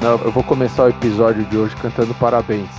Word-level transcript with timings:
Não, 0.00 0.16
eu 0.24 0.32
vou 0.32 0.42
começar 0.42 0.84
o 0.84 0.88
episódio 0.88 1.44
de 1.44 1.58
hoje 1.58 1.76
cantando 1.76 2.14
parabéns. 2.14 2.70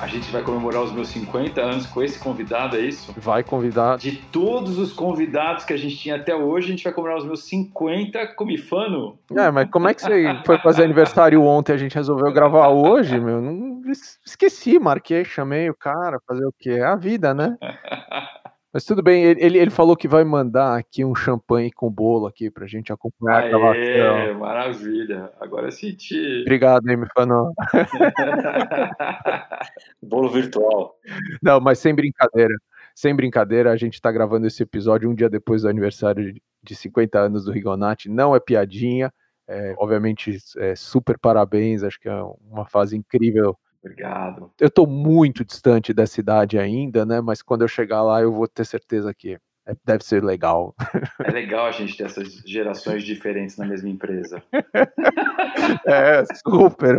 A 0.00 0.06
gente 0.06 0.30
vai 0.30 0.40
comemorar 0.40 0.82
os 0.82 0.92
meus 0.92 1.08
50 1.08 1.60
anos 1.60 1.84
com 1.84 2.00
esse 2.00 2.16
convidado, 2.16 2.76
é 2.76 2.80
isso? 2.80 3.12
Vai 3.16 3.42
convidar. 3.42 3.98
De 3.98 4.12
todos 4.12 4.78
os 4.78 4.92
convidados 4.92 5.64
que 5.64 5.72
a 5.72 5.76
gente 5.76 5.96
tinha 5.96 6.14
até 6.14 6.32
hoje, 6.32 6.68
a 6.68 6.70
gente 6.70 6.84
vai 6.84 6.92
comemorar 6.92 7.18
os 7.18 7.26
meus 7.26 7.42
50 7.42 8.24
comifano. 8.34 9.18
É, 9.36 9.50
mas 9.50 9.68
como 9.68 9.88
é 9.88 9.94
que 9.94 10.00
você 10.00 10.40
foi 10.46 10.58
fazer 10.58 10.84
aniversário 10.84 11.42
ontem 11.42 11.72
e 11.72 11.74
a 11.74 11.78
gente 11.78 11.96
resolveu 11.96 12.32
gravar 12.32 12.68
hoje, 12.68 13.18
meu? 13.18 13.42
Não, 13.42 13.82
esqueci, 14.24 14.78
marquei, 14.78 15.24
chamei 15.24 15.68
o 15.68 15.74
cara, 15.74 16.20
fazer 16.24 16.46
o 16.46 16.54
quê? 16.56 16.70
É 16.70 16.84
a 16.84 16.94
vida, 16.94 17.34
né? 17.34 17.58
Mas 18.72 18.84
tudo 18.84 19.02
bem, 19.02 19.24
ele, 19.24 19.58
ele 19.58 19.70
falou 19.70 19.96
que 19.96 20.06
vai 20.06 20.22
mandar 20.22 20.78
aqui 20.78 21.04
um 21.04 21.14
champanhe 21.14 21.72
com 21.72 21.90
bolo 21.90 22.26
aqui 22.26 22.48
pra 22.48 22.68
gente 22.68 22.92
acompanhar 22.92 23.42
Aê, 23.42 23.46
a 23.46 23.48
gravação. 23.48 24.38
Maravilha, 24.38 25.32
agora 25.40 25.66
eu 25.66 25.72
senti. 25.72 26.42
Obrigado, 26.42 26.88
hein, 26.88 26.96
Mifano. 26.96 27.52
bolo 30.00 30.30
virtual. 30.30 30.94
Não, 31.42 31.60
mas 31.60 31.80
sem 31.80 31.92
brincadeira. 31.92 32.54
Sem 32.94 33.14
brincadeira, 33.14 33.72
a 33.72 33.76
gente 33.76 33.94
está 33.94 34.12
gravando 34.12 34.46
esse 34.46 34.62
episódio 34.62 35.10
um 35.10 35.14
dia 35.14 35.28
depois 35.28 35.62
do 35.62 35.68
aniversário 35.68 36.32
de 36.62 36.74
50 36.74 37.18
anos 37.18 37.44
do 37.44 37.52
Rigonati. 37.52 38.08
Não 38.08 38.36
é 38.36 38.40
piadinha, 38.40 39.12
é, 39.48 39.74
obviamente 39.78 40.38
é, 40.58 40.76
super 40.76 41.18
parabéns, 41.18 41.82
acho 41.82 41.98
que 41.98 42.08
é 42.08 42.22
uma 42.48 42.66
fase 42.66 42.96
incrível 42.96 43.56
Obrigado. 43.82 44.50
Eu 44.60 44.68
estou 44.68 44.86
muito 44.86 45.44
distante 45.44 45.94
dessa 45.94 46.20
idade 46.20 46.58
ainda, 46.58 47.06
né? 47.06 47.20
Mas 47.20 47.40
quando 47.42 47.62
eu 47.62 47.68
chegar 47.68 48.02
lá, 48.02 48.20
eu 48.20 48.32
vou 48.32 48.46
ter 48.46 48.64
certeza 48.64 49.12
que 49.14 49.38
é, 49.66 49.74
deve 49.84 50.04
ser 50.04 50.22
legal. 50.24 50.74
É 51.24 51.30
legal 51.32 51.66
a 51.66 51.70
gente 51.70 51.96
ter 51.96 52.04
essas 52.04 52.42
gerações 52.46 53.04
diferentes 53.04 53.56
na 53.56 53.66
mesma 53.66 53.88
empresa. 53.88 54.42
é, 55.86 56.24
super. 56.46 56.98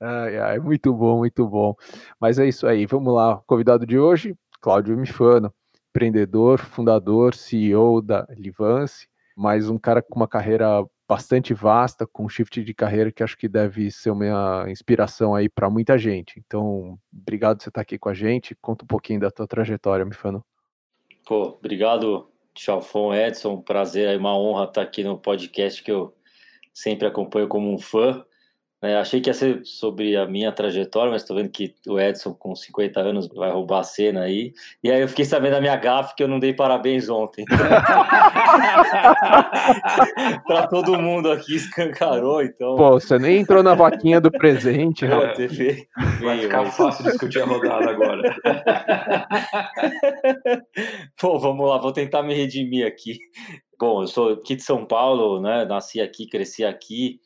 Ai, 0.00 0.38
ai, 0.38 0.58
muito 0.58 0.92
bom, 0.94 1.18
muito 1.18 1.46
bom. 1.48 1.74
Mas 2.20 2.38
é 2.38 2.46
isso 2.46 2.66
aí. 2.66 2.86
Vamos 2.86 3.14
lá. 3.14 3.40
Convidado 3.46 3.86
de 3.86 3.98
hoje, 3.98 4.36
Cláudio 4.60 4.96
Mifano, 4.96 5.52
empreendedor, 5.90 6.58
fundador, 6.58 7.34
CEO 7.34 8.02
da 8.02 8.26
Livance, 8.30 9.08
mais 9.36 9.68
um 9.68 9.78
cara 9.78 10.02
com 10.02 10.16
uma 10.16 10.28
carreira 10.28 10.84
bastante 11.08 11.54
vasta, 11.54 12.06
com 12.06 12.28
shift 12.28 12.62
de 12.62 12.74
carreira 12.74 13.10
que 13.10 13.22
acho 13.22 13.38
que 13.38 13.48
deve 13.48 13.90
ser 13.90 14.10
uma 14.10 14.66
inspiração 14.68 15.34
aí 15.34 15.48
para 15.48 15.70
muita 15.70 15.96
gente. 15.96 16.38
Então, 16.46 16.98
obrigado 17.10 17.56
por 17.56 17.62
você 17.62 17.70
estar 17.70 17.80
aqui 17.80 17.98
com 17.98 18.10
a 18.10 18.14
gente. 18.14 18.54
Conta 18.60 18.84
um 18.84 18.86
pouquinho 18.86 19.18
da 19.18 19.30
tua 19.30 19.46
trajetória, 19.46 20.04
Mifano. 20.04 20.44
Pô, 21.26 21.56
obrigado, 21.58 22.30
Chalfon 22.54 23.14
Edson. 23.14 23.62
Prazer, 23.62 24.08
é 24.08 24.18
uma 24.18 24.36
honra 24.38 24.64
estar 24.64 24.82
aqui 24.82 25.02
no 25.02 25.18
podcast 25.18 25.82
que 25.82 25.90
eu 25.90 26.14
sempre 26.74 27.08
acompanho 27.08 27.48
como 27.48 27.72
um 27.72 27.78
fã. 27.78 28.22
É, 28.80 28.96
achei 28.96 29.20
que 29.20 29.28
ia 29.28 29.34
ser 29.34 29.60
sobre 29.64 30.16
a 30.16 30.24
minha 30.24 30.52
trajetória, 30.52 31.10
mas 31.10 31.22
estou 31.22 31.36
vendo 31.36 31.50
que 31.50 31.74
o 31.88 31.98
Edson, 31.98 32.32
com 32.32 32.54
50 32.54 33.00
anos, 33.00 33.26
vai 33.26 33.50
roubar 33.50 33.80
a 33.80 33.84
cena 33.84 34.22
aí. 34.22 34.52
E 34.84 34.90
aí 34.90 35.00
eu 35.00 35.08
fiquei 35.08 35.24
sabendo 35.24 35.54
da 35.54 35.60
minha 35.60 35.74
gafe 35.74 36.14
que 36.14 36.22
eu 36.22 36.28
não 36.28 36.38
dei 36.38 36.54
parabéns 36.54 37.08
ontem. 37.08 37.44
para 40.46 40.68
todo 40.68 40.96
mundo 40.96 41.32
aqui 41.32 41.56
escancarou, 41.56 42.40
então. 42.40 42.76
Pô, 42.76 42.92
você 42.92 43.18
nem 43.18 43.40
entrou 43.40 43.64
na 43.64 43.74
vaquinha 43.74 44.20
do 44.20 44.30
presente, 44.30 45.04
é, 45.04 45.08
né? 45.08 45.32
TV. 45.32 45.88
Vai 46.20 46.42
ficar 46.42 46.62
mas... 46.62 46.76
fácil 46.76 47.02
discutir 47.02 47.42
a 47.42 47.46
rodada 47.46 47.90
agora. 47.90 48.32
Pô, 51.20 51.36
vamos 51.40 51.68
lá, 51.68 51.78
vou 51.78 51.92
tentar 51.92 52.22
me 52.22 52.32
redimir 52.32 52.86
aqui. 52.86 53.18
Bom, 53.76 54.02
eu 54.02 54.06
sou 54.06 54.34
aqui 54.34 54.54
de 54.54 54.62
São 54.62 54.86
Paulo, 54.86 55.40
né? 55.40 55.64
Nasci 55.64 56.00
aqui, 56.00 56.28
cresci 56.28 56.64
aqui. 56.64 57.18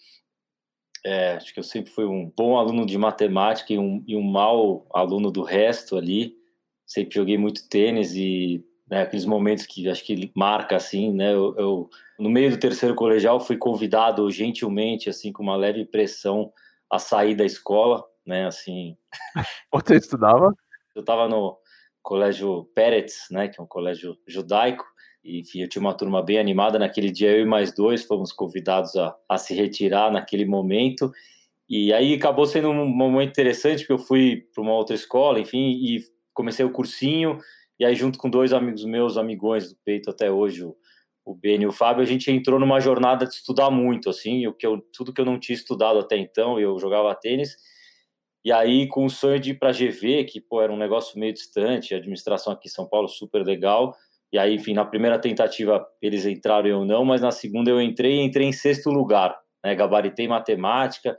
É, 1.05 1.33
acho 1.33 1.53
que 1.53 1.59
eu 1.59 1.65
sempre 1.65 1.91
fui 1.91 2.05
um 2.05 2.33
bom 2.37 2.57
aluno 2.57 2.87
de 2.87 2.97
matemática 2.97 3.73
e 3.73 3.79
um, 3.79 4.05
e 4.07 4.15
um 4.17 4.23
mau 4.23 4.87
aluno 4.93 5.31
do 5.31 5.43
resto 5.43 5.97
ali. 5.97 6.37
Sempre 6.87 7.17
joguei 7.17 7.37
muito 7.37 7.69
tênis 7.69 8.15
e 8.15 8.65
né, 8.89 9.03
aqueles 9.03 9.25
momentos 9.25 9.67
que 9.67 9.89
acho 9.89 10.05
que 10.05 10.31
marca 10.37 10.77
assim, 10.77 11.13
né? 11.13 11.33
Eu, 11.33 11.55
eu, 11.57 11.91
no 12.19 12.31
meio 12.31 12.51
do 12.51 12.59
terceiro 12.59 12.95
colegial 12.95 13.41
fui 13.41 13.57
convidado 13.57 14.31
gentilmente, 14.31 15.09
assim, 15.09 15.33
com 15.33 15.43
uma 15.43 15.57
leve 15.57 15.85
pressão 15.85 16.53
a 16.91 16.99
sair 16.99 17.35
da 17.35 17.45
escola, 17.45 18.05
né? 18.25 18.47
Assim. 18.47 18.97
Você 19.73 19.97
estudava? 19.97 20.55
Eu 20.95 21.01
estava 21.01 21.27
no 21.27 21.59
colégio 22.03 22.65
Peretz, 22.75 23.29
né? 23.31 23.49
Que 23.49 23.61
é 23.61 23.65
um 23.65 23.67
colégio 23.67 24.17
judaico 24.29 24.85
enfim, 25.25 25.63
eu 25.63 25.69
tinha 25.69 25.81
uma 25.81 25.95
turma 25.95 26.23
bem 26.23 26.39
animada. 26.39 26.79
Naquele 26.79 27.11
dia, 27.11 27.31
eu 27.31 27.43
e 27.43 27.47
mais 27.47 27.75
dois 27.75 28.05
fomos 28.05 28.33
convidados 28.33 28.97
a, 28.97 29.17
a 29.29 29.39
se 29.39 29.55
retirar 29.55 30.11
naquele 30.11 30.45
momento. 30.45 31.13
E 31.69 31.93
aí 31.93 32.15
acabou 32.15 32.45
sendo 32.45 32.71
um 32.71 32.87
momento 32.87 33.31
interessante, 33.31 33.81
porque 33.81 33.93
eu 33.93 33.99
fui 33.99 34.47
para 34.53 34.63
uma 34.63 34.75
outra 34.75 34.95
escola, 34.95 35.41
enfim, 35.41 35.71
e 35.81 36.03
comecei 36.35 36.65
o 36.65 36.73
cursinho. 36.73 37.39
E 37.79 37.85
aí, 37.85 37.95
junto 37.95 38.19
com 38.19 38.29
dois 38.29 38.53
amigos 38.53 38.85
meus, 38.85 39.17
amigões 39.17 39.71
do 39.71 39.77
peito 39.85 40.11
até 40.11 40.31
hoje, 40.31 40.65
o, 40.65 40.77
o 41.25 41.35
Ben 41.35 41.63
e 41.63 41.67
o 41.67 41.73
Fábio, 41.73 42.03
a 42.03 42.07
gente 42.07 42.31
entrou 42.31 42.59
numa 42.59 42.81
jornada 42.81 43.27
de 43.27 43.35
estudar 43.35 43.71
muito, 43.71 44.11
assim, 44.11 44.47
o 44.47 44.53
que 44.53 44.67
eu, 44.67 44.81
tudo 44.93 45.13
que 45.13 45.21
eu 45.21 45.25
não 45.25 45.39
tinha 45.39 45.57
estudado 45.57 45.99
até 45.99 46.17
então, 46.17 46.59
eu 46.61 46.79
jogava 46.79 47.15
tênis. 47.15 47.57
E 48.45 48.51
aí, 48.51 48.89
com 48.89 49.05
o 49.05 49.11
sonho 49.11 49.39
de 49.39 49.53
ir 49.53 49.59
para 49.59 49.71
a 49.71 49.73
GV, 49.73 50.25
que 50.25 50.41
pô, 50.41 50.61
era 50.61 50.73
um 50.73 50.77
negócio 50.77 51.19
meio 51.19 51.33
distante, 51.33 51.95
administração 51.95 52.53
aqui 52.53 52.69
em 52.69 52.71
São 52.73 52.89
Paulo 52.89 53.09
super 53.09 53.45
legal, 53.45 53.95
e 54.33 54.39
aí, 54.39 54.55
enfim, 54.55 54.73
na 54.73 54.85
primeira 54.85 55.19
tentativa 55.19 55.87
eles 56.01 56.25
entraram 56.25 56.69
eu 56.69 56.85
não, 56.85 57.05
mas 57.05 57.21
na 57.21 57.31
segunda 57.31 57.71
eu 57.71 57.81
entrei 57.81 58.17
e 58.17 58.23
entrei 58.23 58.47
em 58.47 58.53
sexto 58.53 58.89
lugar, 58.89 59.37
né? 59.63 59.75
Gabaritei 59.75 60.27
matemática. 60.27 61.17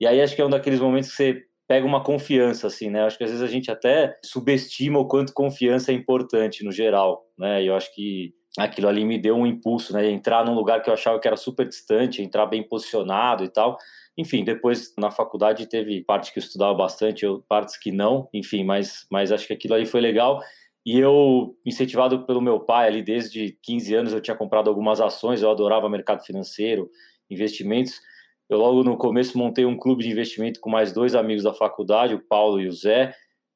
E 0.00 0.06
aí 0.06 0.20
acho 0.20 0.36
que 0.36 0.40
é 0.40 0.46
um 0.46 0.50
daqueles 0.50 0.78
momentos 0.78 1.10
que 1.10 1.16
você 1.16 1.42
pega 1.66 1.84
uma 1.84 2.04
confiança, 2.04 2.68
assim, 2.68 2.88
né? 2.88 3.02
Acho 3.02 3.18
que 3.18 3.24
às 3.24 3.30
vezes 3.30 3.44
a 3.44 3.50
gente 3.50 3.70
até 3.70 4.16
subestima 4.24 4.98
o 5.00 5.08
quanto 5.08 5.32
confiança 5.32 5.90
é 5.90 5.94
importante 5.94 6.64
no 6.64 6.70
geral, 6.70 7.24
né? 7.36 7.64
E 7.64 7.66
eu 7.66 7.74
acho 7.74 7.92
que 7.92 8.32
aquilo 8.56 8.88
ali 8.88 9.04
me 9.04 9.18
deu 9.18 9.34
um 9.34 9.46
impulso, 9.46 9.92
né? 9.92 10.08
Entrar 10.08 10.44
num 10.44 10.54
lugar 10.54 10.80
que 10.82 10.88
eu 10.88 10.94
achava 10.94 11.18
que 11.18 11.26
era 11.26 11.36
super 11.36 11.66
distante, 11.66 12.22
entrar 12.22 12.46
bem 12.46 12.62
posicionado 12.62 13.44
e 13.44 13.48
tal. 13.48 13.76
Enfim, 14.16 14.44
depois 14.44 14.94
na 14.96 15.10
faculdade 15.10 15.68
teve 15.68 16.02
parte 16.04 16.32
que 16.32 16.38
eu 16.38 16.42
estudava 16.42 16.72
bastante, 16.74 17.26
partes 17.48 17.76
que 17.76 17.90
não, 17.90 18.28
enfim, 18.32 18.64
mas, 18.64 19.04
mas 19.10 19.30
acho 19.32 19.46
que 19.46 19.52
aquilo 19.52 19.74
ali 19.74 19.84
foi 19.84 20.00
legal. 20.00 20.40
E 20.86 21.00
eu, 21.00 21.58
incentivado 21.66 22.24
pelo 22.24 22.40
meu 22.40 22.60
pai, 22.60 22.86
ali 22.86 23.02
desde 23.02 23.58
15 23.60 23.92
anos, 23.92 24.12
eu 24.12 24.20
tinha 24.20 24.36
comprado 24.36 24.70
algumas 24.70 25.00
ações, 25.00 25.42
eu 25.42 25.50
adorava 25.50 25.88
mercado 25.88 26.24
financeiro, 26.24 26.88
investimentos. 27.28 28.00
Eu 28.48 28.58
logo 28.58 28.84
no 28.84 28.96
começo 28.96 29.36
montei 29.36 29.66
um 29.66 29.76
clube 29.76 30.04
de 30.04 30.10
investimento 30.10 30.60
com 30.60 30.70
mais 30.70 30.92
dois 30.92 31.16
amigos 31.16 31.42
da 31.42 31.52
faculdade, 31.52 32.14
o 32.14 32.20
Paulo 32.20 32.60
e 32.60 32.68
o 32.68 32.72
Zé, 32.72 33.12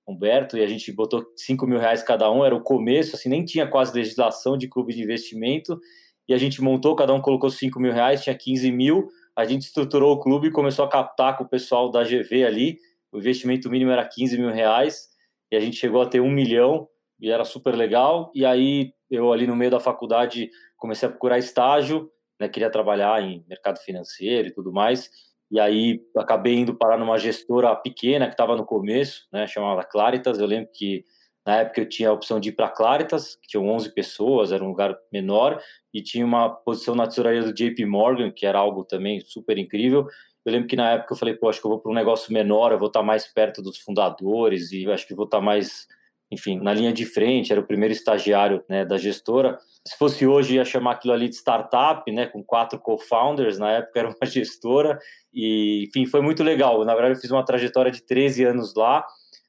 Humberto, 0.09 0.59
e 0.59 0.65
a 0.65 0.67
gente 0.67 0.91
botou 0.91 1.25
5 1.37 1.65
mil 1.69 1.79
reais 1.79 2.03
cada 2.03 2.29
um, 2.33 2.45
era 2.45 2.53
o 2.53 2.61
começo, 2.61 3.15
assim, 3.15 3.29
nem 3.29 3.45
tinha 3.45 3.65
quase 3.65 3.95
legislação 3.95 4.59
de 4.59 4.67
clube 4.67 4.93
de 4.93 5.01
investimento, 5.01 5.81
e 6.29 6.35
a 6.35 6.39
gente 6.39 6.61
montou, 6.61 6.97
cada 6.97 7.15
um 7.15 7.21
colocou 7.21 7.49
5 7.49 7.79
mil 7.79 7.93
reais, 7.93 8.25
tinha 8.25 8.35
15 8.35 8.73
mil, 8.73 9.09
a 9.37 9.45
gente 9.45 9.63
estruturou 9.63 10.15
o 10.15 10.19
clube 10.19 10.49
e 10.49 10.51
começou 10.51 10.85
a 10.85 10.89
captar 10.89 11.37
com 11.37 11.45
o 11.45 11.49
pessoal 11.49 11.93
da 11.93 12.03
GV 12.03 12.45
ali, 12.45 12.79
o 13.13 13.19
investimento 13.19 13.71
mínimo 13.71 13.93
era 13.93 14.05
15 14.05 14.37
mil 14.37 14.51
reais, 14.51 15.09
e 15.53 15.55
a 15.55 15.61
gente 15.61 15.77
chegou 15.77 16.03
a 16.03 16.07
ter 16.07 16.21
um 16.21 16.31
milhão, 16.31 16.89
e 17.21 17.31
era 17.31 17.45
super 17.45 17.75
legal. 17.75 18.31
E 18.35 18.45
aí 18.45 18.93
eu 19.11 19.33
ali 19.33 19.47
no 19.47 19.57
meio 19.57 19.71
da 19.71 19.81
faculdade 19.81 20.51
comecei 20.77 21.07
a 21.07 21.11
procurar 21.11 21.39
estágio, 21.39 22.11
né, 22.39 22.49
queria 22.49 22.71
trabalhar 22.71 23.23
em 23.23 23.45
mercado 23.49 23.79
financeiro 23.81 24.49
e 24.49 24.51
tudo 24.53 24.73
mais. 24.73 25.11
E 25.51 25.59
aí 25.59 26.01
acabei 26.17 26.55
indo 26.55 26.75
parar 26.75 26.97
numa 26.97 27.19
gestora 27.19 27.75
pequena 27.77 28.27
que 28.27 28.33
estava 28.33 28.57
no 28.57 28.65
começo, 28.65 29.27
né, 29.33 29.47
chamada 29.47 29.85
Claritas. 29.85 30.39
Eu 30.39 30.47
lembro 30.47 30.71
que 30.73 31.05
na 31.45 31.57
época 31.57 31.81
eu 31.81 31.89
tinha 31.89 32.09
a 32.09 32.13
opção 32.13 32.39
de 32.39 32.51
ir 32.51 32.53
para 32.53 32.69
Claritas, 32.69 33.35
que 33.37 33.49
tinham 33.49 33.69
11 33.69 33.93
pessoas, 33.93 34.53
era 34.53 34.63
um 34.63 34.69
lugar 34.69 34.97
menor, 35.13 35.61
e 35.93 36.03
tinha 36.03 36.25
uma 36.25 36.49
posição 36.49 36.95
na 36.95 37.07
tesouraria 37.07 37.43
do 37.43 37.53
JP 37.53 37.85
Morgan, 37.87 38.31
que 38.31 38.47
era 38.47 38.59
algo 38.59 38.85
também 38.85 39.21
super 39.21 39.59
incrível. 39.59 40.07
Eu 40.45 40.53
lembro 40.53 40.69
que 40.69 40.77
na 40.77 40.93
época 40.93 41.15
eu 41.15 41.19
falei, 41.19 41.35
pô, 41.35 41.49
acho 41.49 41.61
que 41.61 41.67
eu 41.67 41.71
vou 41.71 41.81
para 41.81 41.91
um 41.91 41.95
negócio 41.95 42.33
menor, 42.33 42.73
eu 42.73 42.79
vou 42.79 42.89
estar 42.89 43.03
mais 43.03 43.27
perto 43.27 43.61
dos 43.61 43.79
fundadores 43.79 44.71
e 44.73 44.91
acho 44.91 45.07
que 45.07 45.15
vou 45.15 45.25
estar 45.25 45.41
mais 45.41 45.87
enfim, 46.31 46.61
na 46.61 46.73
linha 46.73 46.93
de 46.93 47.05
frente, 47.05 47.51
era 47.51 47.61
o 47.61 47.67
primeiro 47.67 47.93
estagiário 47.93 48.65
né, 48.69 48.85
da 48.85 48.97
gestora. 48.97 49.59
Se 49.87 49.97
fosse 49.97 50.27
hoje, 50.27 50.55
ia 50.55 50.65
chamar 50.65 50.93
aquilo 50.93 51.13
ali 51.13 51.29
de 51.29 51.35
startup, 51.35 52.11
né, 52.13 52.27
com 52.27 52.43
quatro 52.43 52.79
co-founders, 52.79 53.59
na 53.59 53.73
época 53.73 53.99
era 53.99 54.09
uma 54.09 54.17
gestora, 54.27 54.99
e 55.35 55.87
enfim, 55.89 56.07
foi 56.07 56.21
muito 56.21 56.43
legal. 56.45 56.85
Na 56.85 56.95
verdade, 56.95 57.17
eu 57.17 57.21
fiz 57.21 57.31
uma 57.31 57.45
trajetória 57.45 57.91
de 57.91 58.03
13 58.03 58.45
anos 58.45 58.75
lá, 58.75 59.05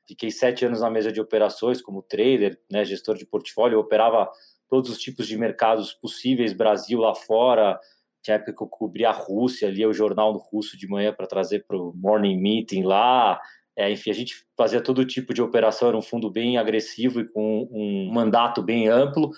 fiquei 0.07 0.31
sete 0.31 0.65
anos 0.65 0.81
na 0.81 0.89
mesa 0.89 1.11
de 1.11 1.21
operações 1.21 1.81
como 1.81 2.01
trader, 2.01 2.59
né, 2.71 2.83
gestor 2.83 3.15
de 3.15 3.25
portfólio, 3.25 3.75
eu 3.75 3.79
operava 3.79 4.29
todos 4.67 4.89
os 4.89 4.97
tipos 4.97 5.27
de 5.27 5.37
mercados 5.37 5.93
possíveis, 5.93 6.53
Brasil 6.53 6.99
lá 6.99 7.13
fora, 7.13 7.79
tinha 8.23 8.35
época 8.35 8.53
que 8.53 8.63
eu 8.63 8.67
cobria 8.67 9.09
a 9.09 9.13
Rússia, 9.13 9.69
lia 9.69 9.87
o 9.87 9.93
jornal 9.93 10.33
no 10.33 10.39
russo 10.39 10.77
de 10.77 10.87
manhã 10.87 11.13
para 11.13 11.27
trazer 11.27 11.65
para 11.67 11.77
o 11.77 11.93
morning 11.95 12.39
meeting 12.39 12.83
lá, 12.83 13.39
é, 13.81 13.91
enfim, 13.91 14.11
a 14.11 14.13
gente 14.13 14.45
fazia 14.55 14.81
todo 14.81 15.05
tipo 15.05 15.33
de 15.33 15.41
operação, 15.41 15.87
era 15.87 15.97
um 15.97 16.01
fundo 16.01 16.29
bem 16.29 16.57
agressivo 16.57 17.21
e 17.21 17.27
com 17.27 17.67
um 17.71 18.11
mandato 18.13 18.61
bem 18.61 18.87
amplo. 18.87 19.31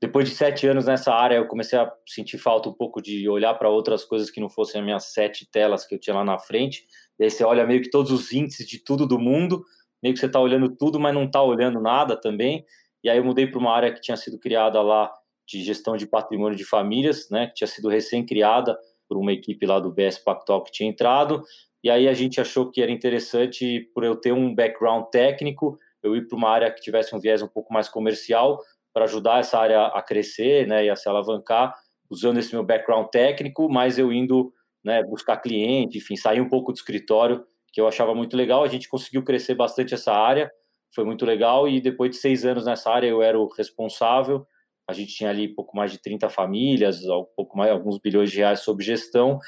depois 0.00 0.28
de 0.28 0.34
sete 0.34 0.66
anos 0.66 0.86
nessa 0.86 1.14
área, 1.14 1.36
eu 1.36 1.46
comecei 1.46 1.78
a 1.78 1.90
sentir 2.06 2.36
falta 2.38 2.68
um 2.68 2.72
pouco 2.74 3.00
de 3.00 3.28
olhar 3.28 3.54
para 3.54 3.70
outras 3.70 4.04
coisas 4.04 4.30
que 4.30 4.40
não 4.40 4.50
fossem 4.50 4.80
as 4.80 4.84
minhas 4.84 5.04
sete 5.04 5.48
telas 5.50 5.86
que 5.86 5.94
eu 5.94 5.98
tinha 5.98 6.14
lá 6.14 6.24
na 6.24 6.38
frente. 6.38 6.84
E 7.18 7.24
aí 7.24 7.30
você 7.30 7.44
olha 7.44 7.66
meio 7.66 7.80
que 7.80 7.90
todos 7.90 8.10
os 8.10 8.32
índices 8.32 8.66
de 8.66 8.78
tudo 8.78 9.06
do 9.06 9.18
mundo, 9.18 9.64
meio 10.02 10.14
que 10.14 10.20
você 10.20 10.26
está 10.26 10.40
olhando 10.40 10.68
tudo, 10.76 11.00
mas 11.00 11.14
não 11.14 11.24
está 11.24 11.42
olhando 11.42 11.80
nada 11.80 12.20
também. 12.20 12.64
E 13.02 13.08
aí 13.08 13.18
eu 13.18 13.24
mudei 13.24 13.46
para 13.46 13.58
uma 13.58 13.72
área 13.72 13.92
que 13.92 14.00
tinha 14.00 14.16
sido 14.16 14.38
criada 14.38 14.82
lá 14.82 15.10
de 15.46 15.62
gestão 15.62 15.96
de 15.96 16.06
patrimônio 16.06 16.56
de 16.56 16.64
famílias, 16.64 17.28
né, 17.30 17.46
que 17.46 17.54
tinha 17.54 17.68
sido 17.68 17.88
recém-criada 17.88 18.78
por 19.08 19.18
uma 19.18 19.32
equipe 19.32 19.66
lá 19.66 19.78
do 19.78 19.90
BS 19.90 20.18
Pactual 20.18 20.62
que 20.62 20.72
tinha 20.72 20.88
entrado. 20.88 21.42
E 21.84 21.90
aí 21.90 22.08
a 22.08 22.14
gente 22.14 22.40
achou 22.40 22.70
que 22.70 22.80
era 22.80 22.90
interessante, 22.90 23.90
por 23.94 24.02
eu 24.02 24.16
ter 24.16 24.32
um 24.32 24.54
background 24.54 25.04
técnico, 25.12 25.78
eu 26.02 26.16
ir 26.16 26.26
para 26.26 26.36
uma 26.36 26.48
área 26.48 26.70
que 26.70 26.80
tivesse 26.80 27.14
um 27.14 27.20
viés 27.20 27.42
um 27.42 27.46
pouco 27.46 27.74
mais 27.74 27.90
comercial, 27.90 28.58
para 28.90 29.04
ajudar 29.04 29.40
essa 29.40 29.58
área 29.58 29.88
a 29.88 30.00
crescer 30.00 30.66
né, 30.66 30.86
e 30.86 30.88
a 30.88 30.96
se 30.96 31.06
alavancar, 31.08 31.74
usando 32.08 32.38
esse 32.38 32.54
meu 32.54 32.64
background 32.64 33.08
técnico, 33.08 33.68
mas 33.68 33.98
eu 33.98 34.10
indo 34.10 34.50
né, 34.82 35.02
buscar 35.02 35.36
cliente, 35.36 35.98
enfim, 35.98 36.16
sair 36.16 36.40
um 36.40 36.48
pouco 36.48 36.72
do 36.72 36.76
escritório, 36.76 37.44
que 37.70 37.80
eu 37.80 37.86
achava 37.86 38.14
muito 38.14 38.34
legal. 38.34 38.64
A 38.64 38.68
gente 38.68 38.88
conseguiu 38.88 39.22
crescer 39.22 39.54
bastante 39.54 39.92
essa 39.92 40.12
área, 40.12 40.50
foi 40.94 41.04
muito 41.04 41.26
legal. 41.26 41.68
E 41.68 41.82
depois 41.82 42.12
de 42.12 42.16
seis 42.16 42.46
anos 42.46 42.64
nessa 42.64 42.90
área, 42.90 43.08
eu 43.08 43.20
era 43.20 43.38
o 43.38 43.48
responsável. 43.48 44.46
A 44.88 44.92
gente 44.92 45.14
tinha 45.14 45.28
ali 45.28 45.48
pouco 45.48 45.76
mais 45.76 45.90
de 45.90 45.98
30 45.98 46.30
famílias, 46.30 47.00
pouco 47.36 47.58
mais, 47.58 47.70
alguns 47.70 47.98
bilhões 47.98 48.30
de 48.30 48.38
reais 48.38 48.60
sob 48.60 48.82
gestão. 48.82 49.38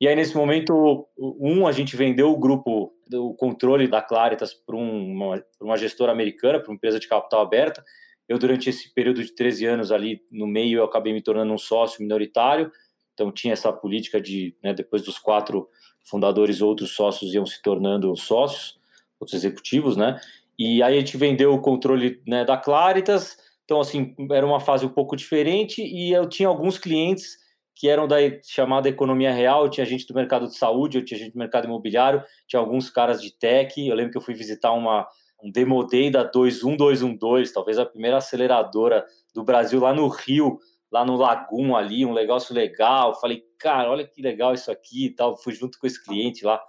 E 0.00 0.08
aí, 0.08 0.16
nesse 0.16 0.34
momento, 0.34 1.06
um, 1.18 1.66
a 1.66 1.72
gente 1.72 1.94
vendeu 1.94 2.30
o 2.30 2.38
grupo, 2.38 2.92
o 3.12 3.34
controle 3.34 3.86
da 3.86 4.00
Claritas 4.00 4.54
para 4.54 4.74
uma, 4.74 5.44
uma 5.60 5.76
gestora 5.76 6.10
americana, 6.10 6.58
para 6.58 6.70
uma 6.70 6.76
empresa 6.76 6.98
de 6.98 7.06
capital 7.06 7.42
aberta, 7.42 7.84
eu, 8.30 8.38
durante 8.38 8.70
esse 8.70 8.94
período 8.94 9.24
de 9.24 9.34
13 9.34 9.66
anos 9.66 9.90
ali 9.90 10.22
no 10.30 10.46
meio, 10.46 10.78
eu 10.78 10.84
acabei 10.84 11.12
me 11.12 11.20
tornando 11.20 11.52
um 11.52 11.58
sócio 11.58 12.00
minoritário. 12.00 12.70
Então, 13.12 13.32
tinha 13.32 13.52
essa 13.52 13.72
política 13.72 14.20
de, 14.20 14.56
né, 14.62 14.72
depois 14.72 15.02
dos 15.02 15.18
quatro 15.18 15.68
fundadores, 16.08 16.62
outros 16.62 16.92
sócios 16.92 17.34
iam 17.34 17.44
se 17.44 17.60
tornando 17.60 18.16
sócios, 18.16 18.78
outros 19.18 19.36
executivos, 19.36 19.96
né? 19.96 20.20
E 20.56 20.80
aí 20.80 20.96
a 20.96 21.00
gente 21.00 21.16
vendeu 21.16 21.52
o 21.52 21.60
controle 21.60 22.22
né, 22.24 22.44
da 22.44 22.56
Claritas. 22.56 23.36
Então, 23.64 23.80
assim, 23.80 24.14
era 24.30 24.46
uma 24.46 24.60
fase 24.60 24.86
um 24.86 24.90
pouco 24.90 25.16
diferente 25.16 25.82
e 25.82 26.12
eu 26.12 26.28
tinha 26.28 26.48
alguns 26.48 26.78
clientes 26.78 27.36
que 27.80 27.88
eram 27.88 28.06
da 28.06 28.16
chamada 28.42 28.90
economia 28.90 29.32
real, 29.32 29.66
tinha 29.70 29.86
gente 29.86 30.06
do 30.06 30.12
mercado 30.12 30.46
de 30.46 30.54
saúde, 30.54 30.98
eu 30.98 31.04
tinha 31.04 31.18
gente 31.18 31.32
do 31.32 31.38
mercado 31.38 31.64
imobiliário, 31.64 32.22
tinha 32.46 32.60
alguns 32.60 32.90
caras 32.90 33.22
de 33.22 33.32
tech. 33.32 33.80
Eu 33.80 33.96
lembro 33.96 34.12
que 34.12 34.18
eu 34.18 34.22
fui 34.22 34.34
visitar 34.34 34.70
uma 34.72 35.08
um 35.42 35.50
Demo 35.50 35.82
Day 35.86 36.10
da 36.10 36.22
21212, 36.22 37.54
talvez 37.54 37.78
a 37.78 37.86
primeira 37.86 38.18
aceleradora 38.18 39.06
do 39.34 39.42
Brasil 39.42 39.80
lá 39.80 39.94
no 39.94 40.06
Rio, 40.08 40.58
lá 40.92 41.06
no 41.06 41.16
Lagum 41.16 41.74
ali, 41.74 42.04
um 42.04 42.12
negócio 42.12 42.54
legal. 42.54 43.18
Falei, 43.18 43.42
cara, 43.58 43.90
olha 43.90 44.06
que 44.06 44.20
legal 44.20 44.52
isso 44.52 44.70
aqui 44.70 45.06
e 45.06 45.14
tal. 45.14 45.34
Fui 45.38 45.54
junto 45.54 45.78
com 45.78 45.86
esse 45.86 46.04
cliente 46.04 46.44
lá, 46.44 46.60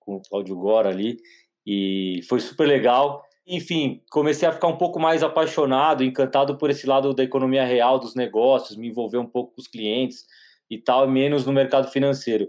com 0.00 0.16
o 0.16 0.22
Claudio 0.22 0.56
Gora 0.56 0.88
ali, 0.88 1.18
e 1.66 2.22
foi 2.26 2.40
super 2.40 2.66
legal. 2.66 3.22
Enfim, 3.46 4.02
comecei 4.10 4.48
a 4.48 4.52
ficar 4.52 4.68
um 4.68 4.78
pouco 4.78 4.98
mais 4.98 5.22
apaixonado, 5.22 6.02
encantado 6.02 6.56
por 6.56 6.70
esse 6.70 6.86
lado 6.86 7.12
da 7.12 7.22
economia 7.22 7.66
real, 7.66 7.98
dos 7.98 8.14
negócios, 8.14 8.78
me 8.78 8.88
envolver 8.88 9.18
um 9.18 9.26
pouco 9.26 9.54
com 9.54 9.60
os 9.60 9.68
clientes 9.68 10.24
e 10.70 10.78
tal, 10.78 11.08
menos 11.08 11.46
no 11.46 11.52
mercado 11.52 11.88
financeiro. 11.88 12.48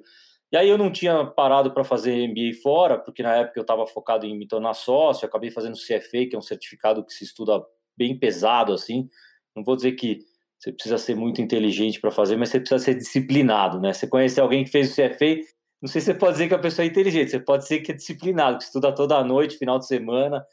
E 0.52 0.56
aí 0.56 0.70
eu 0.70 0.78
não 0.78 0.92
tinha 0.92 1.26
parado 1.26 1.74
para 1.74 1.84
fazer 1.84 2.28
MBA 2.28 2.62
fora, 2.64 2.98
porque 2.98 3.22
na 3.22 3.36
época 3.36 3.60
eu 3.60 3.64
estava 3.64 3.86
focado 3.86 4.26
em 4.26 4.38
me 4.38 4.48
tornar 4.48 4.74
sócio, 4.74 5.28
acabei 5.28 5.52
fazendo 5.52 5.76
CFA, 5.76 6.26
que 6.30 6.36
é 6.36 6.38
um 6.38 6.42
certificado 6.42 7.06
que 7.06 7.14
se 7.14 7.26
estuda 7.26 7.62
bem 7.98 8.18
pesado 8.18 8.72
assim. 8.72 9.10
Não 9.56 9.64
vou 9.64 9.76
dizer 9.76 9.94
que 9.94 10.20
você 10.58 10.72
precisa 10.72 10.98
ser 10.98 11.16
muito 11.16 11.42
inteligente 11.42 12.00
para 12.00 12.12
fazer, 12.12 12.38
mas 12.38 12.50
você 12.50 12.60
precisa 12.60 12.80
ser 12.84 12.96
disciplinado, 12.96 13.80
né? 13.80 13.94
Você 13.94 14.08
conhecer 14.08 14.42
alguém 14.42 14.64
que 14.64 14.72
fez 14.72 14.92
o 14.92 14.96
CFA, 14.96 15.36
não 15.82 15.88
sei 15.88 16.02
se 16.02 16.06
você 16.06 16.14
pode 16.14 16.34
dizer 16.34 16.48
que 16.48 16.56
a 16.56 16.60
pessoa 16.60 16.86
é 16.86 16.88
inteligente, 16.88 17.30
você 17.30 17.40
pode 17.40 17.64
dizer 17.64 17.82
que 17.82 17.92
é 17.92 17.96
disciplinado, 17.96 18.58
que 18.58 18.64
estuda 18.64 18.94
toda 18.94 19.24
noite, 19.24 19.58
final 19.58 19.78
de 19.78 19.86
semana. 19.86 20.44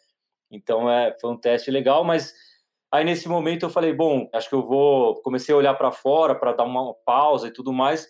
Então 0.51 0.91
é, 0.91 1.17
foi 1.21 1.31
um 1.31 1.37
teste 1.39 1.71
legal, 1.71 2.05
mas 2.05 2.35
aí 2.95 3.05
nesse 3.05 3.29
momento 3.29 3.65
eu 3.65 3.71
falei, 3.71 3.93
bom, 3.93 4.29
acho 4.33 4.49
que 4.49 4.55
eu 4.55 4.63
vou 4.63 5.21
comecei 5.23 5.55
a 5.55 5.59
olhar 5.59 5.75
para 5.75 5.91
fora 5.91 6.35
para 6.35 6.53
dar 6.53 6.65
uma 6.65 6.95
pausa 7.05 7.49
e 7.49 7.53
tudo 7.53 7.73
mais 7.73 8.07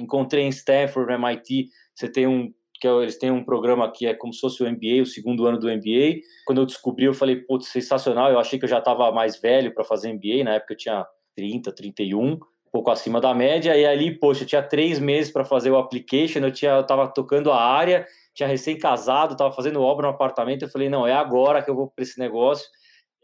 encontrei 0.00 0.44
em 0.44 0.48
Stanford, 0.48 1.12
MIT, 1.12 1.68
você 1.94 2.08
tem 2.08 2.26
um 2.26 2.52
que 2.80 2.88
é, 2.88 2.90
eles 2.90 3.16
têm 3.16 3.30
um 3.30 3.44
programa 3.44 3.90
que 3.92 4.06
é 4.06 4.14
como 4.14 4.32
se 4.32 4.40
fosse 4.40 4.60
o 4.60 4.68
MBA, 4.68 5.02
o 5.02 5.06
segundo 5.06 5.46
ano 5.46 5.56
do 5.56 5.68
MBA. 5.68 6.20
Quando 6.44 6.60
eu 6.60 6.66
descobri, 6.66 7.04
eu 7.04 7.14
falei, 7.14 7.36
putz, 7.36 7.68
sensacional. 7.68 8.32
Eu 8.32 8.40
achei 8.40 8.58
que 8.58 8.64
eu 8.64 8.68
já 8.68 8.78
estava 8.78 9.12
mais 9.12 9.40
velho 9.40 9.72
para 9.72 9.84
fazer 9.84 10.12
MBA, 10.12 10.42
na 10.42 10.54
época 10.54 10.72
eu 10.72 10.76
tinha 10.76 11.06
30, 11.36 11.72
31, 11.72 12.32
um 12.32 12.40
pouco 12.72 12.90
acima 12.90 13.20
da 13.20 13.32
média. 13.32 13.76
E 13.76 13.86
ali, 13.86 14.18
poxa, 14.18 14.42
eu 14.42 14.48
tinha 14.48 14.62
três 14.62 14.98
meses 14.98 15.32
para 15.32 15.44
fazer 15.44 15.70
o 15.70 15.76
application, 15.76 16.40
eu 16.40 16.50
tinha, 16.50 16.72
eu 16.72 16.84
tava 16.84 17.06
tocando 17.06 17.52
a 17.52 17.62
área, 17.62 18.04
tinha 18.34 18.48
recém-casado, 18.48 19.34
estava 19.34 19.52
fazendo 19.52 19.80
obra 19.80 20.08
no 20.08 20.12
apartamento. 20.12 20.62
Eu 20.62 20.68
falei, 20.68 20.88
não, 20.88 21.06
é 21.06 21.12
agora 21.12 21.62
que 21.62 21.70
eu 21.70 21.76
vou 21.76 21.86
para 21.86 22.02
esse 22.02 22.18
negócio. 22.18 22.68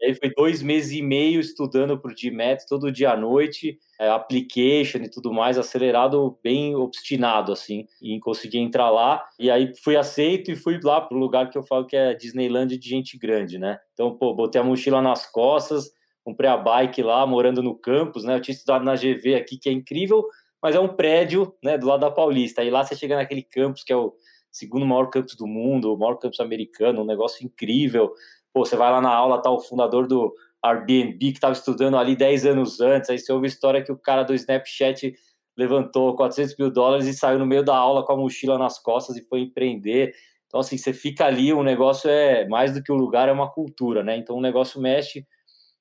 E 0.01 0.05
aí 0.05 0.15
foi 0.15 0.31
dois 0.33 0.61
meses 0.61 0.91
e 0.97 1.01
meio 1.01 1.39
estudando 1.41 1.99
para 1.99 2.11
o 2.11 2.15
GMAT 2.15 2.65
todo 2.67 2.91
dia 2.91 3.11
à 3.11 3.17
noite, 3.17 3.77
é, 3.99 4.09
application 4.09 4.99
e 4.99 5.09
tudo 5.09 5.33
mais, 5.33 5.57
acelerado, 5.57 6.37
bem 6.41 6.75
obstinado, 6.75 7.51
assim, 7.51 7.85
em 8.01 8.19
conseguir 8.19 8.59
entrar 8.59 8.89
lá. 8.89 9.21
E 9.37 9.51
aí 9.51 9.73
fui 9.83 9.97
aceito 9.97 10.51
e 10.51 10.55
fui 10.55 10.79
lá 10.81 11.01
para 11.01 11.17
o 11.17 11.19
lugar 11.19 11.49
que 11.49 11.57
eu 11.57 11.63
falo 11.63 11.85
que 11.85 11.97
é 11.97 12.13
Disneyland 12.13 12.77
de 12.77 12.89
gente 12.89 13.17
grande, 13.17 13.59
né? 13.59 13.77
Então, 13.93 14.15
pô, 14.15 14.33
botei 14.33 14.61
a 14.61 14.63
mochila 14.63 15.01
nas 15.01 15.25
costas, 15.29 15.91
comprei 16.23 16.49
a 16.49 16.55
bike 16.55 17.01
lá, 17.01 17.25
morando 17.27 17.61
no 17.61 17.75
campus, 17.75 18.23
né? 18.23 18.35
Eu 18.35 18.41
tinha 18.41 18.55
estudado 18.55 18.85
na 18.85 18.95
GV 18.95 19.35
aqui, 19.35 19.57
que 19.57 19.67
é 19.67 19.71
incrível, 19.73 20.25
mas 20.61 20.75
é 20.75 20.79
um 20.79 20.87
prédio, 20.87 21.53
né, 21.63 21.77
do 21.77 21.87
lado 21.87 22.01
da 22.01 22.11
Paulista. 22.11 22.61
Aí 22.61 22.69
lá 22.69 22.83
você 22.83 22.95
chega 22.95 23.15
naquele 23.15 23.43
campus 23.43 23.83
que 23.83 23.91
é 23.91 23.97
o 23.97 24.13
segundo 24.51 24.85
maior 24.85 25.09
campus 25.09 25.35
do 25.35 25.47
mundo, 25.47 25.93
o 25.93 25.97
maior 25.97 26.15
campus 26.15 26.39
americano, 26.39 27.01
um 27.01 27.05
negócio 27.05 27.45
incrível 27.45 28.13
Pô, 28.53 28.65
você 28.65 28.75
vai 28.75 28.91
lá 28.91 29.01
na 29.01 29.13
aula, 29.13 29.41
tá 29.41 29.49
o 29.49 29.59
fundador 29.59 30.07
do 30.07 30.33
Airbnb 30.63 31.17
que 31.17 31.37
estava 31.37 31.53
estudando 31.53 31.97
ali 31.97 32.15
10 32.15 32.45
anos 32.45 32.81
antes, 32.81 33.09
aí 33.09 33.17
você 33.19 33.31
ouve 33.31 33.45
a 33.45 33.49
história 33.49 33.83
que 33.83 33.91
o 33.91 33.97
cara 33.97 34.23
do 34.23 34.33
Snapchat 34.33 35.13
levantou 35.57 36.15
400 36.15 36.55
mil 36.57 36.71
dólares 36.71 37.05
e 37.05 37.13
saiu 37.13 37.37
no 37.37 37.45
meio 37.45 37.63
da 37.63 37.75
aula 37.75 38.05
com 38.05 38.13
a 38.13 38.17
mochila 38.17 38.57
nas 38.57 38.79
costas 38.79 39.17
e 39.17 39.27
foi 39.27 39.41
empreender. 39.41 40.13
Então, 40.47 40.59
assim, 40.59 40.77
você 40.77 40.93
fica 40.93 41.25
ali, 41.25 41.53
o 41.53 41.63
negócio 41.63 42.09
é 42.09 42.47
mais 42.47 42.73
do 42.73 42.81
que 42.81 42.91
o 42.91 42.95
lugar, 42.95 43.29
é 43.29 43.31
uma 43.31 43.51
cultura, 43.51 44.03
né? 44.03 44.17
Então, 44.17 44.37
o 44.37 44.41
negócio 44.41 44.81
mexe 44.81 45.25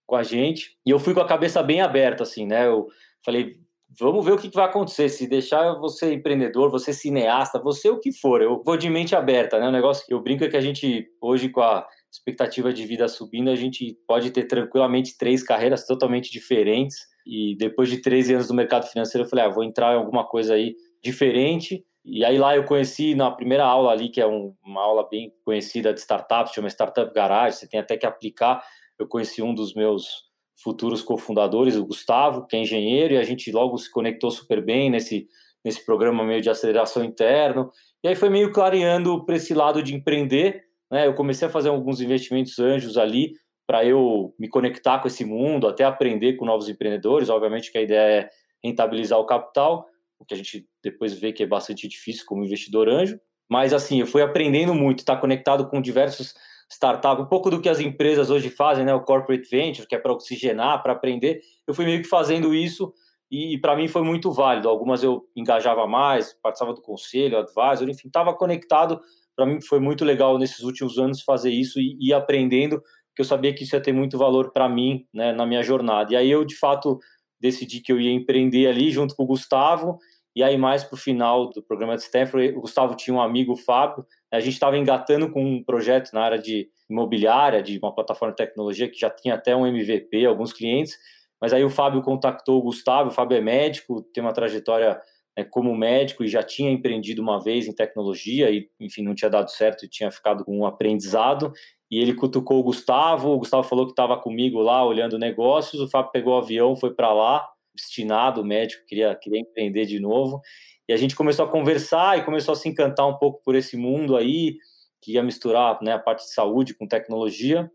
com 0.06 0.16
a 0.16 0.22
gente. 0.22 0.76
E 0.84 0.90
eu 0.90 0.98
fui 0.98 1.14
com 1.14 1.20
a 1.20 1.26
cabeça 1.26 1.62
bem 1.62 1.80
aberta, 1.80 2.24
assim, 2.24 2.44
né? 2.46 2.66
Eu 2.66 2.88
falei, 3.24 3.54
vamos 3.98 4.24
ver 4.24 4.32
o 4.32 4.38
que 4.38 4.50
vai 4.54 4.66
acontecer. 4.66 5.08
Se 5.08 5.26
deixar 5.26 5.74
você 5.74 6.12
empreendedor, 6.12 6.70
você 6.70 6.92
cineasta, 6.92 7.58
você 7.58 7.88
o 7.88 8.00
que 8.00 8.12
for, 8.12 8.42
eu 8.42 8.62
vou 8.64 8.76
de 8.76 8.90
mente 8.90 9.14
aberta, 9.14 9.58
né? 9.58 9.68
O 9.68 9.72
negócio 9.72 10.04
que 10.06 10.12
eu 10.12 10.20
brinco 10.20 10.44
é 10.44 10.48
que 10.48 10.56
a 10.56 10.60
gente, 10.60 11.08
hoje, 11.20 11.48
com 11.48 11.60
a 11.60 11.86
expectativa 12.10 12.72
de 12.72 12.86
vida 12.86 13.06
subindo, 13.08 13.50
a 13.50 13.56
gente 13.56 13.96
pode 14.06 14.30
ter 14.30 14.44
tranquilamente 14.44 15.16
três 15.16 15.42
carreiras 15.42 15.86
totalmente 15.86 16.30
diferentes. 16.30 16.96
E 17.26 17.56
depois 17.58 17.90
de 17.90 18.00
13 18.00 18.34
anos 18.34 18.48
no 18.48 18.56
mercado 18.56 18.86
financeiro, 18.86 19.26
eu 19.26 19.28
falei, 19.28 19.44
ah, 19.44 19.48
vou 19.48 19.62
entrar 19.62 19.94
em 19.94 19.98
alguma 19.98 20.26
coisa 20.26 20.54
aí 20.54 20.74
diferente. 21.02 21.84
E 22.04 22.24
aí 22.24 22.38
lá 22.38 22.56
eu 22.56 22.64
conheci 22.64 23.14
na 23.14 23.30
primeira 23.30 23.64
aula 23.64 23.92
ali, 23.92 24.08
que 24.08 24.20
é 24.20 24.26
um, 24.26 24.54
uma 24.64 24.82
aula 24.82 25.06
bem 25.08 25.30
conhecida 25.44 25.92
de 25.92 26.00
startups, 26.00 26.54
chama 26.54 26.68
Startup 26.68 27.12
Garage, 27.12 27.56
você 27.56 27.68
tem 27.68 27.78
até 27.78 27.98
que 27.98 28.06
aplicar. 28.06 28.64
Eu 28.98 29.06
conheci 29.06 29.42
um 29.42 29.54
dos 29.54 29.74
meus 29.74 30.28
futuros 30.62 31.02
cofundadores, 31.02 31.76
o 31.76 31.86
Gustavo, 31.86 32.46
que 32.46 32.56
é 32.56 32.60
engenheiro, 32.60 33.14
e 33.14 33.18
a 33.18 33.22
gente 33.22 33.52
logo 33.52 33.76
se 33.76 33.90
conectou 33.90 34.30
super 34.30 34.64
bem 34.64 34.90
nesse, 34.90 35.28
nesse 35.64 35.84
programa 35.84 36.24
meio 36.24 36.40
de 36.40 36.48
aceleração 36.48 37.04
interno. 37.04 37.70
E 38.02 38.08
aí 38.08 38.16
foi 38.16 38.30
meio 38.30 38.52
clareando 38.52 39.24
para 39.24 39.36
esse 39.36 39.52
lado 39.54 39.82
de 39.82 39.94
empreender, 39.94 40.64
né? 40.90 41.06
Eu 41.06 41.14
comecei 41.14 41.46
a 41.46 41.50
fazer 41.50 41.68
alguns 41.68 42.00
investimentos 42.00 42.58
anjos 42.58 42.96
ali 42.96 43.32
para 43.66 43.84
eu 43.84 44.34
me 44.38 44.48
conectar 44.48 44.98
com 44.98 45.08
esse 45.08 45.24
mundo, 45.24 45.68
até 45.68 45.84
aprender 45.84 46.34
com 46.34 46.46
novos 46.46 46.68
empreendedores. 46.68 47.28
Obviamente 47.28 47.70
que 47.70 47.78
a 47.78 47.82
ideia 47.82 48.22
é 48.22 48.28
rentabilizar 48.64 49.18
o 49.18 49.26
capital, 49.26 49.86
o 50.18 50.24
que 50.24 50.34
a 50.34 50.36
gente 50.36 50.66
depois 50.82 51.12
vê 51.12 51.32
que 51.32 51.42
é 51.42 51.46
bastante 51.46 51.86
difícil 51.86 52.24
como 52.26 52.44
investidor 52.44 52.88
anjo. 52.88 53.20
Mas 53.48 53.72
assim, 53.72 54.00
eu 54.00 54.06
fui 54.06 54.22
aprendendo 54.22 54.74
muito, 54.74 55.00
estar 55.00 55.16
tá 55.16 55.20
conectado 55.20 55.68
com 55.68 55.80
diversos 55.80 56.34
startups, 56.70 57.24
um 57.24 57.28
pouco 57.28 57.50
do 57.50 57.60
que 57.60 57.68
as 57.68 57.80
empresas 57.80 58.30
hoje 58.30 58.50
fazem, 58.50 58.84
né? 58.84 58.94
O 58.94 59.02
corporate 59.02 59.48
venture, 59.50 59.86
que 59.86 59.94
é 59.94 59.98
para 59.98 60.12
oxigenar, 60.12 60.82
para 60.82 60.92
aprender. 60.92 61.40
Eu 61.66 61.74
fui 61.74 61.84
meio 61.84 62.02
que 62.02 62.08
fazendo 62.08 62.54
isso 62.54 62.92
e 63.30 63.58
para 63.58 63.76
mim 63.76 63.88
foi 63.88 64.02
muito 64.02 64.32
válido. 64.32 64.68
Algumas 64.68 65.02
eu 65.02 65.26
engajava 65.36 65.86
mais, 65.86 66.32
participava 66.42 66.74
do 66.74 66.82
conselho, 66.82 67.38
advisor, 67.38 67.88
enfim, 67.88 68.08
estava 68.08 68.34
conectado 68.34 69.00
para 69.38 69.46
mim 69.46 69.60
foi 69.60 69.78
muito 69.78 70.04
legal 70.04 70.36
nesses 70.36 70.64
últimos 70.64 70.98
anos 70.98 71.22
fazer 71.22 71.50
isso 71.50 71.78
e 71.78 71.96
ir 72.00 72.12
aprendendo, 72.12 72.80
porque 72.80 73.20
eu 73.20 73.24
sabia 73.24 73.54
que 73.54 73.62
isso 73.62 73.76
ia 73.76 73.80
ter 73.80 73.92
muito 73.92 74.18
valor 74.18 74.50
para 74.50 74.68
mim, 74.68 75.06
né, 75.14 75.32
na 75.32 75.46
minha 75.46 75.62
jornada. 75.62 76.12
E 76.12 76.16
aí 76.16 76.28
eu, 76.28 76.44
de 76.44 76.56
fato, 76.56 76.98
decidi 77.40 77.80
que 77.80 77.92
eu 77.92 78.00
ia 78.00 78.10
empreender 78.10 78.66
ali 78.66 78.90
junto 78.90 79.14
com 79.14 79.22
o 79.22 79.26
Gustavo, 79.26 79.96
e 80.34 80.42
aí 80.42 80.58
mais 80.58 80.82
para 80.82 80.96
o 80.96 80.98
final 80.98 81.50
do 81.50 81.62
programa 81.62 81.94
de 81.94 82.02
Stanford, 82.02 82.56
o 82.56 82.62
Gustavo 82.62 82.96
tinha 82.96 83.14
um 83.14 83.20
amigo, 83.20 83.52
o 83.52 83.56
Fábio, 83.56 84.04
né, 84.32 84.38
a 84.38 84.40
gente 84.40 84.54
estava 84.54 84.76
engatando 84.76 85.30
com 85.30 85.40
um 85.40 85.62
projeto 85.62 86.10
na 86.12 86.22
área 86.22 86.38
de 86.38 86.68
imobiliária, 86.90 87.62
de 87.62 87.78
uma 87.78 87.94
plataforma 87.94 88.32
de 88.32 88.38
tecnologia 88.38 88.88
que 88.88 88.98
já 88.98 89.08
tinha 89.08 89.34
até 89.34 89.54
um 89.54 89.64
MVP, 89.64 90.26
alguns 90.26 90.52
clientes, 90.52 90.96
Mas 91.40 91.52
aí 91.52 91.62
o 91.62 91.70
Fábio 91.70 92.02
contactou 92.02 92.58
o 92.58 92.62
Gustavo, 92.62 93.10
o 93.10 93.12
Fábio 93.12 93.38
é 93.38 93.40
médico, 93.40 94.02
tem 94.12 94.20
uma 94.20 94.32
trajetória 94.32 95.00
como 95.44 95.76
médico 95.76 96.24
e 96.24 96.28
já 96.28 96.42
tinha 96.42 96.70
empreendido 96.70 97.22
uma 97.22 97.42
vez 97.42 97.68
em 97.68 97.72
tecnologia 97.72 98.50
e, 98.50 98.68
enfim, 98.80 99.02
não 99.02 99.14
tinha 99.14 99.30
dado 99.30 99.50
certo 99.50 99.84
e 99.84 99.88
tinha 99.88 100.10
ficado 100.10 100.44
com 100.44 100.58
um 100.58 100.66
aprendizado. 100.66 101.52
E 101.90 101.98
ele 102.00 102.14
cutucou 102.14 102.58
o 102.58 102.62
Gustavo, 102.62 103.30
o 103.30 103.38
Gustavo 103.38 103.62
falou 103.62 103.86
que 103.86 103.92
estava 103.92 104.18
comigo 104.18 104.60
lá 104.60 104.84
olhando 104.84 105.18
negócios, 105.18 105.80
o 105.80 105.88
Fábio 105.88 106.10
pegou 106.12 106.34
o 106.34 106.38
avião, 106.38 106.76
foi 106.76 106.92
para 106.92 107.12
lá, 107.12 107.48
destinado, 107.74 108.44
médico, 108.44 108.84
queria, 108.86 109.14
queria 109.14 109.40
empreender 109.40 109.86
de 109.86 110.00
novo. 110.00 110.40
E 110.88 110.92
a 110.92 110.96
gente 110.96 111.14
começou 111.14 111.44
a 111.44 111.48
conversar 111.48 112.18
e 112.18 112.24
começou 112.24 112.52
a 112.52 112.56
se 112.56 112.68
encantar 112.68 113.06
um 113.06 113.16
pouco 113.16 113.40
por 113.44 113.54
esse 113.54 113.76
mundo 113.76 114.16
aí, 114.16 114.56
que 115.00 115.12
ia 115.12 115.22
misturar 115.22 115.78
né, 115.82 115.92
a 115.92 115.98
parte 115.98 116.24
de 116.24 116.34
saúde 116.34 116.74
com 116.74 116.86
tecnologia. 116.86 117.70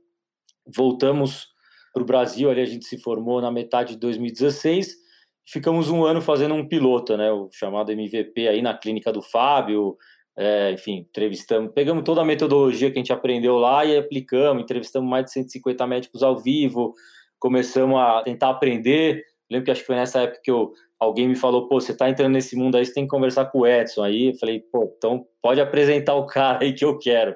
Voltamos 0.75 1.47
para 1.93 2.03
o 2.03 2.05
Brasil, 2.05 2.49
ali 2.49 2.61
a 2.61 2.65
gente 2.65 2.85
se 2.85 2.97
formou 2.97 3.39
na 3.39 3.51
metade 3.51 3.93
de 3.93 3.99
2016 3.99 5.02
ficamos 5.45 5.89
um 5.89 6.03
ano 6.05 6.21
fazendo 6.21 6.53
um 6.53 6.67
piloto, 6.67 7.17
né, 7.17 7.31
o 7.31 7.49
chamado 7.51 7.91
MVP 7.91 8.47
aí 8.47 8.61
na 8.61 8.77
clínica 8.77 9.11
do 9.11 9.21
Fábio, 9.21 9.97
é, 10.37 10.71
enfim, 10.71 11.05
entrevistamos, 11.09 11.71
pegamos 11.73 12.03
toda 12.03 12.21
a 12.21 12.25
metodologia 12.25 12.89
que 12.89 12.97
a 12.97 13.01
gente 13.01 13.13
aprendeu 13.13 13.57
lá 13.57 13.85
e 13.85 13.97
aplicamos, 13.97 14.63
entrevistamos 14.63 15.09
mais 15.09 15.25
de 15.25 15.31
150 15.31 15.85
médicos 15.85 16.23
ao 16.23 16.37
vivo, 16.37 16.93
começamos 17.39 17.99
a 17.99 18.23
tentar 18.23 18.49
aprender. 18.49 19.23
Lembro 19.51 19.65
que 19.65 19.71
acho 19.71 19.81
que 19.81 19.87
foi 19.87 19.95
nessa 19.95 20.21
época 20.21 20.39
que 20.43 20.49
eu, 20.49 20.71
alguém 20.99 21.27
me 21.27 21.35
falou, 21.35 21.67
pô, 21.67 21.79
você 21.79 21.91
está 21.91 22.09
entrando 22.09 22.33
nesse 22.33 22.55
mundo 22.55 22.77
aí, 22.77 22.85
você 22.85 22.93
tem 22.93 23.03
que 23.03 23.09
conversar 23.09 23.45
com 23.45 23.59
o 23.59 23.67
Edson. 23.67 24.01
Aí 24.01 24.29
eu 24.29 24.35
falei, 24.35 24.61
pô, 24.71 24.91
então 24.97 25.25
pode 25.41 25.61
apresentar 25.61 26.15
o 26.15 26.25
cara 26.27 26.63
aí 26.63 26.73
que 26.73 26.85
eu 26.85 26.97
quero. 26.97 27.35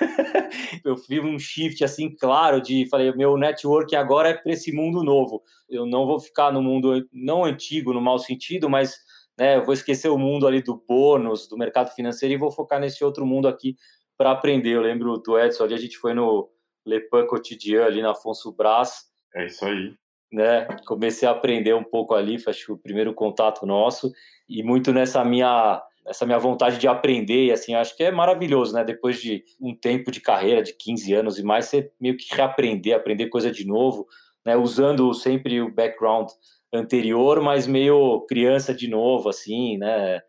eu 0.84 0.96
fiz 0.96 1.22
um 1.22 1.38
shift 1.38 1.82
assim 1.84 2.14
claro 2.14 2.60
de 2.60 2.88
falei 2.88 3.12
meu 3.12 3.36
network 3.36 3.94
agora 3.94 4.30
é 4.30 4.34
para 4.34 4.52
esse 4.52 4.72
mundo 4.72 5.02
novo. 5.02 5.42
Eu 5.68 5.86
não 5.86 6.06
vou 6.06 6.20
ficar 6.20 6.52
no 6.52 6.62
mundo 6.62 7.06
não 7.12 7.44
antigo 7.44 7.92
no 7.92 8.00
mau 8.00 8.18
sentido 8.18 8.68
mas 8.68 8.96
né 9.38 9.56
eu 9.56 9.64
vou 9.64 9.74
esquecer 9.74 10.08
o 10.08 10.18
mundo 10.18 10.46
ali 10.46 10.62
do 10.62 10.82
bônus 10.88 11.48
do 11.48 11.56
mercado 11.56 11.94
financeiro 11.94 12.34
e 12.34 12.38
vou 12.38 12.50
focar 12.50 12.80
nesse 12.80 13.04
outro 13.04 13.26
mundo 13.26 13.48
aqui 13.48 13.76
para 14.16 14.32
aprender. 14.32 14.70
Eu 14.70 14.82
lembro 14.82 15.16
do 15.18 15.38
Edson 15.38 15.64
ali 15.64 15.74
a 15.74 15.78
gente 15.78 15.96
foi 15.96 16.14
no 16.14 16.50
Le 16.86 17.00
Pan 17.00 17.26
Quotidien 17.26 17.78
ali 17.80 18.02
na 18.02 18.12
Afonso 18.12 18.52
Brás. 18.52 19.06
É 19.34 19.46
isso 19.46 19.64
aí. 19.64 19.94
Né 20.32 20.66
comecei 20.86 21.26
a 21.26 21.32
aprender 21.32 21.74
um 21.74 21.82
pouco 21.82 22.14
ali 22.14 22.36
acho, 22.46 22.74
o 22.74 22.78
primeiro 22.78 23.14
contato 23.14 23.66
nosso. 23.66 24.12
E 24.48 24.62
muito 24.62 24.92
nessa 24.92 25.24
minha 25.24 25.82
essa 26.06 26.26
minha 26.26 26.38
vontade 26.38 26.78
de 26.78 26.88
aprender, 26.88 27.46
e 27.46 27.52
assim, 27.52 27.74
acho 27.74 27.96
que 27.96 28.02
é 28.02 28.10
maravilhoso, 28.10 28.74
né? 28.74 28.84
Depois 28.84 29.20
de 29.20 29.44
um 29.60 29.74
tempo 29.74 30.10
de 30.10 30.20
carreira, 30.20 30.62
de 30.62 30.72
15 30.72 31.14
anos 31.14 31.38
e 31.38 31.42
mais, 31.42 31.66
você 31.66 31.92
meio 32.00 32.16
que 32.16 32.34
reaprender, 32.34 32.94
aprender 32.94 33.28
coisa 33.28 33.50
de 33.50 33.66
novo, 33.66 34.06
né? 34.44 34.56
Usando 34.56 35.12
sempre 35.14 35.60
o 35.60 35.72
background 35.72 36.28
anterior, 36.72 37.40
mas 37.42 37.66
meio 37.66 38.24
criança 38.28 38.74
de 38.74 38.88
novo, 38.88 39.28
assim, 39.28 39.76
né? 39.78 40.20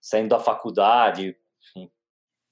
Saindo 0.00 0.30
da 0.30 0.38
faculdade. 0.38 1.36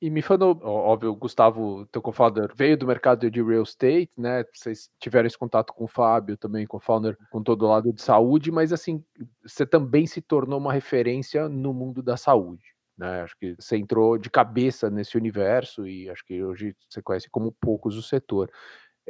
E 0.00 0.10
me 0.10 0.22
falou, 0.22 0.60
óbvio, 0.62 1.10
o 1.10 1.16
Gustavo, 1.16 1.84
teu 1.86 2.00
co-founder, 2.00 2.52
veio 2.54 2.76
do 2.78 2.86
mercado 2.86 3.28
de 3.28 3.42
real 3.42 3.64
estate, 3.64 4.10
né? 4.16 4.44
Vocês 4.54 4.88
tiveram 5.00 5.26
esse 5.26 5.36
contato 5.36 5.72
com 5.72 5.84
o 5.84 5.88
Fábio, 5.88 6.36
também 6.36 6.64
co-founder, 6.68 7.16
com 7.30 7.42
todo 7.42 7.62
o 7.62 7.68
lado 7.68 7.92
de 7.92 8.00
saúde, 8.00 8.52
mas 8.52 8.72
assim, 8.72 9.04
você 9.44 9.66
também 9.66 10.06
se 10.06 10.20
tornou 10.22 10.60
uma 10.60 10.72
referência 10.72 11.48
no 11.48 11.74
mundo 11.74 12.00
da 12.00 12.16
saúde. 12.16 12.62
Né? 12.96 13.22
Acho 13.22 13.36
que 13.38 13.56
você 13.58 13.76
entrou 13.76 14.16
de 14.18 14.30
cabeça 14.30 14.88
nesse 14.88 15.16
universo 15.16 15.84
e 15.86 16.08
acho 16.08 16.24
que 16.24 16.44
hoje 16.44 16.76
você 16.88 17.02
conhece 17.02 17.28
como 17.28 17.50
poucos 17.60 17.96
o 17.96 18.02
setor. 18.02 18.48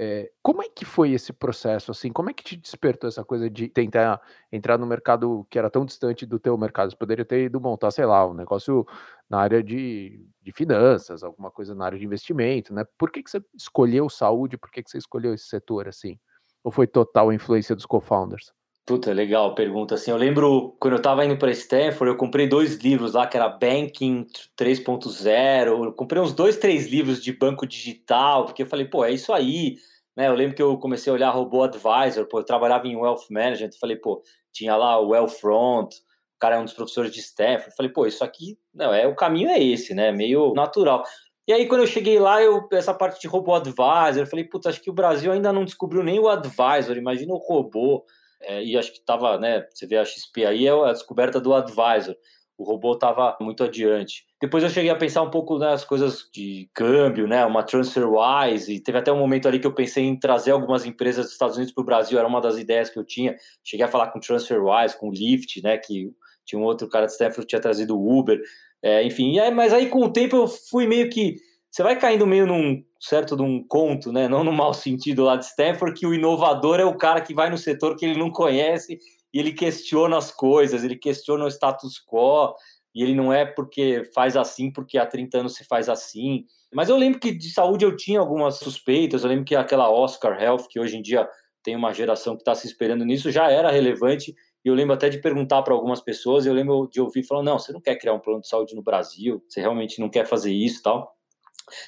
É, 0.00 0.30
como 0.40 0.62
é 0.62 0.68
que 0.68 0.84
foi 0.84 1.10
esse 1.10 1.32
processo, 1.32 1.90
assim? 1.90 2.12
Como 2.12 2.30
é 2.30 2.32
que 2.32 2.44
te 2.44 2.56
despertou 2.56 3.08
essa 3.08 3.24
coisa 3.24 3.50
de 3.50 3.68
tentar 3.68 4.22
entrar 4.52 4.78
no 4.78 4.86
mercado 4.86 5.44
que 5.50 5.58
era 5.58 5.68
tão 5.68 5.84
distante 5.84 6.24
do 6.24 6.38
teu 6.38 6.56
mercado? 6.56 6.90
Você 6.92 6.96
poderia 6.96 7.24
ter 7.24 7.46
ido 7.46 7.60
montar, 7.60 7.90
sei 7.90 8.06
lá, 8.06 8.24
um 8.24 8.32
negócio 8.32 8.86
na 9.28 9.40
área 9.40 9.60
de, 9.60 10.24
de 10.40 10.52
finanças, 10.52 11.24
alguma 11.24 11.50
coisa 11.50 11.74
na 11.74 11.84
área 11.84 11.98
de 11.98 12.04
investimento, 12.04 12.72
né? 12.72 12.84
Por 12.96 13.10
que, 13.10 13.24
que 13.24 13.30
você 13.30 13.42
escolheu 13.56 14.08
saúde? 14.08 14.56
Por 14.56 14.70
que, 14.70 14.84
que 14.84 14.90
você 14.90 14.98
escolheu 14.98 15.34
esse 15.34 15.46
setor, 15.48 15.88
assim? 15.88 16.16
Ou 16.62 16.70
foi 16.70 16.86
total 16.86 17.32
influência 17.32 17.74
dos 17.74 17.84
co-founders? 17.84 18.52
Puta, 18.88 19.12
legal, 19.12 19.54
pergunta 19.54 19.96
assim. 19.96 20.10
Eu 20.10 20.16
lembro 20.16 20.74
quando 20.80 20.94
eu 20.94 21.02
tava 21.02 21.22
indo 21.22 21.36
para 21.36 21.50
Stanford, 21.50 22.10
eu 22.10 22.16
comprei 22.16 22.48
dois 22.48 22.76
livros 22.76 23.12
lá, 23.12 23.26
que 23.26 23.36
era 23.36 23.46
Banking 23.46 24.26
3.0. 24.56 25.84
Eu 25.84 25.92
comprei 25.92 26.22
uns 26.22 26.32
dois, 26.32 26.56
três 26.56 26.86
livros 26.86 27.22
de 27.22 27.30
banco 27.30 27.66
digital, 27.66 28.46
porque 28.46 28.62
eu 28.62 28.66
falei, 28.66 28.86
pô, 28.86 29.04
é 29.04 29.10
isso 29.10 29.30
aí. 29.30 29.76
Né? 30.16 30.26
Eu 30.28 30.32
lembro 30.32 30.56
que 30.56 30.62
eu 30.62 30.78
comecei 30.78 31.10
a 31.10 31.14
olhar 31.14 31.28
Robô 31.28 31.64
Advisor, 31.64 32.26
pô, 32.26 32.38
eu 32.38 32.44
trabalhava 32.44 32.88
em 32.88 32.96
Wealth 32.96 33.26
Management, 33.30 33.72
falei, 33.78 33.96
pô, 33.96 34.22
tinha 34.54 34.74
lá 34.74 34.98
o 34.98 35.08
Wealthfront, 35.08 35.94
o 35.94 36.38
cara 36.40 36.56
é 36.56 36.58
um 36.58 36.64
dos 36.64 36.72
professores 36.72 37.12
de 37.12 37.20
Stanford. 37.20 37.76
falei, 37.76 37.92
pô, 37.92 38.06
isso 38.06 38.24
aqui, 38.24 38.58
não, 38.72 38.94
é 38.94 39.06
o 39.06 39.14
caminho 39.14 39.50
é 39.50 39.62
esse, 39.62 39.92
né? 39.92 40.12
Meio 40.12 40.54
natural. 40.54 41.04
E 41.46 41.52
aí, 41.52 41.66
quando 41.68 41.82
eu 41.82 41.86
cheguei 41.86 42.18
lá, 42.18 42.42
eu, 42.42 42.66
essa 42.72 42.94
parte 42.94 43.20
de 43.20 43.28
robô 43.28 43.54
advisor, 43.54 44.16
eu 44.22 44.26
falei, 44.26 44.46
puta, 44.46 44.70
acho 44.70 44.80
que 44.80 44.88
o 44.88 44.94
Brasil 44.94 45.30
ainda 45.30 45.52
não 45.52 45.66
descobriu 45.66 46.02
nem 46.02 46.18
o 46.18 46.26
advisor, 46.26 46.96
imagina 46.96 47.34
o 47.34 47.36
robô. 47.36 48.06
É, 48.42 48.62
e 48.62 48.76
acho 48.76 48.92
que 48.92 48.98
estava, 48.98 49.38
né? 49.38 49.66
Você 49.72 49.86
vê 49.86 49.96
a 49.96 50.04
XP 50.04 50.46
aí, 50.46 50.66
é 50.66 50.70
a 50.70 50.92
descoberta 50.92 51.40
do 51.40 51.54
advisor. 51.54 52.14
O 52.56 52.64
robô 52.64 52.94
estava 52.94 53.36
muito 53.40 53.62
adiante. 53.62 54.24
Depois 54.40 54.64
eu 54.64 54.70
cheguei 54.70 54.90
a 54.90 54.96
pensar 54.96 55.22
um 55.22 55.30
pouco 55.30 55.58
nas 55.58 55.84
coisas 55.84 56.28
de 56.32 56.68
câmbio, 56.74 57.26
né? 57.26 57.44
Uma 57.44 57.62
TransferWise, 57.62 58.72
e 58.72 58.82
teve 58.82 58.98
até 58.98 59.12
um 59.12 59.18
momento 59.18 59.46
ali 59.46 59.60
que 59.60 59.66
eu 59.66 59.74
pensei 59.74 60.04
em 60.04 60.18
trazer 60.18 60.50
algumas 60.50 60.84
empresas 60.84 61.26
dos 61.26 61.32
Estados 61.32 61.56
Unidos 61.56 61.72
para 61.72 61.82
o 61.82 61.84
Brasil, 61.84 62.18
era 62.18 62.26
uma 62.26 62.40
das 62.40 62.58
ideias 62.58 62.90
que 62.90 62.98
eu 62.98 63.04
tinha. 63.04 63.36
Cheguei 63.64 63.86
a 63.86 63.88
falar 63.88 64.08
com 64.08 64.20
TransferWise, 64.20 64.98
com 64.98 65.10
Lyft, 65.10 65.62
né? 65.62 65.78
Que 65.78 66.10
tinha 66.44 66.60
um 66.60 66.64
outro 66.64 66.88
cara 66.88 67.06
de 67.06 67.12
Stanford 67.12 67.42
que 67.42 67.48
tinha 67.48 67.60
trazido 67.60 67.96
o 67.96 68.18
Uber. 68.18 68.40
É, 68.82 69.02
enfim, 69.04 69.38
aí, 69.38 69.50
mas 69.52 69.72
aí 69.72 69.88
com 69.88 70.04
o 70.04 70.12
tempo 70.12 70.36
eu 70.36 70.46
fui 70.46 70.86
meio 70.86 71.10
que 71.10 71.36
você 71.70 71.82
vai 71.82 71.98
caindo 71.98 72.26
meio 72.26 72.46
num 72.46 72.82
certo 73.00 73.36
de 73.36 73.42
um 73.42 73.62
conto, 73.66 74.10
né? 74.12 74.26
Não 74.28 74.42
no 74.42 74.52
mau 74.52 74.72
sentido 74.74 75.24
lá 75.24 75.36
de 75.36 75.44
Stanford, 75.44 75.98
que 75.98 76.06
o 76.06 76.14
inovador 76.14 76.80
é 76.80 76.84
o 76.84 76.96
cara 76.96 77.20
que 77.20 77.34
vai 77.34 77.50
no 77.50 77.58
setor 77.58 77.96
que 77.96 78.04
ele 78.04 78.18
não 78.18 78.30
conhece 78.30 78.98
e 79.32 79.38
ele 79.38 79.52
questiona 79.52 80.16
as 80.16 80.30
coisas, 80.30 80.82
ele 80.82 80.96
questiona 80.96 81.44
o 81.44 81.48
status 81.48 82.02
quo, 82.04 82.54
e 82.94 83.02
ele 83.02 83.14
não 83.14 83.32
é 83.32 83.44
porque 83.44 84.02
faz 84.14 84.36
assim, 84.36 84.72
porque 84.72 84.98
há 84.98 85.06
30 85.06 85.38
anos 85.38 85.54
se 85.54 85.64
faz 85.64 85.88
assim. 85.88 86.44
Mas 86.72 86.88
eu 86.88 86.96
lembro 86.96 87.20
que 87.20 87.30
de 87.30 87.50
saúde 87.50 87.84
eu 87.84 87.94
tinha 87.96 88.18
algumas 88.18 88.58
suspeitas, 88.58 89.22
eu 89.22 89.28
lembro 89.28 89.44
que 89.44 89.54
aquela 89.54 89.90
Oscar 89.90 90.40
Health, 90.42 90.66
que 90.68 90.80
hoje 90.80 90.96
em 90.96 91.02
dia 91.02 91.28
tem 91.62 91.76
uma 91.76 91.92
geração 91.92 92.34
que 92.34 92.40
está 92.40 92.54
se 92.54 92.66
esperando 92.66 93.04
nisso, 93.04 93.30
já 93.30 93.50
era 93.50 93.70
relevante. 93.70 94.34
E 94.64 94.68
eu 94.68 94.74
lembro 94.74 94.94
até 94.94 95.08
de 95.08 95.20
perguntar 95.20 95.62
para 95.62 95.74
algumas 95.74 96.00
pessoas, 96.00 96.46
eu 96.46 96.52
lembro 96.52 96.88
de 96.90 97.00
ouvir 97.00 97.22
falando: 97.22 97.46
não, 97.46 97.58
você 97.58 97.72
não 97.72 97.80
quer 97.80 97.96
criar 97.96 98.14
um 98.14 98.20
plano 98.20 98.40
de 98.40 98.48
saúde 98.48 98.74
no 98.74 98.82
Brasil, 98.82 99.42
você 99.46 99.60
realmente 99.60 100.00
não 100.00 100.08
quer 100.08 100.26
fazer 100.26 100.52
isso 100.52 100.82
tal. 100.82 101.14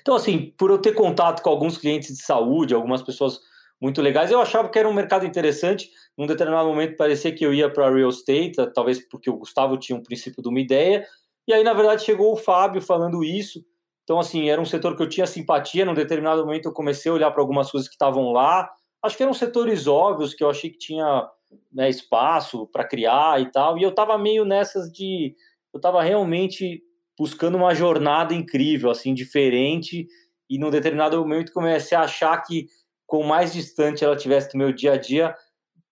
Então, 0.00 0.14
assim, 0.14 0.52
por 0.58 0.70
eu 0.70 0.78
ter 0.78 0.92
contato 0.92 1.42
com 1.42 1.50
alguns 1.50 1.78
clientes 1.78 2.16
de 2.16 2.22
saúde, 2.22 2.74
algumas 2.74 3.02
pessoas 3.02 3.40
muito 3.80 4.02
legais, 4.02 4.30
eu 4.30 4.40
achava 4.40 4.68
que 4.68 4.78
era 4.78 4.88
um 4.88 4.92
mercado 4.92 5.24
interessante. 5.24 5.90
Num 6.16 6.26
determinado 6.26 6.68
momento, 6.68 6.96
parecia 6.96 7.34
que 7.34 7.44
eu 7.44 7.54
ia 7.54 7.72
para 7.72 7.90
real 7.90 8.10
estate, 8.10 8.52
talvez 8.74 9.00
porque 9.08 9.30
o 9.30 9.36
Gustavo 9.36 9.78
tinha 9.78 9.96
um 9.96 10.02
princípio 10.02 10.42
de 10.42 10.48
uma 10.48 10.60
ideia. 10.60 11.06
E 11.48 11.52
aí, 11.52 11.64
na 11.64 11.72
verdade, 11.72 12.04
chegou 12.04 12.32
o 12.32 12.36
Fábio 12.36 12.82
falando 12.82 13.24
isso. 13.24 13.64
Então, 14.04 14.18
assim, 14.18 14.50
era 14.50 14.60
um 14.60 14.64
setor 14.64 14.96
que 14.96 15.02
eu 15.02 15.08
tinha 15.08 15.26
simpatia. 15.26 15.84
Num 15.84 15.94
determinado 15.94 16.44
momento, 16.44 16.66
eu 16.66 16.72
comecei 16.72 17.10
a 17.10 17.14
olhar 17.14 17.30
para 17.30 17.40
algumas 17.40 17.70
coisas 17.70 17.88
que 17.88 17.94
estavam 17.94 18.32
lá. 18.32 18.68
Acho 19.02 19.16
que 19.16 19.22
eram 19.22 19.32
setores 19.32 19.86
óbvios 19.86 20.34
que 20.34 20.44
eu 20.44 20.50
achei 20.50 20.68
que 20.70 20.78
tinha 20.78 21.26
né, 21.72 21.88
espaço 21.88 22.66
para 22.66 22.84
criar 22.84 23.40
e 23.40 23.50
tal. 23.50 23.78
E 23.78 23.82
eu 23.82 23.90
estava 23.90 24.18
meio 24.18 24.44
nessas 24.44 24.92
de. 24.92 25.34
Eu 25.72 25.78
estava 25.78 26.02
realmente 26.02 26.82
buscando 27.20 27.58
uma 27.58 27.74
jornada 27.74 28.32
incrível, 28.32 28.90
assim, 28.90 29.12
diferente, 29.12 30.08
e 30.48 30.58
num 30.58 30.70
determinado 30.70 31.18
momento 31.18 31.52
comecei 31.52 31.94
a 31.94 32.04
achar 32.04 32.34
que 32.38 32.66
com 33.06 33.22
mais 33.22 33.52
distante 33.52 34.02
ela 34.02 34.16
tivesse 34.16 34.52
do 34.52 34.56
meu 34.56 34.72
dia 34.72 34.94
a 34.94 34.96
dia, 34.96 35.36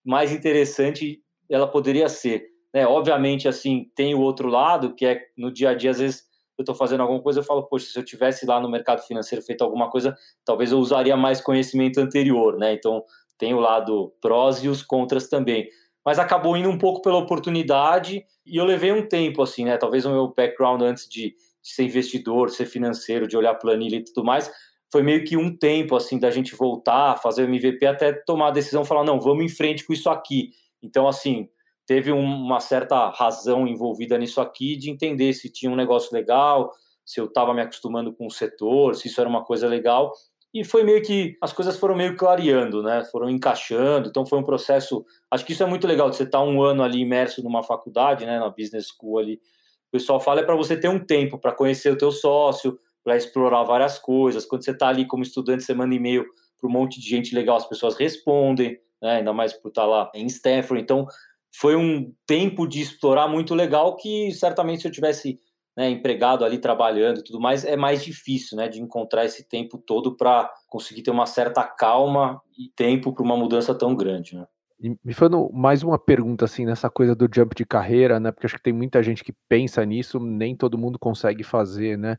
mais 0.02 0.32
interessante 0.32 1.20
ela 1.46 1.68
poderia 1.70 2.08
ser. 2.08 2.46
Né? 2.72 2.86
Obviamente, 2.86 3.46
assim, 3.46 3.90
tem 3.94 4.14
o 4.14 4.20
outro 4.22 4.48
lado, 4.48 4.94
que 4.94 5.04
é 5.04 5.20
no 5.36 5.52
dia 5.52 5.68
a 5.68 5.74
dia, 5.74 5.90
às 5.90 5.98
vezes 5.98 6.22
eu 6.56 6.62
estou 6.62 6.74
fazendo 6.74 7.02
alguma 7.02 7.20
coisa, 7.20 7.40
eu 7.40 7.44
falo, 7.44 7.62
poxa, 7.64 7.90
se 7.92 7.98
eu 7.98 8.02
tivesse 8.02 8.46
lá 8.46 8.58
no 8.58 8.70
mercado 8.70 9.02
financeiro 9.02 9.44
feito 9.44 9.62
alguma 9.62 9.90
coisa, 9.90 10.16
talvez 10.46 10.72
eu 10.72 10.78
usaria 10.78 11.14
mais 11.14 11.42
conhecimento 11.42 12.00
anterior, 12.00 12.56
né? 12.56 12.72
Então, 12.72 13.04
tem 13.36 13.52
o 13.52 13.60
lado 13.60 14.14
prós 14.22 14.64
e 14.64 14.68
os 14.68 14.82
contras 14.82 15.28
também 15.28 15.68
mas 16.04 16.18
acabou 16.18 16.56
indo 16.56 16.68
um 16.68 16.78
pouco 16.78 17.02
pela 17.02 17.18
oportunidade 17.18 18.24
e 18.46 18.56
eu 18.56 18.64
levei 18.64 18.92
um 18.92 19.06
tempo, 19.06 19.42
assim, 19.42 19.64
né? 19.64 19.76
Talvez 19.76 20.04
o 20.04 20.10
meu 20.10 20.28
background 20.28 20.82
antes 20.82 21.08
de, 21.08 21.34
de 21.62 21.74
ser 21.74 21.84
investidor, 21.84 22.50
ser 22.50 22.66
financeiro, 22.66 23.28
de 23.28 23.36
olhar 23.36 23.54
planilha 23.54 23.96
e 23.96 24.04
tudo 24.04 24.24
mais, 24.24 24.50
foi 24.90 25.02
meio 25.02 25.24
que 25.24 25.36
um 25.36 25.54
tempo, 25.54 25.94
assim, 25.96 26.18
da 26.18 26.30
gente 26.30 26.56
voltar, 26.56 27.16
fazer 27.16 27.42
o 27.42 27.44
MVP, 27.44 27.84
até 27.84 28.12
tomar 28.12 28.48
a 28.48 28.52
decisão, 28.52 28.84
falar, 28.84 29.04
não, 29.04 29.20
vamos 29.20 29.44
em 29.44 29.48
frente 29.48 29.84
com 29.84 29.92
isso 29.92 30.08
aqui. 30.08 30.52
Então, 30.82 31.06
assim, 31.06 31.48
teve 31.86 32.10
uma 32.10 32.60
certa 32.60 33.10
razão 33.10 33.66
envolvida 33.66 34.16
nisso 34.16 34.40
aqui 34.40 34.76
de 34.76 34.90
entender 34.90 35.32
se 35.34 35.50
tinha 35.50 35.70
um 35.70 35.76
negócio 35.76 36.14
legal, 36.14 36.72
se 37.04 37.20
eu 37.20 37.26
estava 37.26 37.52
me 37.52 37.62
acostumando 37.62 38.12
com 38.14 38.26
o 38.26 38.30
setor, 38.30 38.94
se 38.94 39.08
isso 39.08 39.20
era 39.20 39.28
uma 39.28 39.44
coisa 39.44 39.66
legal. 39.66 40.12
E 40.52 40.64
foi 40.64 40.82
meio 40.82 41.02
que 41.02 41.36
as 41.42 41.52
coisas 41.52 41.78
foram 41.78 41.94
meio 41.94 42.16
clareando, 42.16 42.82
né? 42.82 43.04
Foram 43.12 43.28
encaixando. 43.28 44.08
Então 44.08 44.24
foi 44.24 44.38
um 44.38 44.42
processo. 44.42 45.04
Acho 45.30 45.44
que 45.44 45.52
isso 45.52 45.62
é 45.62 45.66
muito 45.66 45.86
legal 45.86 46.08
de 46.08 46.16
você 46.16 46.22
estar 46.22 46.42
um 46.42 46.62
ano 46.62 46.82
ali 46.82 47.00
imerso 47.00 47.42
numa 47.42 47.62
faculdade, 47.62 48.24
né? 48.24 48.38
Na 48.38 48.48
business 48.48 48.88
school 48.88 49.18
ali. 49.18 49.34
O 49.88 49.90
pessoal 49.92 50.20
fala 50.20 50.40
é 50.40 50.44
para 50.44 50.56
você 50.56 50.76
ter 50.76 50.88
um 50.88 50.98
tempo 50.98 51.38
para 51.38 51.52
conhecer 51.52 51.92
o 51.92 51.98
teu 51.98 52.10
sócio, 52.10 52.78
para 53.04 53.16
explorar 53.16 53.62
várias 53.64 53.98
coisas. 53.98 54.46
Quando 54.46 54.64
você 54.64 54.70
está 54.70 54.88
ali 54.88 55.06
como 55.06 55.22
estudante, 55.22 55.64
você 55.64 55.74
manda 55.74 55.94
e-mail 55.94 56.24
para 56.58 56.68
um 56.68 56.72
monte 56.72 57.00
de 57.00 57.08
gente 57.08 57.34
legal, 57.34 57.56
as 57.56 57.68
pessoas 57.68 57.96
respondem, 57.96 58.78
né? 59.02 59.18
Ainda 59.18 59.32
mais 59.32 59.52
por 59.52 59.68
estar 59.68 59.84
lá 59.84 60.10
em 60.14 60.26
Stanford. 60.26 60.82
Então 60.82 61.06
foi 61.54 61.76
um 61.76 62.12
tempo 62.26 62.66
de 62.66 62.80
explorar 62.80 63.28
muito 63.28 63.54
legal 63.54 63.96
que 63.96 64.32
certamente 64.32 64.82
se 64.82 64.88
eu 64.88 64.92
tivesse 64.92 65.38
né, 65.78 65.88
empregado 65.88 66.44
ali 66.44 66.58
trabalhando 66.58 67.20
e 67.20 67.22
tudo 67.22 67.38
mais, 67.38 67.64
é 67.64 67.76
mais 67.76 68.02
difícil, 68.02 68.56
né, 68.58 68.66
de 68.66 68.82
encontrar 68.82 69.24
esse 69.24 69.48
tempo 69.48 69.78
todo 69.78 70.16
para 70.16 70.52
conseguir 70.66 71.02
ter 71.02 71.12
uma 71.12 71.24
certa 71.24 71.62
calma 71.62 72.42
e 72.58 72.68
tempo 72.74 73.12
para 73.12 73.22
uma 73.22 73.36
mudança 73.36 73.72
tão 73.72 73.94
grande, 73.94 74.34
né? 74.34 74.44
E 74.82 74.96
me 75.04 75.14
fazendo 75.14 75.48
mais 75.52 75.84
uma 75.84 75.96
pergunta 75.96 76.44
assim 76.44 76.66
nessa 76.66 76.90
coisa 76.90 77.14
do 77.14 77.28
jump 77.32 77.54
de 77.54 77.64
carreira, 77.64 78.18
né? 78.18 78.32
Porque 78.32 78.46
acho 78.46 78.56
que 78.56 78.62
tem 78.62 78.72
muita 78.72 79.00
gente 79.04 79.22
que 79.22 79.32
pensa 79.48 79.84
nisso, 79.86 80.18
nem 80.18 80.56
todo 80.56 80.76
mundo 80.76 80.98
consegue 80.98 81.44
fazer, 81.44 81.96
né? 81.96 82.18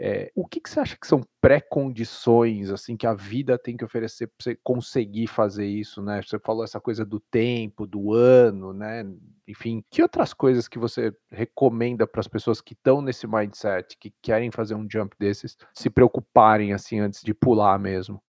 É, 0.00 0.30
o 0.32 0.46
que, 0.46 0.60
que, 0.60 0.70
você 0.70 0.78
acha 0.78 0.96
que 0.96 1.08
são 1.08 1.24
pré-condições 1.40 2.70
assim 2.70 2.96
que 2.96 3.04
a 3.04 3.14
vida 3.14 3.58
tem 3.58 3.76
que 3.76 3.84
oferecer 3.84 4.28
para 4.28 4.36
você 4.38 4.58
conseguir 4.62 5.26
fazer 5.26 5.66
isso, 5.66 6.00
né? 6.00 6.22
Você 6.22 6.38
falou 6.38 6.62
essa 6.62 6.80
coisa 6.80 7.04
do 7.04 7.18
tempo, 7.18 7.84
do 7.84 8.12
ano, 8.12 8.72
né? 8.72 9.04
Enfim, 9.48 9.82
que 9.90 10.00
outras 10.00 10.32
coisas 10.32 10.68
que 10.68 10.78
você 10.78 11.12
recomenda 11.32 12.06
para 12.06 12.20
as 12.20 12.28
pessoas 12.28 12.60
que 12.60 12.74
estão 12.74 13.02
nesse 13.02 13.26
mindset, 13.26 13.96
que 13.98 14.14
querem 14.22 14.52
fazer 14.52 14.76
um 14.76 14.86
jump 14.88 15.16
desses, 15.18 15.56
se 15.74 15.90
preocuparem 15.90 16.72
assim 16.72 17.00
antes 17.00 17.20
de 17.20 17.34
pular 17.34 17.76
mesmo? 17.76 18.22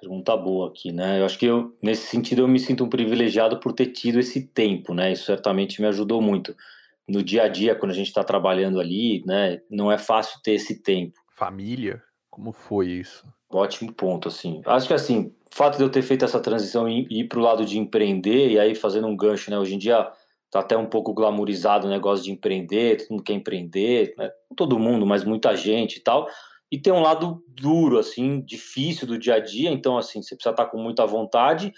Pergunta 0.00 0.34
boa 0.34 0.68
aqui, 0.68 0.92
né? 0.92 1.20
Eu 1.20 1.26
acho 1.26 1.38
que 1.38 1.44
eu, 1.44 1.76
nesse 1.82 2.06
sentido 2.06 2.40
eu 2.40 2.48
me 2.48 2.58
sinto 2.58 2.84
um 2.84 2.88
privilegiado 2.88 3.60
por 3.60 3.74
ter 3.74 3.88
tido 3.88 4.18
esse 4.18 4.46
tempo, 4.46 4.94
né? 4.94 5.12
Isso 5.12 5.26
certamente 5.26 5.82
me 5.82 5.88
ajudou 5.88 6.22
muito 6.22 6.56
no 7.10 7.22
dia 7.22 7.44
a 7.44 7.48
dia, 7.48 7.74
quando 7.74 7.90
a 7.90 7.94
gente 7.94 8.06
está 8.06 8.22
trabalhando 8.22 8.78
ali, 8.78 9.22
né, 9.26 9.60
não 9.68 9.90
é 9.90 9.98
fácil 9.98 10.40
ter 10.42 10.52
esse 10.52 10.82
tempo. 10.82 11.18
Família? 11.34 12.02
Como 12.30 12.52
foi 12.52 12.88
isso? 12.88 13.26
Ótimo 13.50 13.92
ponto, 13.92 14.28
assim. 14.28 14.62
Acho 14.64 14.86
que, 14.86 14.94
assim, 14.94 15.34
o 15.52 15.56
fato 15.56 15.76
de 15.76 15.82
eu 15.82 15.90
ter 15.90 16.02
feito 16.02 16.24
essa 16.24 16.38
transição 16.38 16.88
e 16.88 17.06
ir 17.10 17.28
para 17.28 17.38
o 17.38 17.42
lado 17.42 17.64
de 17.64 17.78
empreender, 17.78 18.50
e 18.50 18.58
aí 18.58 18.74
fazendo 18.74 19.08
um 19.08 19.16
gancho, 19.16 19.50
né, 19.50 19.58
hoje 19.58 19.74
em 19.74 19.78
dia 19.78 20.10
tá 20.50 20.60
até 20.60 20.76
um 20.76 20.86
pouco 20.86 21.14
glamourizado 21.14 21.86
o 21.86 21.90
negócio 21.90 22.24
de 22.24 22.32
empreender, 22.32 22.96
todo 22.98 23.10
mundo 23.10 23.22
quer 23.22 23.34
empreender, 23.34 24.14
né, 24.18 24.30
todo 24.56 24.78
mundo, 24.78 25.06
mas 25.06 25.24
muita 25.24 25.54
gente 25.56 25.96
e 25.96 26.00
tal, 26.00 26.28
e 26.70 26.78
tem 26.78 26.92
um 26.92 27.00
lado 27.00 27.42
duro, 27.48 27.98
assim, 27.98 28.40
difícil 28.40 29.06
do 29.06 29.18
dia 29.18 29.34
a 29.34 29.40
dia, 29.40 29.70
então, 29.70 29.98
assim, 29.98 30.22
você 30.22 30.34
precisa 30.34 30.50
estar 30.50 30.64
tá 30.64 30.70
com 30.70 30.78
muita 30.78 31.04
vontade, 31.06 31.72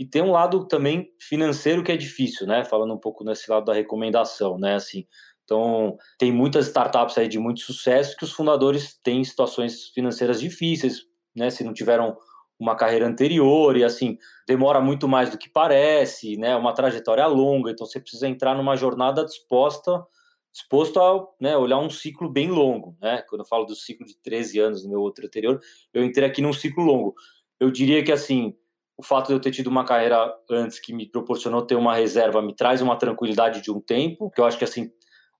e 0.00 0.06
tem 0.06 0.22
um 0.22 0.30
lado 0.30 0.66
também 0.66 1.12
financeiro 1.20 1.84
que 1.84 1.92
é 1.92 1.96
difícil, 1.96 2.46
né? 2.46 2.64
Falando 2.64 2.94
um 2.94 2.98
pouco 2.98 3.22
nesse 3.22 3.50
lado 3.50 3.66
da 3.66 3.74
recomendação, 3.74 4.58
né? 4.58 4.76
Assim, 4.76 5.06
então, 5.44 5.98
tem 6.18 6.32
muitas 6.32 6.68
startups 6.68 7.18
aí 7.18 7.28
de 7.28 7.38
muito 7.38 7.60
sucesso 7.60 8.16
que 8.16 8.24
os 8.24 8.32
fundadores 8.32 8.98
têm 9.02 9.22
situações 9.22 9.88
financeiras 9.88 10.40
difíceis, 10.40 11.02
né? 11.36 11.50
Se 11.50 11.62
não 11.62 11.74
tiveram 11.74 12.16
uma 12.58 12.74
carreira 12.74 13.06
anterior 13.06 13.76
e 13.76 13.84
assim, 13.84 14.16
demora 14.48 14.80
muito 14.80 15.06
mais 15.06 15.28
do 15.28 15.36
que 15.36 15.50
parece, 15.50 16.34
né? 16.38 16.56
Uma 16.56 16.72
trajetória 16.72 17.26
longa, 17.26 17.70
então 17.70 17.86
você 17.86 18.00
precisa 18.00 18.26
entrar 18.26 18.54
numa 18.54 18.76
jornada 18.76 19.22
disposta 19.22 20.02
disposto 20.50 20.98
a 20.98 21.24
né, 21.40 21.56
olhar 21.56 21.78
um 21.78 21.88
ciclo 21.90 22.28
bem 22.28 22.50
longo, 22.50 22.96
né? 23.00 23.22
Quando 23.28 23.42
eu 23.42 23.46
falo 23.46 23.66
do 23.66 23.76
ciclo 23.76 24.04
de 24.04 24.16
13 24.16 24.58
anos 24.58 24.82
no 24.82 24.90
meu 24.90 25.00
outro 25.00 25.26
anterior, 25.26 25.60
eu 25.92 26.02
entrei 26.02 26.26
aqui 26.26 26.40
num 26.42 26.52
ciclo 26.54 26.82
longo. 26.82 27.14
Eu 27.60 27.70
diria 27.70 28.02
que 28.02 28.10
assim, 28.10 28.56
o 29.00 29.02
fato 29.02 29.28
de 29.28 29.32
eu 29.32 29.40
ter 29.40 29.50
tido 29.50 29.68
uma 29.68 29.82
carreira 29.82 30.30
antes 30.50 30.78
que 30.78 30.92
me 30.92 31.10
proporcionou 31.10 31.62
ter 31.62 31.74
uma 31.74 31.94
reserva 31.94 32.42
me 32.42 32.54
traz 32.54 32.82
uma 32.82 32.96
tranquilidade 32.96 33.62
de 33.62 33.70
um 33.70 33.80
tempo, 33.80 34.30
que 34.30 34.38
eu 34.38 34.44
acho 34.44 34.58
que 34.58 34.64
assim 34.64 34.90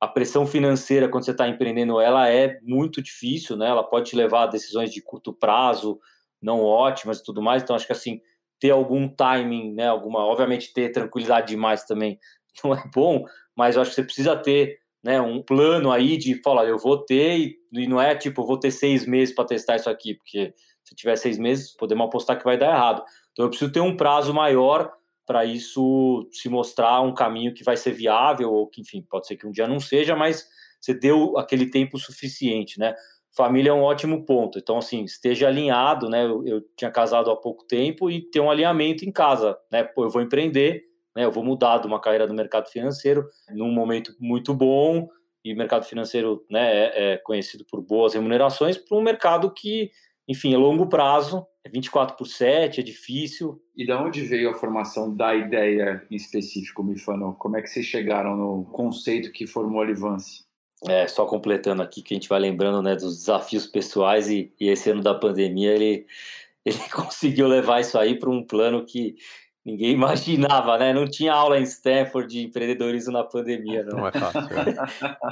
a 0.00 0.08
pressão 0.08 0.46
financeira 0.46 1.10
quando 1.10 1.26
você 1.26 1.32
está 1.32 1.46
empreendendo 1.46 2.00
ela 2.00 2.26
é 2.26 2.58
muito 2.62 3.02
difícil, 3.02 3.58
né? 3.58 3.68
Ela 3.68 3.84
pode 3.84 4.08
te 4.08 4.16
levar 4.16 4.44
a 4.44 4.46
decisões 4.46 4.90
de 4.90 5.02
curto 5.02 5.30
prazo 5.34 6.00
não 6.40 6.62
ótimas 6.62 7.18
e 7.18 7.22
tudo 7.22 7.42
mais. 7.42 7.62
Então 7.62 7.76
acho 7.76 7.86
que 7.86 7.92
assim 7.92 8.18
ter 8.58 8.70
algum 8.70 9.06
timing, 9.06 9.74
né? 9.74 9.88
Alguma, 9.88 10.20
obviamente 10.20 10.72
ter 10.72 10.90
tranquilidade 10.90 11.48
demais 11.48 11.84
também 11.84 12.18
não 12.64 12.72
é 12.72 12.82
bom, 12.94 13.26
mas 13.54 13.76
eu 13.76 13.82
acho 13.82 13.90
que 13.90 13.96
você 13.96 14.04
precisa 14.04 14.34
ter 14.36 14.78
né, 15.04 15.20
um 15.20 15.42
plano 15.42 15.92
aí 15.92 16.16
de 16.16 16.40
falar, 16.42 16.64
eu 16.66 16.78
vou 16.78 16.98
ter 17.04 17.38
e, 17.38 17.56
e 17.72 17.86
não 17.86 18.00
é 18.00 18.14
tipo, 18.14 18.46
vou 18.46 18.58
ter 18.58 18.70
seis 18.70 19.06
meses 19.06 19.34
para 19.34 19.44
testar 19.44 19.76
isso 19.76 19.88
aqui, 19.88 20.14
porque 20.14 20.54
se 20.90 20.94
tiver 20.96 21.14
seis 21.14 21.38
meses, 21.38 21.74
podemos 21.76 22.06
apostar 22.06 22.36
que 22.36 22.44
vai 22.44 22.58
dar 22.58 22.74
errado. 22.74 23.04
Então 23.32 23.46
eu 23.46 23.50
preciso 23.50 23.72
ter 23.72 23.80
um 23.80 23.96
prazo 23.96 24.32
maior 24.34 24.92
para 25.26 25.44
isso 25.44 26.28
se 26.32 26.48
mostrar 26.48 27.00
um 27.02 27.14
caminho 27.14 27.54
que 27.54 27.62
vai 27.62 27.76
ser 27.76 27.92
viável, 27.92 28.52
ou 28.52 28.66
que, 28.66 28.80
enfim, 28.80 29.00
pode 29.08 29.26
ser 29.26 29.36
que 29.36 29.46
um 29.46 29.52
dia 29.52 29.68
não 29.68 29.78
seja, 29.78 30.16
mas 30.16 30.48
você 30.80 30.92
deu 30.92 31.38
aquele 31.38 31.70
tempo 31.70 31.98
suficiente, 31.98 32.78
né? 32.80 32.94
Família 33.36 33.70
é 33.70 33.72
um 33.72 33.82
ótimo 33.82 34.24
ponto. 34.26 34.58
Então, 34.58 34.78
assim, 34.78 35.04
esteja 35.04 35.46
alinhado, 35.46 36.08
né? 36.08 36.24
Eu, 36.24 36.44
eu 36.44 36.60
tinha 36.76 36.90
casado 36.90 37.30
há 37.30 37.36
pouco 37.36 37.64
tempo 37.64 38.10
e 38.10 38.20
ter 38.20 38.40
um 38.40 38.50
alinhamento 38.50 39.04
em 39.04 39.12
casa, 39.12 39.56
né? 39.70 39.84
Pô, 39.84 40.04
eu 40.04 40.10
vou 40.10 40.20
empreender, 40.20 40.82
né? 41.14 41.24
Eu 41.24 41.30
vou 41.30 41.44
mudar 41.44 41.78
de 41.78 41.86
uma 41.86 42.00
carreira 42.00 42.26
no 42.26 42.34
mercado 42.34 42.68
financeiro 42.68 43.28
num 43.50 43.70
momento 43.70 44.12
muito 44.18 44.52
bom, 44.52 45.08
e 45.44 45.54
mercado 45.54 45.84
financeiro 45.84 46.44
né, 46.50 46.86
é, 46.86 47.12
é 47.12 47.16
conhecido 47.18 47.64
por 47.64 47.80
boas 47.80 48.14
remunerações, 48.14 48.76
para 48.76 48.96
um 48.96 49.02
mercado 49.02 49.52
que 49.52 49.90
enfim, 50.30 50.54
é 50.54 50.56
longo 50.56 50.86
prazo, 50.86 51.44
é 51.64 51.68
24 51.68 52.16
por 52.16 52.24
7, 52.24 52.78
é 52.78 52.82
difícil. 52.84 53.60
E 53.76 53.84
de 53.84 53.92
onde 53.92 54.20
veio 54.20 54.50
a 54.50 54.54
formação 54.54 55.12
da 55.12 55.34
ideia 55.34 56.06
em 56.08 56.14
específico, 56.14 56.84
Mifano? 56.84 57.34
Como 57.36 57.56
é 57.56 57.62
que 57.62 57.66
vocês 57.66 57.84
chegaram 57.84 58.36
no 58.36 58.64
conceito 58.66 59.32
que 59.32 59.44
formou 59.44 59.82
a 59.82 59.84
Livance? 59.84 60.44
É, 60.86 61.08
só 61.08 61.26
completando 61.26 61.82
aqui 61.82 62.00
que 62.00 62.14
a 62.14 62.16
gente 62.16 62.28
vai 62.28 62.38
lembrando 62.38 62.80
né, 62.80 62.94
dos 62.94 63.18
desafios 63.18 63.66
pessoais 63.66 64.30
e, 64.30 64.54
e 64.60 64.68
esse 64.68 64.88
ano 64.88 65.02
da 65.02 65.14
pandemia 65.14 65.72
ele, 65.72 66.06
ele 66.64 66.78
conseguiu 66.94 67.48
levar 67.48 67.80
isso 67.80 67.98
aí 67.98 68.16
para 68.16 68.30
um 68.30 68.46
plano 68.46 68.86
que 68.86 69.16
Ninguém 69.64 69.90
imaginava, 69.94 70.78
né? 70.78 70.92
Não 70.92 71.06
tinha 71.06 71.32
aula 71.32 71.58
em 71.58 71.62
Stanford 71.62 72.32
de 72.32 72.44
empreendedorismo 72.46 73.12
na 73.12 73.24
pandemia, 73.24 73.82
não. 73.84 73.98
Não 73.98 74.08
é 74.08 74.12
fácil. 74.12 74.40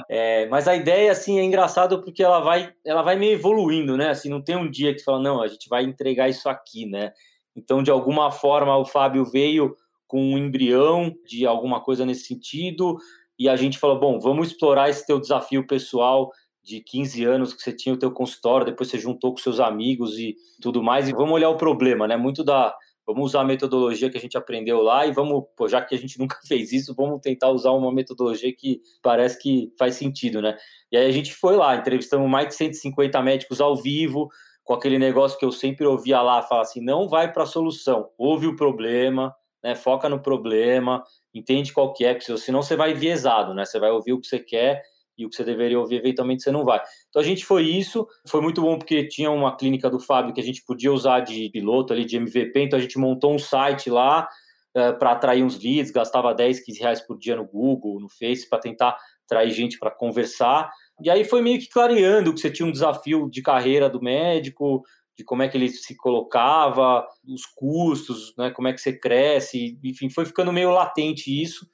É. 0.09 0.43
é, 0.43 0.49
mas 0.49 0.67
a 0.67 0.75
ideia, 0.75 1.11
assim, 1.11 1.39
é 1.39 1.43
engraçado 1.43 2.01
porque 2.01 2.23
ela 2.23 2.39
vai, 2.39 2.71
ela 2.85 3.01
vai 3.01 3.15
meio 3.15 3.33
evoluindo, 3.33 3.97
né? 3.97 4.09
Assim, 4.09 4.29
não 4.29 4.41
tem 4.41 4.55
um 4.55 4.69
dia 4.69 4.93
que 4.93 5.03
fala, 5.03 5.19
não, 5.19 5.41
a 5.41 5.47
gente 5.47 5.67
vai 5.69 5.83
entregar 5.83 6.29
isso 6.29 6.47
aqui, 6.49 6.85
né? 6.85 7.11
Então, 7.55 7.83
de 7.83 7.91
alguma 7.91 8.31
forma, 8.31 8.77
o 8.77 8.85
Fábio 8.85 9.25
veio 9.25 9.75
com 10.07 10.33
um 10.33 10.37
embrião 10.37 11.13
de 11.25 11.45
alguma 11.45 11.81
coisa 11.81 12.05
nesse 12.05 12.25
sentido 12.25 12.97
e 13.37 13.47
a 13.47 13.55
gente 13.55 13.77
falou, 13.77 13.99
bom, 13.99 14.19
vamos 14.19 14.49
explorar 14.49 14.89
esse 14.89 15.05
teu 15.05 15.19
desafio 15.19 15.65
pessoal 15.65 16.31
de 16.63 16.81
15 16.81 17.23
anos 17.23 17.53
que 17.53 17.61
você 17.61 17.71
tinha 17.71 17.95
o 17.95 17.97
teu 17.97 18.11
consultório, 18.11 18.65
depois 18.65 18.89
você 18.89 18.97
juntou 18.97 19.31
com 19.31 19.37
seus 19.37 19.59
amigos 19.59 20.17
e 20.19 20.35
tudo 20.61 20.83
mais, 20.83 21.07
e 21.07 21.13
vamos 21.13 21.31
olhar 21.31 21.49
o 21.49 21.57
problema, 21.57 22.07
né? 22.07 22.17
Muito 22.17 22.43
da 22.43 22.75
vamos 23.13 23.31
usar 23.31 23.41
a 23.41 23.45
metodologia 23.45 24.09
que 24.09 24.17
a 24.17 24.21
gente 24.21 24.37
aprendeu 24.37 24.81
lá 24.81 25.05
e 25.05 25.11
vamos, 25.11 25.45
pô, 25.57 25.67
já 25.67 25.81
que 25.81 25.95
a 25.95 25.97
gente 25.97 26.17
nunca 26.19 26.37
fez 26.47 26.71
isso, 26.71 26.93
vamos 26.95 27.19
tentar 27.21 27.49
usar 27.49 27.71
uma 27.71 27.91
metodologia 27.91 28.53
que 28.55 28.81
parece 29.01 29.39
que 29.39 29.73
faz 29.77 29.95
sentido, 29.95 30.41
né? 30.41 30.55
E 30.91 30.97
aí 30.97 31.07
a 31.07 31.11
gente 31.11 31.33
foi 31.33 31.55
lá, 31.55 31.75
entrevistamos 31.75 32.29
mais 32.29 32.47
de 32.49 32.55
150 32.55 33.21
médicos 33.21 33.59
ao 33.59 33.75
vivo, 33.75 34.29
com 34.63 34.73
aquele 34.73 34.99
negócio 34.99 35.39
que 35.39 35.45
eu 35.45 35.51
sempre 35.51 35.85
ouvia 35.85 36.21
lá, 36.21 36.43
falar 36.43 36.61
assim, 36.61 36.81
não 36.81 37.07
vai 37.09 37.31
para 37.33 37.43
a 37.43 37.47
solução, 37.47 38.09
ouve 38.17 38.45
o 38.45 38.55
problema, 38.55 39.33
né, 39.63 39.73
foca 39.73 40.07
no 40.07 40.21
problema, 40.21 41.03
entende 41.33 41.73
qual 41.73 41.91
que 41.91 42.05
é, 42.05 42.13
porque 42.13 42.37
senão 42.37 42.61
você 42.61 42.75
vai 42.75 42.93
viesado, 42.93 43.53
né? 43.53 43.65
Você 43.65 43.79
vai 43.79 43.89
ouvir 43.89 44.13
o 44.13 44.21
que 44.21 44.27
você 44.27 44.39
quer 44.39 44.83
e 45.19 45.25
o 45.25 45.29
que 45.29 45.35
você 45.35 45.43
deveria 45.43 45.79
ouvir, 45.79 45.97
eventualmente 45.97 46.41
você 46.41 46.51
não 46.51 46.63
vai. 46.63 46.81
Então 47.09 47.21
a 47.21 47.25
gente 47.25 47.45
foi 47.45 47.63
isso, 47.63 48.07
foi 48.27 48.41
muito 48.41 48.61
bom 48.61 48.77
porque 48.77 49.07
tinha 49.07 49.29
uma 49.29 49.55
clínica 49.55 49.89
do 49.89 49.99
Fábio 49.99 50.33
que 50.33 50.41
a 50.41 50.43
gente 50.43 50.63
podia 50.65 50.91
usar 50.91 51.19
de 51.19 51.49
piloto 51.49 51.91
ali, 51.93 52.05
de 52.05 52.15
MVP, 52.15 52.61
então 52.61 52.79
a 52.79 52.81
gente 52.81 52.97
montou 52.97 53.33
um 53.33 53.39
site 53.39 53.89
lá 53.89 54.27
eh, 54.75 54.93
para 54.93 55.11
atrair 55.11 55.43
uns 55.43 55.61
leads, 55.61 55.91
gastava 55.91 56.33
10, 56.33 56.61
15 56.61 56.79
reais 56.79 57.01
por 57.01 57.17
dia 57.17 57.35
no 57.35 57.45
Google, 57.45 57.99
no 57.99 58.07
Face, 58.07 58.47
para 58.47 58.59
tentar 58.59 58.97
atrair 59.25 59.51
gente 59.51 59.77
para 59.77 59.91
conversar. 59.91 60.71
E 61.01 61.09
aí 61.09 61.23
foi 61.23 61.41
meio 61.41 61.59
que 61.59 61.67
clareando 61.69 62.33
que 62.33 62.39
você 62.39 62.51
tinha 62.51 62.67
um 62.67 62.71
desafio 62.71 63.29
de 63.29 63.41
carreira 63.41 63.89
do 63.89 64.01
médico, 64.01 64.83
de 65.17 65.23
como 65.23 65.43
é 65.43 65.49
que 65.49 65.57
ele 65.57 65.69
se 65.69 65.97
colocava, 65.97 67.05
os 67.27 67.45
custos, 67.45 68.33
né, 68.37 68.51
como 68.51 68.67
é 68.67 68.73
que 68.73 68.79
você 68.79 68.97
cresce, 68.97 69.77
enfim, 69.83 70.09
foi 70.09 70.25
ficando 70.25 70.53
meio 70.53 70.71
latente 70.71 71.29
isso. 71.29 71.67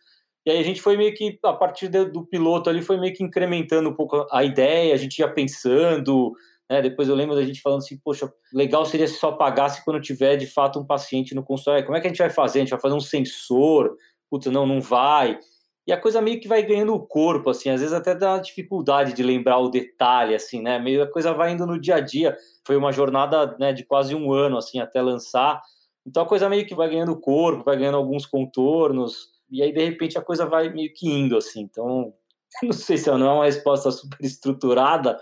E 0.45 0.51
aí 0.51 0.59
a 0.59 0.63
gente 0.63 0.81
foi 0.81 0.95
meio 0.95 1.13
que, 1.15 1.39
a 1.43 1.53
partir 1.53 1.87
do 1.87 2.25
piloto 2.25 2.69
ali, 2.69 2.81
foi 2.81 2.99
meio 2.99 3.13
que 3.13 3.23
incrementando 3.23 3.89
um 3.89 3.93
pouco 3.95 4.27
a 4.31 4.43
ideia, 4.43 4.93
a 4.93 4.97
gente 4.97 5.17
ia 5.17 5.27
pensando, 5.27 6.33
né? 6.69 6.81
Depois 6.81 7.07
eu 7.07 7.15
lembro 7.15 7.35
da 7.35 7.43
gente 7.43 7.61
falando 7.61 7.79
assim, 7.79 7.97
poxa, 7.97 8.31
legal 8.53 8.85
seria 8.85 9.07
se 9.07 9.15
só 9.15 9.31
pagasse 9.31 9.83
quando 9.83 10.01
tiver 10.01 10.35
de 10.35 10.47
fato 10.47 10.79
um 10.79 10.85
paciente 10.85 11.33
no 11.33 11.43
consultório. 11.43 11.85
Como 11.85 11.97
é 11.97 12.01
que 12.01 12.07
a 12.07 12.09
gente 12.09 12.19
vai 12.19 12.29
fazer? 12.29 12.59
A 12.59 12.61
gente 12.61 12.71
vai 12.71 12.79
fazer 12.79 12.95
um 12.95 12.99
sensor? 12.99 13.95
Puta, 14.29 14.51
não, 14.51 14.65
não 14.65 14.81
vai. 14.81 15.39
e 15.87 15.93
a 15.93 15.97
coisa 16.01 16.21
meio 16.21 16.39
que 16.39 16.47
vai 16.47 16.63
ganhando 16.63 16.93
o 16.95 17.05
corpo, 17.05 17.49
assim, 17.51 17.69
às 17.69 17.79
vezes 17.81 17.93
até 17.93 18.15
dá 18.15 18.39
dificuldade 18.39 19.13
de 19.13 19.21
lembrar 19.23 19.59
o 19.59 19.69
detalhe, 19.69 20.33
assim, 20.35 20.61
né? 20.61 20.79
Meio 20.79 21.03
a 21.03 21.11
coisa 21.11 21.33
vai 21.33 21.51
indo 21.53 21.65
no 21.65 21.79
dia 21.79 21.95
a 21.95 21.99
dia. 21.99 22.35
Foi 22.65 22.75
uma 22.75 22.91
jornada 22.91 23.55
né, 23.59 23.71
de 23.73 23.83
quase 23.85 24.15
um 24.15 24.31
ano, 24.31 24.57
assim, 24.57 24.79
até 24.79 25.01
lançar. 25.01 25.61
Então 26.05 26.23
a 26.23 26.25
coisa 26.27 26.49
meio 26.49 26.65
que 26.65 26.75
vai 26.75 26.89
ganhando 26.89 27.19
corpo, 27.19 27.63
vai 27.63 27.77
ganhando 27.77 27.97
alguns 27.97 28.25
contornos, 28.25 29.34
e 29.49 29.61
aí 29.61 29.71
de 29.71 29.83
repente 29.83 30.17
a 30.17 30.21
coisa 30.21 30.45
vai 30.45 30.69
meio 30.69 30.93
que 30.93 31.07
indo, 31.07 31.37
assim. 31.37 31.61
Então, 31.61 32.13
não 32.63 32.73
sei 32.73 32.97
se 32.97 33.09
não 33.11 33.27
é 33.27 33.33
uma 33.33 33.45
resposta 33.45 33.91
super 33.91 34.23
estruturada, 34.23 35.19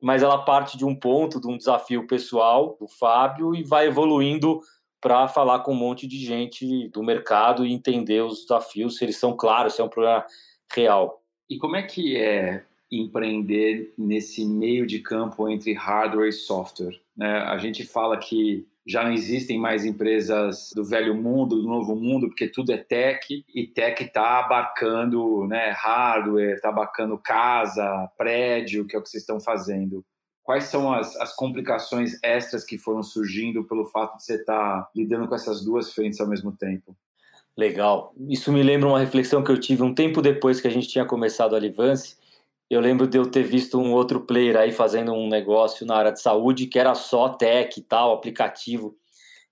mas 0.00 0.22
ela 0.22 0.44
parte 0.44 0.76
de 0.76 0.84
um 0.84 0.94
ponto, 0.94 1.40
de 1.40 1.48
um 1.48 1.56
desafio 1.56 2.06
pessoal 2.06 2.76
do 2.78 2.86
Fábio 2.86 3.54
e 3.54 3.62
vai 3.62 3.86
evoluindo 3.86 4.60
para 5.00 5.28
falar 5.28 5.60
com 5.60 5.72
um 5.72 5.76
monte 5.76 6.06
de 6.06 6.16
gente 6.16 6.88
do 6.88 7.02
mercado 7.02 7.66
e 7.66 7.72
entender 7.72 8.22
os 8.22 8.42
desafios, 8.42 8.96
se 8.96 9.04
eles 9.04 9.16
são 9.16 9.36
claros, 9.36 9.74
se 9.74 9.80
é 9.80 9.84
um 9.84 9.88
problema 9.88 10.24
real. 10.72 11.22
E 11.48 11.58
como 11.58 11.76
é 11.76 11.82
que 11.82 12.16
é 12.16 12.64
empreender 12.90 13.92
nesse 13.98 14.44
meio 14.44 14.86
de 14.86 15.00
campo 15.00 15.48
entre 15.48 15.74
hardware 15.74 16.28
e 16.28 16.32
software? 16.32 16.98
Né? 17.16 17.38
A 17.38 17.58
gente 17.58 17.84
fala 17.84 18.16
que 18.16 18.66
já 18.86 19.02
não 19.02 19.12
existem 19.12 19.58
mais 19.58 19.84
empresas 19.84 20.70
do 20.74 20.84
velho 20.84 21.14
mundo, 21.14 21.56
do 21.56 21.68
novo 21.68 21.96
mundo, 21.96 22.28
porque 22.28 22.48
tudo 22.48 22.70
é 22.72 22.76
tech, 22.76 23.44
e 23.54 23.66
tech 23.66 24.02
está 24.02 24.40
abarcando 24.40 25.46
né, 25.46 25.70
hardware, 25.70 26.54
está 26.54 26.68
abarcando 26.68 27.18
casa, 27.18 28.10
prédio, 28.18 28.86
que 28.86 28.94
é 28.94 28.98
o 28.98 29.02
que 29.02 29.08
vocês 29.08 29.22
estão 29.22 29.40
fazendo. 29.40 30.04
Quais 30.42 30.64
são 30.64 30.92
as, 30.92 31.16
as 31.16 31.34
complicações 31.34 32.18
extras 32.22 32.64
que 32.64 32.76
foram 32.76 33.02
surgindo 33.02 33.64
pelo 33.64 33.86
fato 33.86 34.18
de 34.18 34.24
você 34.24 34.34
estar 34.34 34.82
tá 34.82 34.90
lidando 34.94 35.26
com 35.26 35.34
essas 35.34 35.64
duas 35.64 35.92
frentes 35.94 36.20
ao 36.20 36.28
mesmo 36.28 36.52
tempo? 36.52 36.94
Legal. 37.56 38.12
Isso 38.28 38.52
me 38.52 38.62
lembra 38.62 38.88
uma 38.88 38.98
reflexão 38.98 39.42
que 39.42 39.50
eu 39.50 39.58
tive 39.58 39.82
um 39.82 39.94
tempo 39.94 40.20
depois 40.20 40.60
que 40.60 40.68
a 40.68 40.70
gente 40.70 40.88
tinha 40.88 41.06
começado 41.06 41.56
a 41.56 41.58
Livance, 41.58 42.16
eu 42.74 42.80
lembro 42.80 43.06
de 43.06 43.16
eu 43.16 43.30
ter 43.30 43.42
visto 43.42 43.78
um 43.78 43.92
outro 43.92 44.20
player 44.20 44.56
aí 44.56 44.72
fazendo 44.72 45.12
um 45.12 45.28
negócio 45.28 45.86
na 45.86 45.96
área 45.96 46.12
de 46.12 46.20
saúde 46.20 46.66
que 46.66 46.78
era 46.78 46.94
só 46.94 47.28
tech 47.28 47.78
e 47.78 47.82
tal, 47.82 48.12
aplicativo. 48.12 48.96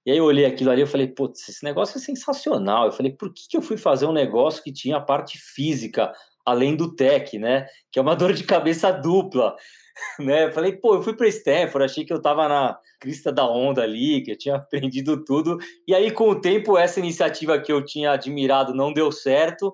E 0.05 0.11
aí 0.11 0.19
eu 0.19 0.25
olhei 0.25 0.45
aquilo 0.45 0.71
ali 0.71 0.83
e 0.83 0.87
falei, 0.87 1.07
putz, 1.07 1.49
esse 1.49 1.63
negócio 1.63 1.97
é 1.99 2.01
sensacional. 2.01 2.87
Eu 2.87 2.93
falei, 2.93 3.13
por 3.13 3.33
que, 3.33 3.49
que 3.49 3.57
eu 3.57 3.63
fui 3.63 3.77
fazer 3.77 4.07
um 4.07 4.13
negócio 4.13 4.63
que 4.63 4.73
tinha 4.73 4.97
a 4.97 5.01
parte 5.01 5.39
física, 5.39 6.13
além 6.45 6.75
do 6.75 6.95
tech, 6.97 7.39
né? 7.39 7.67
Que 7.93 7.99
é 7.99 8.03
uma 8.03 8.17
dor 8.17 8.33
de 8.33 8.43
cabeça 8.43 8.91
dupla, 8.91 9.55
né? 10.19 10.47
Eu 10.47 10.53
falei, 10.53 10.73
pô, 10.73 10.97
eu 10.97 11.03
fui 11.03 11.15
para 11.15 11.29
Stanford, 11.29 11.85
achei 11.85 12.05
que 12.05 12.13
eu 12.13 12.17
estava 12.17 12.49
na 12.49 12.77
crista 12.99 13.31
da 13.31 13.49
onda 13.49 13.83
ali, 13.83 14.23
que 14.23 14.33
eu 14.33 14.39
tinha 14.39 14.57
aprendido 14.59 15.25
tudo. 15.25 15.59
E 15.87 15.95
aí, 15.95 16.11
com 16.11 16.29
o 16.29 16.41
tempo, 16.41 16.77
essa 16.77 16.99
iniciativa 16.99 17.61
que 17.61 17.73
eu 17.73 17.85
tinha 17.85 18.11
admirado 18.11 18.75
não 18.75 18.93
deu 18.93 19.13
certo 19.13 19.73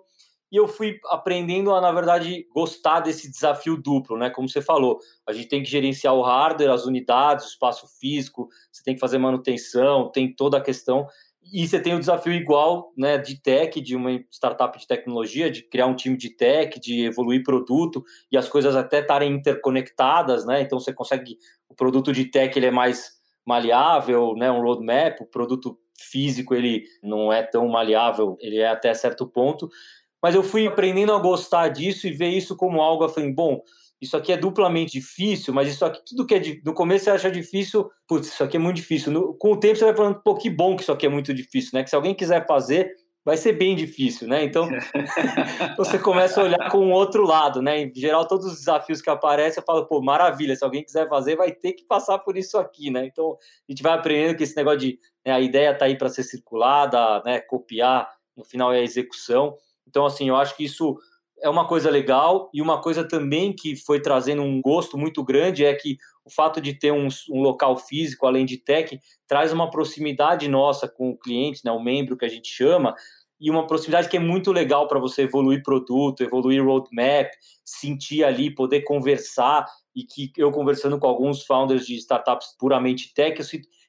e 0.51 0.57
eu 0.57 0.67
fui 0.67 0.99
aprendendo 1.07 1.75
a, 1.75 1.81
na 1.81 1.93
verdade, 1.93 2.47
gostar 2.55 3.01
desse 3.01 3.31
desafio 3.31 3.77
duplo, 3.77 4.17
né? 4.17 4.31
Como 4.31 4.49
você 4.49 4.63
falou, 4.63 4.99
a 5.27 5.33
gente 5.33 5.49
tem 5.49 5.63
que 5.63 5.69
gerenciar 5.69 6.15
o 6.15 6.23
hardware, 6.23 6.71
as 6.71 6.87
unidades, 6.87 7.45
o 7.45 7.49
espaço 7.49 7.87
físico, 8.01 8.49
você 8.73 8.83
tem 8.83 8.95
que 8.95 9.01
fazer 9.01 9.19
manutenção, 9.19 10.11
tem 10.11 10.35
toda 10.35 10.57
a 10.57 10.61
questão. 10.61 11.07
E 11.53 11.67
você 11.67 11.81
tem 11.81 11.95
o 11.95 11.99
desafio 11.99 12.33
igual, 12.33 12.93
né, 12.97 13.17
de 13.17 13.41
tech, 13.41 13.81
de 13.81 13.97
uma 13.97 14.11
startup 14.31 14.79
de 14.79 14.87
tecnologia, 14.87 15.51
de 15.51 15.63
criar 15.63 15.87
um 15.87 15.95
time 15.95 16.17
de 16.17 16.31
tech, 16.31 16.79
de 16.81 17.07
evoluir 17.07 17.43
produto 17.43 18.03
e 18.31 18.37
as 18.37 18.49
coisas 18.49 18.77
até 18.77 19.01
estarem 19.01 19.33
interconectadas, 19.33 20.45
né? 20.45 20.61
Então 20.61 20.79
você 20.79 20.93
consegue 20.93 21.39
o 21.69 21.75
produto 21.75 22.13
de 22.13 22.25
tech 22.27 22.59
ele 22.59 22.67
é 22.67 22.71
mais 22.71 23.19
maleável, 23.47 24.35
né, 24.35 24.51
um 24.51 24.61
roadmap, 24.61 25.21
o 25.23 25.27
produto 25.27 25.79
físico 25.99 26.55
ele 26.55 26.85
não 27.03 27.33
é 27.33 27.43
tão 27.43 27.67
maleável, 27.67 28.37
ele 28.41 28.59
é 28.59 28.69
até 28.69 28.93
certo 28.93 29.27
ponto 29.27 29.69
mas 30.23 30.35
eu 30.35 30.43
fui 30.43 30.67
aprendendo 30.67 31.13
a 31.13 31.19
gostar 31.19 31.69
disso 31.69 32.07
e 32.07 32.13
ver 32.13 32.29
isso 32.29 32.57
como 32.57 32.81
algo, 32.81 33.05
eu 33.05 33.09
falei, 33.09 33.33
bom, 33.33 33.63
isso 34.01 34.17
aqui 34.17 34.33
é 34.33 34.37
duplamente 34.37 34.93
difícil, 34.93 35.53
mas 35.53 35.69
isso 35.69 35.85
aqui, 35.85 36.01
tudo 36.07 36.25
que 36.25 36.35
é 36.35 36.41
no 36.65 36.73
começo 36.73 37.05
você 37.05 37.11
acha 37.11 37.31
difícil, 37.31 37.91
putz, 38.07 38.29
isso 38.29 38.45
aqui 38.45 38.57
é 38.57 38.61
muito 38.61 38.77
difícil. 38.77 39.13
No, 39.13 39.35
com 39.35 39.53
o 39.53 39.59
tempo 39.59 39.77
você 39.77 39.85
vai 39.85 39.97
falando, 39.97 40.21
pô, 40.23 40.37
que 40.37 40.49
bom 40.49 40.77
que 40.77 40.83
isso 40.83 40.93
aqui 40.93 41.07
é 41.07 41.09
muito 41.09 41.35
difícil, 41.35 41.71
né? 41.75 41.83
Que 41.83 41.91
se 41.91 41.97
alguém 41.97 42.15
quiser 42.15 42.47
fazer, 42.47 42.95
vai 43.25 43.37
ser 43.37 43.55
bem 43.55 43.75
difícil, 43.75 44.29
né? 44.29 44.45
Então 44.45 44.69
você 45.77 45.99
começa 45.99 46.41
a 46.41 46.45
olhar 46.45 46.71
com 46.71 46.79
o 46.79 46.91
outro 46.91 47.27
lado, 47.27 47.61
né? 47.61 47.81
Em 47.81 47.93
geral, 47.93 48.25
todos 48.27 48.47
os 48.47 48.59
desafios 48.61 49.03
que 49.03 49.11
aparecem, 49.11 49.61
eu 49.61 49.65
falo, 49.67 49.85
pô, 49.85 50.01
maravilha, 50.01 50.55
se 50.55 50.65
alguém 50.65 50.85
quiser 50.85 51.09
fazer, 51.09 51.35
vai 51.35 51.51
ter 51.51 51.73
que 51.73 51.85
passar 51.85 52.19
por 52.21 52.37
isso 52.37 52.57
aqui, 52.57 52.91
né? 52.93 53.05
Então 53.05 53.37
a 53.69 53.73
gente 53.73 53.83
vai 53.83 53.95
aprendendo 53.95 54.37
que 54.37 54.45
esse 54.45 54.57
negócio 54.57 54.79
de 54.79 54.99
né, 55.27 55.33
a 55.33 55.41
ideia 55.41 55.77
tá 55.77 55.87
aí 55.87 55.99
para 55.99 56.09
ser 56.09 56.23
circulada, 56.23 57.21
né? 57.25 57.41
Copiar, 57.41 58.09
no 58.37 58.45
final 58.45 58.73
é 58.73 58.79
a 58.79 58.83
execução. 58.83 59.57
Então, 59.89 60.07
assim, 60.07 60.29
eu 60.29 60.37
acho 60.37 60.57
que 60.57 60.65
isso 60.65 60.97
é 61.41 61.49
uma 61.49 61.67
coisa 61.67 61.91
legal 61.91 62.51
e 62.53 62.61
uma 62.61 62.81
coisa 62.81 63.07
também 63.07 63.53
que 63.53 63.77
foi 63.77 64.01
trazendo 64.01 64.43
um 64.43 64.61
gosto 64.61 64.99
muito 64.99 65.23
grande 65.23 65.65
é 65.65 65.75
que 65.75 65.97
o 66.25 66.31
fato 66.31 66.61
de 66.61 66.75
ter 66.75 66.93
um, 66.93 67.09
um 67.31 67.41
local 67.41 67.77
físico, 67.77 68.27
além 68.27 68.45
de 68.45 68.59
tech, 68.59 68.99
traz 69.27 69.53
uma 69.53 69.71
proximidade 69.71 70.49
nossa 70.49 70.89
com 70.89 71.11
o 71.11 71.17
cliente, 71.17 71.63
né, 71.65 71.71
o 71.71 71.83
membro 71.83 72.17
que 72.17 72.25
a 72.25 72.29
gente 72.29 72.49
chama, 72.49 72.95
e 73.41 73.51
uma 73.51 73.67
proximidade 73.67 74.09
que 74.09 74.17
é 74.17 74.21
muito 74.21 74.51
legal 74.51 74.89
para 74.89 74.99
você 74.99 75.23
evoluir 75.23 75.63
produto, 75.63 76.23
evoluir 76.23 76.65
roadmap, 76.65 77.31
sentir 77.65 78.25
ali, 78.25 78.53
poder 78.53 78.83
conversar, 78.83 79.65
e 79.95 80.05
que 80.05 80.31
eu 80.37 80.51
conversando 80.51 80.99
com 80.99 81.07
alguns 81.07 81.45
founders 81.45 81.87
de 81.87 81.97
startups 81.97 82.55
puramente 82.59 83.13
tech, 83.15 83.41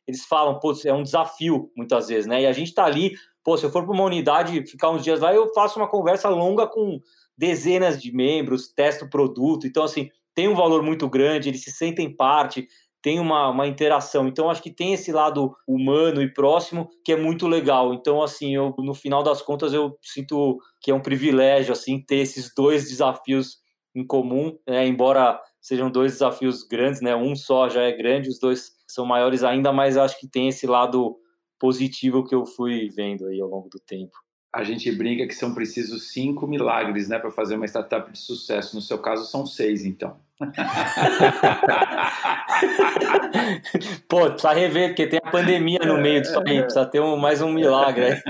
eles 0.07 0.25
falam, 0.25 0.59
pô, 0.59 0.73
é 0.85 0.93
um 0.93 1.03
desafio 1.03 1.71
muitas 1.75 2.07
vezes, 2.07 2.25
né? 2.25 2.41
E 2.41 2.45
a 2.47 2.51
gente 2.51 2.69
está 2.69 2.85
ali 2.85 3.13
Pô, 3.43 3.57
se 3.57 3.65
eu 3.65 3.71
for 3.71 3.83
para 3.83 3.93
uma 3.93 4.03
unidade 4.03 4.65
ficar 4.65 4.89
uns 4.89 5.03
dias 5.03 5.19
lá, 5.19 5.33
eu 5.33 5.51
faço 5.53 5.79
uma 5.79 5.87
conversa 5.87 6.29
longa 6.29 6.67
com 6.67 6.99
dezenas 7.37 8.01
de 8.01 8.11
membros, 8.11 8.67
testo 8.67 9.05
o 9.05 9.09
produto. 9.09 9.65
Então, 9.65 9.83
assim, 9.83 10.09
tem 10.35 10.47
um 10.47 10.55
valor 10.55 10.83
muito 10.83 11.09
grande, 11.09 11.49
eles 11.49 11.63
se 11.63 11.71
sentem 11.71 12.13
parte, 12.13 12.67
tem 13.01 13.19
uma, 13.19 13.49
uma 13.49 13.65
interação. 13.67 14.27
Então, 14.27 14.49
acho 14.49 14.61
que 14.61 14.71
tem 14.71 14.93
esse 14.93 15.11
lado 15.11 15.55
humano 15.67 16.21
e 16.21 16.33
próximo 16.33 16.89
que 17.03 17.13
é 17.13 17.15
muito 17.15 17.47
legal. 17.47 17.93
Então, 17.93 18.21
assim, 18.21 18.55
eu, 18.55 18.73
no 18.79 18.93
final 18.93 19.23
das 19.23 19.41
contas, 19.41 19.73
eu 19.73 19.97
sinto 20.01 20.57
que 20.81 20.91
é 20.91 20.93
um 20.93 21.01
privilégio, 21.01 21.71
assim, 21.71 22.01
ter 22.01 22.17
esses 22.17 22.53
dois 22.53 22.89
desafios 22.89 23.57
em 23.95 24.05
comum, 24.05 24.57
né? 24.67 24.85
embora 24.85 25.39
sejam 25.61 25.89
dois 25.89 26.13
desafios 26.13 26.63
grandes, 26.63 27.01
né? 27.01 27.15
Um 27.15 27.35
só 27.35 27.67
já 27.69 27.81
é 27.83 27.91
grande, 27.91 28.29
os 28.29 28.39
dois 28.39 28.71
são 28.87 29.05
maiores 29.05 29.43
ainda, 29.43 29.71
mas 29.71 29.97
acho 29.97 30.19
que 30.19 30.27
tem 30.27 30.47
esse 30.47 30.65
lado 30.67 31.17
positivo 31.59 32.25
que 32.25 32.33
eu 32.33 32.45
fui 32.45 32.87
vendo 32.89 33.27
aí 33.27 33.41
ao 33.41 33.49
longo 33.49 33.69
do 33.69 33.79
tempo. 33.79 34.17
A 34.51 34.63
gente 34.63 34.91
brinca 34.91 35.27
que 35.27 35.35
são 35.35 35.53
precisos 35.53 36.11
cinco 36.11 36.47
milagres, 36.47 37.07
né, 37.07 37.19
para 37.19 37.29
fazer 37.29 37.55
uma 37.55 37.67
startup 37.67 38.11
de 38.11 38.17
sucesso. 38.17 38.75
No 38.75 38.81
seu 38.81 38.97
caso, 38.97 39.29
são 39.29 39.45
seis, 39.45 39.85
então. 39.85 40.17
Pô, 44.07 44.31
precisa 44.31 44.53
rever, 44.53 44.89
porque 44.89 45.05
tem 45.05 45.19
a 45.23 45.29
pandemia 45.29 45.79
no 45.85 45.99
meio 45.99 46.21
disso 46.21 46.39
aí, 46.47 46.61
precisa 46.61 46.85
ter 46.85 47.01
um, 47.01 47.17
mais 47.17 47.41
um 47.41 47.51
milagre 47.51 48.05
aí. 48.05 48.21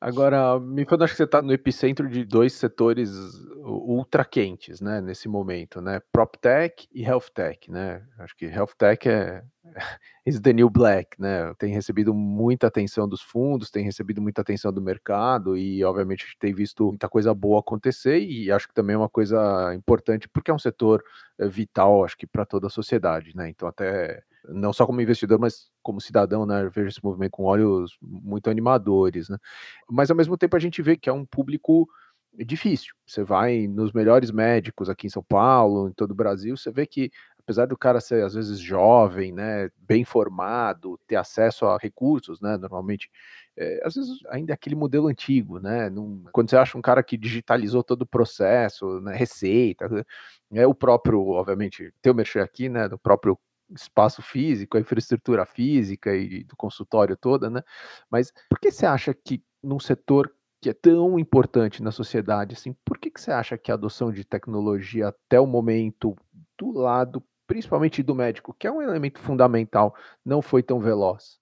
Agora, 0.00 0.58
me 0.58 0.86
fala, 0.86 1.04
acho 1.04 1.12
que 1.12 1.18
você 1.18 1.24
está 1.24 1.42
no 1.42 1.52
epicentro 1.52 2.08
de 2.08 2.24
dois 2.24 2.54
setores 2.54 3.10
ultra 3.62 4.24
quentes, 4.24 4.80
né, 4.80 4.98
nesse 5.00 5.28
momento, 5.28 5.82
né, 5.82 6.00
PropTech 6.10 6.88
e 6.92 7.04
HealthTech, 7.04 7.70
né, 7.70 8.02
acho 8.18 8.34
que 8.34 8.46
HealthTech 8.46 9.08
é 9.08 9.44
is 10.26 10.40
the 10.40 10.52
new 10.52 10.68
black, 10.70 11.20
né, 11.20 11.52
tem 11.58 11.72
recebido 11.72 12.12
muita 12.14 12.66
atenção 12.66 13.08
dos 13.08 13.22
fundos, 13.22 13.70
tem 13.70 13.84
recebido 13.84 14.20
muita 14.20 14.42
atenção 14.42 14.72
do 14.72 14.80
mercado 14.82 15.56
e, 15.56 15.82
obviamente, 15.84 16.36
tem 16.38 16.54
visto 16.54 16.86
muita 16.88 17.08
coisa 17.08 17.34
boa 17.34 17.60
acontecer 17.60 18.18
e 18.20 18.50
acho 18.50 18.68
que 18.68 18.74
também 18.74 18.94
é 18.94 18.98
uma 18.98 19.08
coisa 19.08 19.74
importante 19.74 20.28
porque 20.28 20.50
é 20.50 20.54
um 20.54 20.58
setor 20.58 21.02
eh, 21.38 21.48
vital, 21.48 22.04
acho 22.04 22.16
que 22.16 22.26
para 22.26 22.44
toda 22.46 22.66
a 22.66 22.70
sociedade, 22.70 23.34
né, 23.34 23.48
então 23.48 23.68
até 23.68 24.22
não 24.48 24.72
só 24.72 24.86
como 24.86 25.00
investidor, 25.00 25.38
mas 25.38 25.70
como 25.82 26.00
cidadão, 26.00 26.46
né, 26.46 26.68
vejo 26.74 26.88
esse 26.88 27.04
movimento 27.04 27.32
com 27.32 27.44
olhos 27.44 27.96
muito 28.02 28.50
animadores, 28.50 29.28
né, 29.28 29.36
mas 29.88 30.10
ao 30.10 30.16
mesmo 30.16 30.36
tempo 30.36 30.56
a 30.56 30.60
gente 30.60 30.82
vê 30.82 30.96
que 30.96 31.08
é 31.08 31.12
um 31.12 31.24
público 31.26 31.88
difícil. 32.38 32.94
Você 33.06 33.24
vai 33.24 33.66
nos 33.66 33.92
melhores 33.92 34.30
médicos 34.30 34.88
aqui 34.88 35.06
em 35.06 35.10
São 35.10 35.22
Paulo, 35.22 35.88
em 35.88 35.92
todo 35.92 36.12
o 36.12 36.14
Brasil, 36.14 36.56
você 36.56 36.70
vê 36.70 36.86
que 36.86 37.10
apesar 37.42 37.66
do 37.66 37.76
cara 37.76 38.00
ser 38.00 38.24
às 38.24 38.34
vezes 38.34 38.58
jovem, 38.58 39.32
né, 39.32 39.70
bem 39.78 40.04
formado, 40.04 40.98
ter 41.06 41.16
acesso 41.16 41.66
a 41.66 41.76
recursos, 41.78 42.40
né, 42.40 42.56
normalmente, 42.56 43.10
é, 43.56 43.80
às 43.84 43.94
vezes 43.94 44.18
ainda 44.28 44.52
é 44.52 44.54
aquele 44.54 44.76
modelo 44.76 45.08
antigo, 45.08 45.58
né, 45.58 45.90
quando 46.32 46.50
você 46.50 46.56
acha 46.56 46.78
um 46.78 46.82
cara 46.82 47.02
que 47.02 47.16
digitalizou 47.16 47.82
todo 47.82 48.02
o 48.02 48.06
processo, 48.06 49.00
né, 49.00 49.14
receita, 49.14 49.88
é 50.52 50.66
o 50.66 50.74
próprio, 50.74 51.20
obviamente, 51.28 51.92
tem 52.02 52.12
o 52.12 52.14
mexer 52.14 52.40
aqui, 52.40 52.68
né, 52.68 52.88
do 52.88 52.98
próprio 52.98 53.38
espaço 53.74 54.20
físico, 54.22 54.76
a 54.76 54.80
infraestrutura 54.80 55.46
física 55.46 56.14
e 56.14 56.42
do 56.44 56.56
consultório 56.56 57.16
toda, 57.16 57.48
né? 57.48 57.62
Mas 58.10 58.32
por 58.48 58.58
que 58.58 58.70
você 58.70 58.84
acha 58.84 59.14
que 59.14 59.44
num 59.62 59.78
setor 59.78 60.34
que 60.60 60.68
é 60.68 60.74
tão 60.74 61.18
importante 61.18 61.82
na 61.82 61.90
sociedade, 61.90 62.54
assim, 62.54 62.74
por 62.84 62.98
que, 62.98 63.10
que 63.10 63.20
você 63.20 63.30
acha 63.30 63.56
que 63.56 63.70
a 63.70 63.74
adoção 63.74 64.12
de 64.12 64.24
tecnologia 64.24 65.08
até 65.08 65.40
o 65.40 65.46
momento, 65.46 66.14
do 66.58 66.70
lado, 66.72 67.22
principalmente 67.50 68.00
do 68.00 68.14
médico, 68.14 68.54
que 68.56 68.64
é 68.64 68.70
um 68.70 68.80
elemento 68.80 69.18
fundamental, 69.18 69.92
não 70.24 70.40
foi 70.40 70.62
tão 70.62 70.78
veloz? 70.78 71.40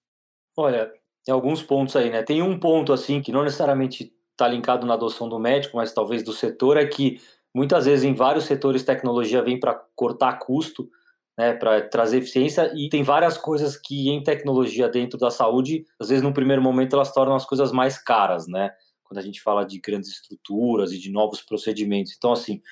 Olha, 0.57 0.91
tem 1.23 1.35
alguns 1.35 1.63
pontos 1.63 1.95
aí, 1.97 2.09
né? 2.09 2.23
Tem 2.23 2.41
um 2.41 2.59
ponto, 2.59 2.95
assim, 2.95 3.21
que 3.21 3.31
não 3.31 3.45
necessariamente 3.45 4.11
está 4.33 4.49
linkado 4.49 4.87
na 4.87 4.95
adoção 4.95 5.29
do 5.29 5.39
médico, 5.39 5.77
mas 5.77 5.93
talvez 5.93 6.23
do 6.23 6.33
setor, 6.33 6.79
é 6.79 6.87
que 6.87 7.21
muitas 7.55 7.85
vezes 7.85 8.07
em 8.07 8.15
vários 8.15 8.47
setores 8.47 8.83
tecnologia 8.83 9.43
vem 9.43 9.61
para 9.61 9.75
cortar 9.95 10.39
custo, 10.39 10.89
né, 11.37 11.53
para 11.53 11.87
trazer 11.87 12.19
eficiência, 12.19 12.73
e 12.75 12.89
tem 12.89 13.03
várias 13.03 13.37
coisas 13.37 13.77
que 13.77 14.09
em 14.09 14.23
tecnologia 14.23 14.89
dentro 14.89 15.19
da 15.19 15.31
saúde, 15.31 15.85
às 16.01 16.09
vezes 16.09 16.25
no 16.25 16.33
primeiro 16.33 16.63
momento 16.63 16.97
elas 16.97 17.13
tornam 17.13 17.37
as 17.37 17.45
coisas 17.45 17.71
mais 17.71 17.99
caras, 17.99 18.49
né? 18.49 18.71
Quando 19.05 19.19
a 19.19 19.23
gente 19.23 19.43
fala 19.43 19.63
de 19.63 19.79
grandes 19.79 20.09
estruturas 20.09 20.91
e 20.91 20.99
de 20.99 21.13
novos 21.13 21.43
procedimentos. 21.43 22.15
Então, 22.17 22.33
assim, 22.33 22.63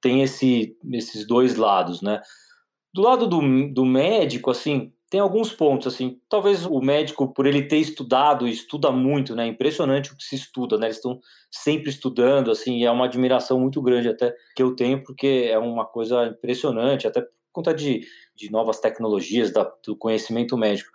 tem 0.00 0.22
esse, 0.22 0.74
esses 0.92 1.26
dois 1.26 1.56
lados, 1.56 2.00
né? 2.00 2.22
Do 2.92 3.02
lado 3.02 3.26
do, 3.26 3.40
do 3.72 3.84
médico, 3.84 4.50
assim, 4.50 4.92
tem 5.08 5.20
alguns 5.20 5.52
pontos, 5.52 5.86
assim, 5.86 6.20
talvez 6.28 6.66
o 6.66 6.80
médico, 6.80 7.32
por 7.32 7.46
ele 7.46 7.62
ter 7.62 7.76
estudado, 7.76 8.48
estuda 8.48 8.90
muito, 8.90 9.36
né, 9.36 9.46
impressionante 9.46 10.12
o 10.12 10.16
que 10.16 10.24
se 10.24 10.34
estuda, 10.34 10.76
né, 10.76 10.86
eles 10.86 10.96
estão 10.96 11.20
sempre 11.50 11.90
estudando, 11.90 12.50
assim, 12.50 12.84
é 12.84 12.90
uma 12.90 13.04
admiração 13.04 13.60
muito 13.60 13.80
grande 13.80 14.08
até 14.08 14.34
que 14.54 14.62
eu 14.62 14.74
tenho, 14.74 15.04
porque 15.04 15.48
é 15.48 15.58
uma 15.58 15.86
coisa 15.86 16.26
impressionante, 16.26 17.06
até 17.06 17.20
por 17.20 17.30
conta 17.52 17.72
de, 17.72 18.04
de 18.34 18.50
novas 18.50 18.80
tecnologias, 18.80 19.52
da, 19.52 19.70
do 19.86 19.96
conhecimento 19.96 20.56
médico. 20.56 20.90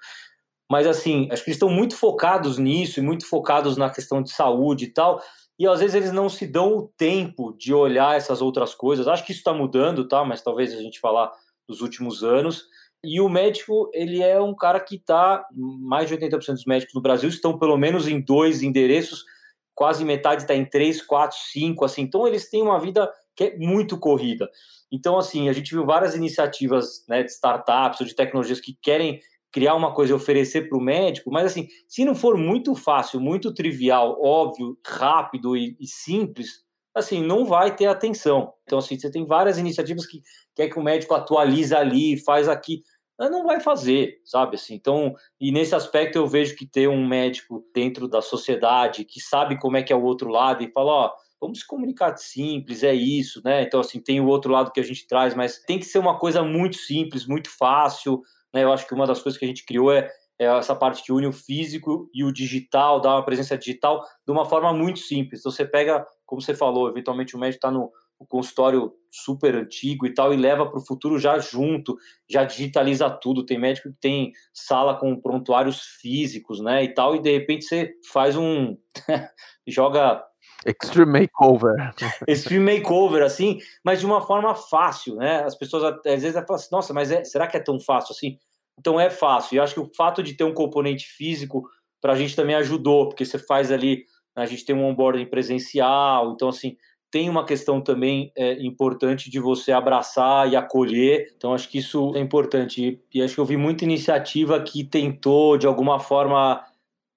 Mas, 0.70 0.86
assim, 0.86 1.28
acho 1.32 1.44
que 1.44 1.50
eles 1.50 1.56
estão 1.56 1.70
muito 1.70 1.96
focados 1.96 2.58
nisso 2.58 3.00
e 3.00 3.04
muito 3.04 3.26
focados 3.26 3.78
na 3.78 3.90
questão 3.90 4.22
de 4.22 4.32
saúde 4.32 4.86
e 4.86 4.94
tal, 4.94 5.22
e 5.58 5.68
às 5.68 5.80
vezes 5.80 5.96
eles 5.96 6.12
não 6.12 6.28
se 6.28 6.48
dão 6.48 6.76
o 6.76 6.88
tempo 6.98 7.56
de 7.58 7.74
olhar 7.74 8.18
essas 8.18 8.42
outras 8.42 8.74
coisas. 8.74 9.08
Acho 9.08 9.26
que 9.26 9.32
isso 9.32 9.42
está 9.42 9.54
mudando, 9.54 10.08
tá, 10.08 10.24
mas 10.26 10.42
talvez 10.42 10.74
a 10.74 10.82
gente 10.82 11.00
falar 11.00 11.32
dos 11.68 11.82
últimos 11.82 12.24
anos, 12.24 12.66
e 13.04 13.20
o 13.20 13.28
médico, 13.28 13.90
ele 13.94 14.22
é 14.22 14.40
um 14.40 14.56
cara 14.56 14.80
que 14.80 14.96
está, 14.96 15.44
mais 15.56 16.08
de 16.08 16.16
80% 16.16 16.54
dos 16.54 16.66
médicos 16.66 16.94
no 16.94 17.02
Brasil 17.02 17.30
estão 17.30 17.58
pelo 17.58 17.76
menos 17.76 18.08
em 18.08 18.22
dois 18.22 18.62
endereços, 18.62 19.26
quase 19.74 20.06
metade 20.06 20.44
está 20.44 20.54
em 20.56 20.66
três, 20.66 21.02
quatro, 21.02 21.38
cinco, 21.52 21.84
assim. 21.84 22.04
Então 22.04 22.28
eles 22.28 22.50
têm 22.50 22.62
uma 22.62 22.80
vida 22.80 23.12
que 23.36 23.46
é 23.46 23.58
muito 23.58 23.98
corrida. 23.98 24.48
Então, 24.92 25.18
assim, 25.18 25.50
a 25.50 25.54
gente 25.54 25.72
viu 25.72 25.86
várias 25.86 26.16
iniciativas 26.16 27.04
né, 27.08 27.24
de 27.24 27.32
startups 27.32 28.02
ou 28.02 28.06
de 28.06 28.14
tecnologias 28.14 28.60
que 28.60 28.78
querem 28.80 29.20
criar 29.52 29.76
uma 29.76 29.94
coisa 29.94 30.14
e 30.14 30.16
oferecer 30.16 30.70
para 30.70 30.78
o 30.78 30.82
médico, 30.82 31.32
mas 31.32 31.48
assim, 31.48 31.68
se 31.88 32.06
não 32.06 32.16
for 32.16 32.38
muito 32.38 32.74
fácil, 32.74 33.20
muito 33.20 33.54
trivial, 33.54 34.18
óbvio, 34.22 34.78
rápido 34.86 35.58
e, 35.58 35.76
e 35.80 35.88
simples, 35.88 36.64
assim, 36.96 37.24
não 37.24 37.46
vai 37.46 37.76
ter 37.76 37.86
atenção. 37.86 38.54
Então, 38.64 38.80
assim, 38.80 38.98
você 38.98 39.10
tem 39.10 39.26
várias 39.26 39.58
iniciativas 39.58 40.06
que 40.06 40.22
quer 40.56 40.70
que 40.70 40.80
o 40.80 40.84
médico 40.84 41.14
atualize 41.14 41.74
ali, 41.74 42.18
faz 42.18 42.48
aqui, 42.48 42.84
não 43.20 43.46
vai 43.46 43.60
fazer, 43.60 44.20
sabe? 44.26 44.56
Assim, 44.56 44.74
então, 44.74 45.14
e 45.40 45.52
nesse 45.52 45.76
aspecto 45.76 46.18
eu 46.18 46.28
vejo 46.28 46.56
que 46.56 46.66
ter 46.66 46.88
um 46.88 47.06
médico 47.06 47.64
dentro 47.74 48.08
da 48.08 48.22
sociedade 48.22 49.06
que 49.06 49.20
sabe 49.20 49.60
como 49.60 49.78
é 49.78 49.84
que 49.84 49.94
é 49.94 49.96
o 49.96 50.04
outro 50.04 50.30
lado 50.30 50.64
e 50.64 50.72
fala, 50.72 50.92
ó, 50.92 51.14
vamos 51.40 51.60
se 51.60 51.68
comunicar 51.68 52.16
simples, 52.18 52.84
é 52.84 52.94
isso, 52.94 53.42
né? 53.44 53.64
Então, 53.64 53.80
assim, 53.80 54.00
tem 54.00 54.22
o 54.22 54.28
outro 54.28 54.52
lado 54.52 54.72
que 54.72 54.80
a 54.80 54.84
gente 54.84 55.08
traz, 55.08 55.34
mas 55.34 55.60
tem 55.60 55.80
que 55.80 55.86
ser 55.86 56.00
uma 56.00 56.18
coisa 56.18 56.44
muito 56.44 56.78
simples, 56.78 57.28
muito 57.28 57.50
fácil, 57.50 58.22
né? 58.54 58.64
Eu 58.64 58.72
acho 58.72 58.88
que 58.88 58.94
uma 58.94 59.08
das 59.08 59.22
coisas 59.22 59.38
que 59.38 59.46
a 59.46 59.48
gente 59.48 59.66
criou 59.66 59.92
é, 59.92 60.10
é 60.40 60.46
essa 60.46 60.76
parte 60.76 61.04
que 61.04 61.12
une 61.12 61.28
o 61.28 61.32
físico 61.32 62.10
e 62.14 62.24
o 62.24 62.32
digital, 62.32 63.02
dá 63.02 63.16
uma 63.16 63.26
presença 63.26 63.58
digital 63.58 64.04
de 64.26 64.32
uma 64.32 64.46
forma 64.46 64.72
muito 64.72 65.00
simples. 65.00 65.40
Então, 65.40 65.52
você 65.52 65.66
pega, 65.66 66.06
como 66.32 66.42
você 66.42 66.56
falou, 66.56 66.88
eventualmente 66.88 67.36
o 67.36 67.40
médico 67.40 67.58
está 67.58 67.70
no 67.70 67.92
consultório 68.30 68.94
super 69.12 69.54
antigo 69.54 70.06
e 70.06 70.14
tal, 70.14 70.34
e 70.34 70.38
leva 70.38 70.66
para 70.66 70.80
o 70.80 70.86
futuro 70.86 71.20
já 71.20 71.38
junto, 71.40 71.98
já 72.30 72.46
digitaliza 72.46 73.10
tudo. 73.10 73.46
Tem 73.46 73.60
médico 73.60 73.90
que 73.90 74.00
tem 74.00 74.32
sala 74.54 74.98
com 74.98 75.20
prontuários 75.20 75.82
físicos, 76.00 76.62
né, 76.62 76.86
e 76.86 76.94
tal, 76.94 77.18
e 77.18 77.22
de 77.22 77.30
repente 77.30 77.66
você 77.66 77.92
faz 78.14 78.38
um. 78.38 78.78
joga. 79.68 80.24
Extreme 80.66 81.20
Makeover. 81.20 81.94
Extreme 82.26 82.78
Makeover, 82.78 83.24
assim, 83.24 83.60
mas 83.84 84.00
de 84.00 84.06
uma 84.06 84.22
forma 84.22 84.56
fácil, 84.56 85.16
né? 85.16 85.44
As 85.44 85.56
pessoas 85.56 85.84
às 85.84 86.22
vezes 86.22 86.32
falam 86.32 86.56
assim, 86.56 86.70
nossa, 86.72 86.94
mas 86.94 87.12
é, 87.12 87.26
será 87.26 87.46
que 87.46 87.58
é 87.58 87.60
tão 87.60 87.78
fácil 87.78 88.14
assim? 88.14 88.38
Então 88.80 88.98
é 88.98 89.10
fácil. 89.10 89.56
E 89.56 89.58
eu 89.58 89.64
acho 89.64 89.74
que 89.74 89.82
o 89.82 89.92
fato 89.94 90.24
de 90.24 90.34
ter 90.34 90.46
um 90.46 90.54
componente 90.54 91.08
físico 91.08 91.68
para 92.00 92.14
a 92.14 92.16
gente 92.16 92.38
também 92.38 92.56
ajudou, 92.56 93.10
porque 93.10 93.26
você 93.26 93.38
faz 93.38 93.70
ali, 93.70 94.06
a 94.36 94.46
gente 94.46 94.66
tem 94.66 94.76
um 94.76 94.86
onboarding 94.86 95.26
presencial, 95.26 96.32
então 96.32 96.50
assim, 96.50 96.78
tem 97.12 97.30
uma 97.30 97.46
questão 97.46 97.82
também 97.82 98.32
é, 98.38 98.54
importante 98.64 99.30
de 99.30 99.38
você 99.38 99.74
abraçar 99.74 100.50
e 100.50 100.56
acolher. 100.56 101.34
Então, 101.36 101.54
acho 101.54 101.68
que 101.68 101.78
isso 101.78 102.14
é 102.16 102.20
importante. 102.20 103.02
E, 103.14 103.20
e 103.20 103.22
acho 103.22 103.36
que 103.36 103.42
eu 103.42 103.46
vi 103.46 103.58
muita 103.58 103.84
iniciativa 103.84 104.60
que 104.62 104.86
tentou, 104.86 105.58
de 105.58 105.68
alguma 105.68 106.00
forma, 106.00 106.64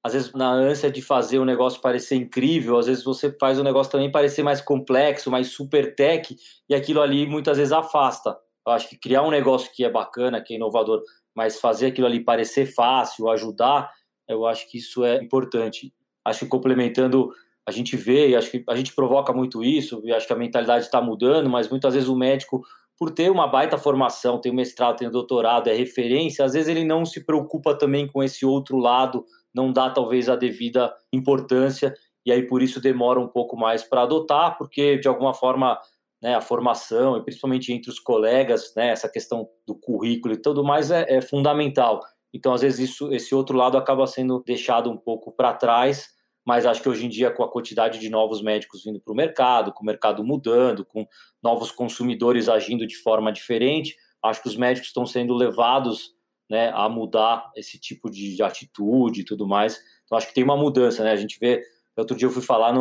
às 0.02 0.12
vezes 0.12 0.32
na 0.32 0.50
ânsia 0.50 0.90
de 0.90 1.00
fazer 1.00 1.38
o 1.38 1.44
negócio 1.44 1.80
parecer 1.80 2.16
incrível, 2.16 2.76
às 2.76 2.86
vezes 2.86 3.04
você 3.04 3.30
faz 3.38 3.58
o 3.58 3.62
negócio 3.62 3.92
também 3.92 4.10
parecer 4.10 4.42
mais 4.42 4.60
complexo, 4.60 5.30
mais 5.30 5.52
super 5.52 5.94
tech, 5.94 6.36
e 6.68 6.74
aquilo 6.74 7.00
ali 7.00 7.24
muitas 7.24 7.56
vezes 7.56 7.72
afasta. 7.72 8.36
Eu 8.66 8.72
acho 8.72 8.88
que 8.88 8.98
criar 8.98 9.22
um 9.22 9.30
negócio 9.30 9.70
que 9.72 9.84
é 9.84 9.90
bacana, 9.90 10.42
que 10.42 10.54
é 10.54 10.56
inovador, 10.56 11.02
mas 11.36 11.60
fazer 11.60 11.86
aquilo 11.86 12.08
ali 12.08 12.18
parecer 12.18 12.66
fácil, 12.66 13.30
ajudar, 13.30 13.90
eu 14.28 14.44
acho 14.44 14.68
que 14.68 14.78
isso 14.78 15.04
é 15.04 15.22
importante. 15.22 15.92
Acho 16.24 16.40
que 16.40 16.46
complementando 16.46 17.30
a 17.66 17.70
gente 17.70 17.96
vê, 17.96 18.28
e 18.28 18.36
acho 18.36 18.50
que 18.50 18.64
a 18.68 18.76
gente 18.76 18.94
provoca 18.94 19.32
muito 19.32 19.62
isso, 19.62 20.02
e 20.04 20.12
acho 20.12 20.26
que 20.26 20.32
a 20.32 20.36
mentalidade 20.36 20.84
está 20.84 21.00
mudando, 21.00 21.48
mas 21.48 21.68
muitas 21.68 21.94
vezes 21.94 22.08
o 22.08 22.16
médico, 22.16 22.62
por 22.98 23.10
ter 23.10 23.30
uma 23.30 23.46
baita 23.46 23.78
formação, 23.78 24.40
tem 24.40 24.52
mestrado, 24.52 24.98
tem 24.98 25.10
doutorado, 25.10 25.68
é 25.68 25.74
referência, 25.74 26.44
às 26.44 26.52
vezes 26.52 26.68
ele 26.68 26.84
não 26.84 27.04
se 27.04 27.24
preocupa 27.24 27.74
também 27.74 28.06
com 28.06 28.22
esse 28.22 28.44
outro 28.44 28.76
lado, 28.76 29.24
não 29.54 29.72
dá 29.72 29.88
talvez 29.88 30.28
a 30.28 30.36
devida 30.36 30.94
importância, 31.12 31.94
e 32.26 32.32
aí 32.32 32.46
por 32.46 32.62
isso 32.62 32.80
demora 32.80 33.18
um 33.18 33.28
pouco 33.28 33.56
mais 33.56 33.82
para 33.82 34.02
adotar, 34.02 34.58
porque 34.58 34.98
de 34.98 35.08
alguma 35.08 35.32
forma 35.32 35.78
né, 36.22 36.34
a 36.34 36.40
formação, 36.40 37.18
e 37.18 37.22
principalmente 37.22 37.72
entre 37.72 37.90
os 37.90 37.98
colegas, 37.98 38.72
né, 38.74 38.88
essa 38.88 39.08
questão 39.08 39.48
do 39.66 39.74
currículo 39.74 40.32
e 40.34 40.38
tudo 40.38 40.64
mais 40.64 40.90
é, 40.90 41.04
é 41.08 41.20
fundamental. 41.20 42.00
Então, 42.32 42.52
às 42.52 42.62
vezes, 42.62 42.90
isso, 42.90 43.12
esse 43.12 43.34
outro 43.34 43.56
lado 43.56 43.76
acaba 43.76 44.06
sendo 44.06 44.42
deixado 44.44 44.90
um 44.90 44.96
pouco 44.96 45.30
para 45.30 45.52
trás, 45.52 46.13
mas 46.44 46.66
acho 46.66 46.82
que 46.82 46.88
hoje 46.88 47.06
em 47.06 47.08
dia, 47.08 47.30
com 47.30 47.42
a 47.42 47.50
quantidade 47.50 47.98
de 47.98 48.10
novos 48.10 48.42
médicos 48.42 48.84
vindo 48.84 49.00
para 49.00 49.12
o 49.12 49.16
mercado, 49.16 49.72
com 49.72 49.82
o 49.82 49.86
mercado 49.86 50.22
mudando, 50.22 50.84
com 50.84 51.06
novos 51.42 51.70
consumidores 51.70 52.48
agindo 52.48 52.86
de 52.86 52.96
forma 52.96 53.32
diferente, 53.32 53.96
acho 54.22 54.42
que 54.42 54.48
os 54.48 54.56
médicos 54.56 54.88
estão 54.88 55.06
sendo 55.06 55.34
levados 55.34 56.14
né, 56.48 56.70
a 56.74 56.88
mudar 56.88 57.50
esse 57.56 57.78
tipo 57.78 58.10
de, 58.10 58.36
de 58.36 58.42
atitude 58.42 59.22
e 59.22 59.24
tudo 59.24 59.46
mais. 59.46 59.80
Então, 60.04 60.18
acho 60.18 60.28
que 60.28 60.34
tem 60.34 60.44
uma 60.44 60.56
mudança, 60.56 61.02
né? 61.02 61.12
A 61.12 61.16
gente 61.16 61.38
vê. 61.38 61.62
Outro 61.96 62.16
dia 62.16 62.26
eu 62.26 62.32
fui 62.32 62.42
falar 62.42 62.74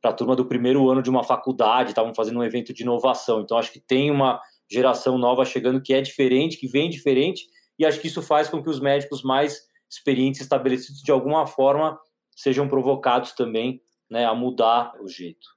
para 0.00 0.10
a 0.10 0.14
turma 0.14 0.36
do 0.36 0.46
primeiro 0.46 0.88
ano 0.88 1.02
de 1.02 1.10
uma 1.10 1.24
faculdade, 1.24 1.90
estavam 1.90 2.14
fazendo 2.14 2.38
um 2.38 2.44
evento 2.44 2.72
de 2.72 2.82
inovação. 2.82 3.40
Então, 3.40 3.58
acho 3.58 3.72
que 3.72 3.80
tem 3.80 4.10
uma 4.10 4.40
geração 4.70 5.18
nova 5.18 5.44
chegando 5.44 5.82
que 5.82 5.92
é 5.92 6.00
diferente, 6.00 6.56
que 6.56 6.68
vem 6.68 6.88
diferente, 6.88 7.48
e 7.78 7.84
acho 7.84 8.00
que 8.00 8.06
isso 8.06 8.22
faz 8.22 8.48
com 8.48 8.62
que 8.62 8.70
os 8.70 8.78
médicos 8.78 9.22
mais 9.22 9.68
experientes, 9.90 10.40
estabelecidos 10.40 11.02
de 11.02 11.10
alguma 11.10 11.46
forma, 11.46 11.98
sejam 12.34 12.68
provocados 12.68 13.32
também 13.32 13.82
né, 14.10 14.24
a 14.24 14.34
mudar 14.34 14.94
o 15.00 15.08
jeito. 15.08 15.48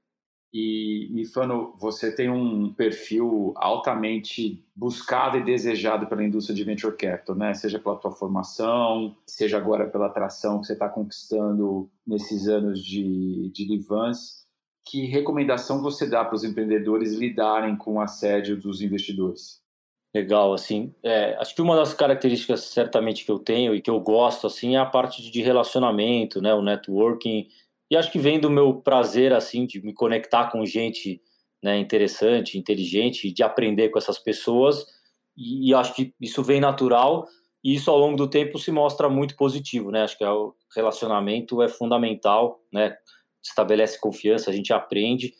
E, 0.54 1.10
Mifano, 1.12 1.74
você 1.80 2.16
tem 2.16 2.30
um 2.30 2.72
perfil 2.72 3.54
altamente 3.56 4.64
buscado 4.76 5.38
e 5.38 5.44
desejado 5.44 6.06
pela 6.06 6.24
indústria 6.24 6.56
de 6.56 6.64
venture 6.64 6.96
capital, 6.96 7.36
né? 7.36 7.56
Seja 7.56 7.80
pela 7.80 7.96
tua 7.96 8.12
formação, 8.12 9.18
seja 9.26 9.58
agora 9.58 9.90
pela 9.90 10.06
atração 10.06 10.62
que 10.62 10.68
você 10.68 10.74
está 10.74 10.88
conquistando 10.88 11.90
nesses 12.06 12.48
anos 12.48 12.84
de, 12.84 13.50
de 13.52 13.66
Livans. 13.66 14.44
Que 14.86 15.08
recomendação 15.08 15.82
você 15.82 16.06
dá 16.08 16.24
para 16.24 16.36
os 16.36 16.44
empreendedores 16.44 17.14
lidarem 17.14 17.76
com 17.76 17.96
o 17.96 18.02
assédio 18.02 18.56
dos 18.56 18.80
investidores? 18.80 19.63
Legal, 20.14 20.54
assim, 20.54 20.94
é, 21.02 21.36
acho 21.40 21.56
que 21.56 21.62
uma 21.62 21.76
das 21.76 21.92
características 21.92 22.66
certamente 22.66 23.26
que 23.26 23.32
eu 23.32 23.40
tenho 23.40 23.74
e 23.74 23.82
que 23.82 23.90
eu 23.90 24.00
gosto, 24.00 24.46
assim, 24.46 24.76
é 24.76 24.78
a 24.80 24.86
parte 24.86 25.24
de 25.32 25.42
relacionamento, 25.42 26.40
né, 26.40 26.54
o 26.54 26.62
networking, 26.62 27.48
e 27.90 27.98
acho 27.98 28.12
que 28.12 28.20
vem 28.20 28.40
do 28.40 28.48
meu 28.48 28.76
prazer, 28.76 29.34
assim, 29.34 29.66
de 29.66 29.82
me 29.82 29.92
conectar 29.92 30.52
com 30.52 30.64
gente, 30.68 31.20
né, 31.64 31.80
interessante, 31.80 32.60
inteligente, 32.60 33.32
de 33.34 33.42
aprender 33.42 33.90
com 33.90 33.98
essas 33.98 34.20
pessoas, 34.20 34.86
e, 35.36 35.72
e 35.72 35.74
acho 35.74 35.96
que 35.96 36.14
isso 36.22 36.44
vem 36.44 36.62
natural, 36.62 37.26
e 37.64 37.74
isso 37.74 37.90
ao 37.90 37.98
longo 37.98 38.16
do 38.16 38.30
tempo 38.30 38.60
se 38.60 38.72
mostra 38.72 39.10
muito 39.10 39.36
positivo, 39.36 39.90
né, 39.90 40.04
acho 40.04 40.16
que 40.16 40.24
é 40.24 40.30
o 40.30 40.54
relacionamento 40.76 41.60
é 41.60 41.68
fundamental, 41.68 42.60
né, 42.72 42.96
estabelece 43.44 44.00
confiança, 44.00 44.52
a 44.52 44.54
gente 44.54 44.72
aprende, 44.72 45.34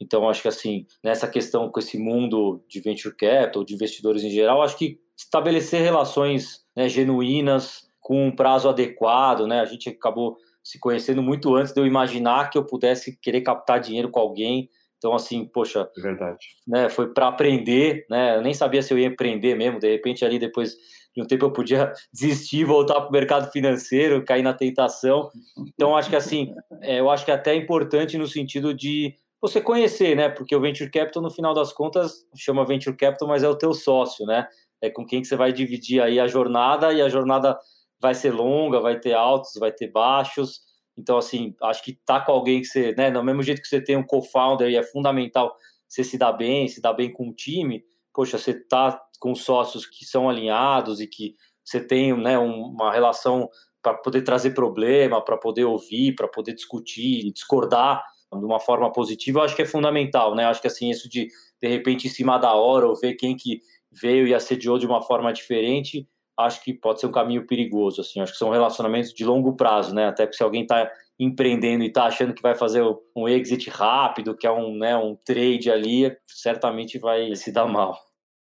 então, 0.00 0.28
acho 0.28 0.42
que 0.42 0.48
assim, 0.48 0.86
nessa 1.04 1.28
questão 1.28 1.70
com 1.70 1.78
esse 1.78 1.98
mundo 1.98 2.64
de 2.68 2.80
venture 2.80 3.14
capital, 3.14 3.64
de 3.64 3.74
investidores 3.74 4.24
em 4.24 4.30
geral, 4.30 4.62
acho 4.62 4.78
que 4.78 4.98
estabelecer 5.16 5.82
relações 5.82 6.64
né, 6.74 6.88
genuínas, 6.88 7.90
com 8.00 8.26
um 8.26 8.34
prazo 8.34 8.68
adequado, 8.68 9.46
né? 9.46 9.60
A 9.60 9.64
gente 9.66 9.88
acabou 9.90 10.36
se 10.64 10.80
conhecendo 10.80 11.22
muito 11.22 11.54
antes 11.54 11.72
de 11.72 11.80
eu 11.80 11.86
imaginar 11.86 12.50
que 12.50 12.58
eu 12.58 12.64
pudesse 12.64 13.16
querer 13.20 13.42
captar 13.42 13.78
dinheiro 13.78 14.10
com 14.10 14.18
alguém. 14.18 14.68
Então, 14.96 15.14
assim, 15.14 15.44
poxa, 15.44 15.88
é 15.96 16.00
verdade. 16.00 16.46
Né, 16.66 16.88
foi 16.88 17.12
para 17.12 17.28
aprender, 17.28 18.06
né? 18.10 18.36
Eu 18.36 18.42
nem 18.42 18.54
sabia 18.54 18.82
se 18.82 18.92
eu 18.92 18.98
ia 18.98 19.06
empreender 19.06 19.54
mesmo. 19.54 19.78
De 19.78 19.90
repente, 19.90 20.24
ali 20.24 20.38
depois 20.38 20.74
de 21.14 21.22
um 21.22 21.26
tempo, 21.26 21.44
eu 21.44 21.52
podia 21.52 21.92
desistir, 22.12 22.64
voltar 22.64 22.94
para 23.00 23.08
o 23.08 23.12
mercado 23.12 23.50
financeiro, 23.52 24.24
cair 24.24 24.42
na 24.42 24.54
tentação. 24.54 25.30
Então, 25.74 25.96
acho 25.96 26.10
que 26.10 26.16
assim, 26.16 26.54
é, 26.80 27.00
eu 27.00 27.10
acho 27.10 27.24
que 27.24 27.30
é 27.30 27.34
até 27.34 27.54
importante 27.54 28.18
no 28.18 28.26
sentido 28.26 28.74
de 28.74 29.14
você 29.40 29.60
conhecer, 29.60 30.14
né? 30.16 30.28
Porque 30.28 30.54
o 30.54 30.60
venture 30.60 30.90
capital, 30.90 31.22
no 31.22 31.30
final 31.30 31.54
das 31.54 31.72
contas, 31.72 32.26
chama 32.36 32.64
venture 32.64 32.96
capital, 32.96 33.28
mas 33.28 33.42
é 33.42 33.48
o 33.48 33.56
teu 33.56 33.72
sócio, 33.74 34.26
né? 34.26 34.46
É 34.82 34.90
com 34.90 35.04
quem 35.06 35.20
que 35.22 35.28
você 35.28 35.36
vai 35.36 35.52
dividir 35.52 36.02
aí 36.02 36.20
a 36.20 36.26
jornada 36.26 36.92
e 36.92 37.02
a 37.02 37.08
jornada 37.08 37.58
vai 38.00 38.14
ser 38.14 38.32
longa, 38.32 38.80
vai 38.80 38.98
ter 38.98 39.12
altos, 39.14 39.52
vai 39.58 39.72
ter 39.72 39.88
baixos. 39.88 40.60
Então, 40.96 41.18
assim, 41.18 41.54
acho 41.62 41.82
que 41.82 41.94
tá 42.04 42.20
com 42.20 42.32
alguém 42.32 42.60
que 42.60 42.66
você, 42.66 42.94
né? 42.96 43.10
No 43.10 43.22
mesmo 43.24 43.42
jeito 43.42 43.62
que 43.62 43.68
você 43.68 43.80
tem 43.82 43.96
um 43.96 44.02
co-founder 44.06 44.68
e 44.70 44.76
é 44.76 44.82
fundamental 44.82 45.54
você 45.88 46.04
se 46.04 46.18
dar 46.18 46.32
bem, 46.32 46.68
se 46.68 46.80
dar 46.80 46.92
bem 46.92 47.12
com 47.12 47.28
o 47.28 47.34
time. 47.34 47.82
Poxa, 48.14 48.38
você 48.38 48.54
tá 48.54 49.00
com 49.18 49.34
sócios 49.34 49.86
que 49.86 50.04
são 50.04 50.28
alinhados 50.28 51.00
e 51.00 51.06
que 51.06 51.34
você 51.64 51.80
tem, 51.80 52.16
né, 52.16 52.38
uma 52.38 52.92
relação 52.92 53.48
para 53.82 53.94
poder 53.94 54.22
trazer 54.22 54.50
problema, 54.50 55.24
para 55.24 55.36
poder 55.36 55.64
ouvir, 55.64 56.14
para 56.14 56.28
poder 56.28 56.54
discutir 56.54 57.32
discordar 57.32 58.02
de 58.32 58.44
uma 58.44 58.60
forma 58.60 58.92
positiva, 58.92 59.40
eu 59.40 59.44
acho 59.44 59.56
que 59.56 59.62
é 59.62 59.66
fundamental, 59.66 60.34
né? 60.34 60.44
Acho 60.44 60.60
que 60.60 60.68
assim, 60.68 60.90
isso 60.90 61.08
de 61.08 61.28
de 61.60 61.68
repente 61.68 62.06
em 62.06 62.10
cima 62.10 62.38
da 62.38 62.54
hora 62.54 62.86
ou 62.86 62.96
ver 62.96 63.14
quem 63.14 63.36
que 63.36 63.60
veio 63.92 64.26
e 64.26 64.34
assediou 64.34 64.78
de 64.78 64.86
uma 64.86 65.02
forma 65.02 65.32
diferente, 65.32 66.08
acho 66.38 66.62
que 66.62 66.72
pode 66.72 67.00
ser 67.00 67.06
um 67.06 67.12
caminho 67.12 67.46
perigoso, 67.46 68.00
assim. 68.00 68.20
Acho 68.20 68.32
que 68.32 68.38
são 68.38 68.50
relacionamentos 68.50 69.12
de 69.12 69.24
longo 69.24 69.54
prazo, 69.54 69.94
né? 69.94 70.06
Até 70.06 70.24
porque 70.24 70.36
se 70.36 70.42
alguém 70.42 70.62
está 70.62 70.90
empreendendo 71.18 71.84
e 71.84 71.88
está 71.88 72.04
achando 72.04 72.32
que 72.32 72.40
vai 72.40 72.54
fazer 72.54 72.82
um 73.14 73.28
exit 73.28 73.68
rápido, 73.68 74.34
que 74.34 74.46
é 74.46 74.52
um, 74.52 74.74
né, 74.74 74.96
um 74.96 75.14
trade 75.14 75.70
ali, 75.70 76.16
certamente 76.26 76.98
vai 76.98 77.34
se 77.36 77.52
dar 77.52 77.66
mal. 77.66 77.98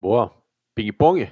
Boa. 0.01 0.33
Ping-pong? 0.75 1.31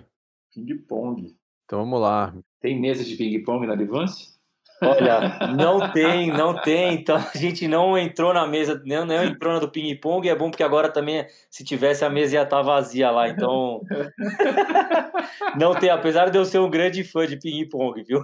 Ping-pong. 0.52 1.34
Então 1.64 1.78
vamos 1.78 2.00
lá. 2.00 2.34
Tem 2.60 2.78
mesa 2.78 3.02
de 3.02 3.16
ping-pong 3.16 3.66
na 3.66 3.72
Advance? 3.72 4.38
Olha, 4.82 5.38
não 5.56 5.92
tem, 5.92 6.32
não 6.32 6.54
tem. 6.60 6.94
Então 6.94 7.16
a 7.16 7.36
gente 7.36 7.68
não 7.68 7.98
entrou 7.98 8.32
na 8.32 8.46
mesa, 8.46 8.80
não, 8.84 9.04
não 9.04 9.24
entrou 9.24 9.52
na 9.52 9.58
do 9.58 9.70
ping-pong. 9.70 10.28
É 10.28 10.34
bom 10.34 10.50
porque 10.50 10.62
agora 10.62 10.88
também, 10.90 11.26
se 11.50 11.64
tivesse, 11.64 12.04
a 12.04 12.10
mesa 12.10 12.36
ia 12.36 12.42
estar 12.42 12.56
tá 12.56 12.62
vazia 12.62 13.10
lá. 13.10 13.28
Então, 13.28 13.80
não 15.58 15.74
tem. 15.74 15.90
Apesar 15.90 16.30
de 16.30 16.38
eu 16.38 16.44
ser 16.44 16.58
um 16.58 16.70
grande 16.70 17.04
fã 17.04 17.26
de 17.26 17.38
ping-pong, 17.38 18.02
viu? 18.02 18.22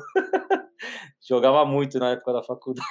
Jogava 1.29 1.64
muito 1.64 1.99
na 1.99 2.11
época 2.11 2.33
da 2.33 2.42
faculdade. 2.42 2.87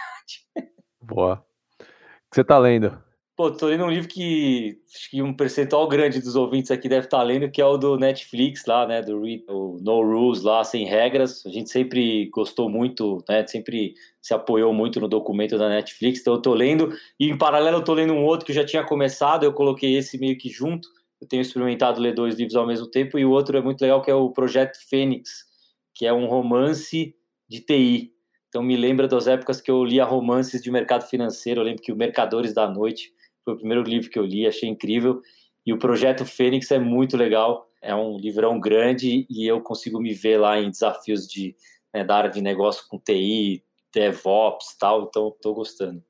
Boa. 1.02 1.44
O 1.80 1.84
que 2.30 2.36
você 2.36 2.44
tá 2.44 2.58
lendo? 2.58 3.05
Pô, 3.36 3.52
tô 3.52 3.66
lendo 3.66 3.84
um 3.84 3.90
livro 3.90 4.08
que 4.08 4.78
acho 4.96 5.10
que 5.10 5.22
um 5.22 5.34
percentual 5.34 5.90
grande 5.90 6.22
dos 6.22 6.38
ouvintes 6.38 6.72
aqui 6.72 6.88
deve 6.88 7.08
estar 7.08 7.18
tá 7.18 7.24
lendo, 7.24 7.52
que 7.52 7.62
é 7.62 7.66
o 7.66 7.76
do 7.76 7.98
Netflix 7.98 8.66
lá, 8.66 8.88
né, 8.88 9.02
do 9.02 9.22
o 9.50 9.78
No 9.82 10.02
Rules 10.02 10.42
lá, 10.42 10.64
sem 10.64 10.86
regras. 10.86 11.46
A 11.46 11.50
gente 11.50 11.70
sempre 11.70 12.30
gostou 12.30 12.70
muito, 12.70 13.22
né, 13.28 13.46
sempre 13.46 13.94
se 14.22 14.34
apoiou 14.34 14.74
muito 14.74 15.02
no 15.02 15.10
documento 15.10 15.58
da 15.58 15.68
Netflix, 15.68 16.22
então 16.22 16.36
eu 16.36 16.42
tô 16.42 16.54
lendo, 16.54 16.96
e 17.20 17.30
em 17.30 17.38
paralelo 17.38 17.80
eu 17.80 17.84
tô 17.84 17.94
lendo 17.94 18.14
um 18.14 18.24
outro 18.24 18.46
que 18.46 18.54
já 18.54 18.66
tinha 18.66 18.86
começado, 18.86 19.44
eu 19.44 19.52
coloquei 19.52 19.98
esse 19.98 20.18
meio 20.18 20.38
que 20.38 20.50
junto. 20.50 20.88
Eu 21.20 21.28
tenho 21.28 21.42
experimentado 21.42 22.00
ler 22.00 22.14
dois 22.14 22.36
livros 22.36 22.56
ao 22.56 22.66
mesmo 22.66 22.88
tempo, 22.88 23.20
e 23.20 23.26
o 23.26 23.32
outro 23.32 23.58
é 23.58 23.62
muito 23.62 23.82
legal, 23.82 24.02
que 24.02 24.10
é 24.10 24.16
o 24.16 24.30
Projeto 24.30 24.78
Fênix, 24.90 25.44
que 25.94 26.06
é 26.06 26.14
um 26.14 26.26
romance 26.26 27.14
de 27.50 27.60
TI. 27.60 28.14
Então 28.48 28.64
me 28.64 28.78
lembra 28.78 29.10
das 29.10 29.28
épocas 29.28 29.60
que 29.60 29.70
eu 29.70 29.84
lia 29.84 30.06
romances 30.06 30.62
de 30.62 30.72
mercado 30.72 31.04
financeiro, 31.04 31.60
eu 31.60 31.66
lembro 31.66 31.82
que 31.82 31.92
o 31.92 31.98
Mercadores 31.98 32.54
da 32.54 32.66
Noite 32.70 33.14
foi 33.46 33.54
o 33.54 33.58
primeiro 33.58 33.84
livro 33.84 34.10
que 34.10 34.20
eu 34.20 34.26
li, 34.26 34.46
achei 34.46 34.68
incrível. 34.68 35.22
E 35.66 35.72
o 35.72 35.80
Projeto 35.80 36.26
Fênix 36.26 36.70
é 36.72 36.80
muito 36.80 37.16
legal. 37.16 37.70
É 37.82 37.96
um 37.96 38.18
livrão 38.18 38.60
grande 38.60 39.26
e 39.30 39.48
eu 39.48 39.62
consigo 39.62 40.02
me 40.02 40.14
ver 40.14 40.38
lá 40.38 40.60
em 40.60 40.70
desafios 40.70 41.28
de, 41.28 41.56
né, 41.94 42.04
da 42.04 42.18
área 42.18 42.30
de 42.30 42.42
negócio 42.42 42.86
com 42.90 43.00
TI, 43.00 43.64
DevOps 43.94 44.72
e 44.72 44.78
tal. 44.80 45.04
Então, 45.04 45.30
estou 45.30 45.54
gostando. 45.54 46.04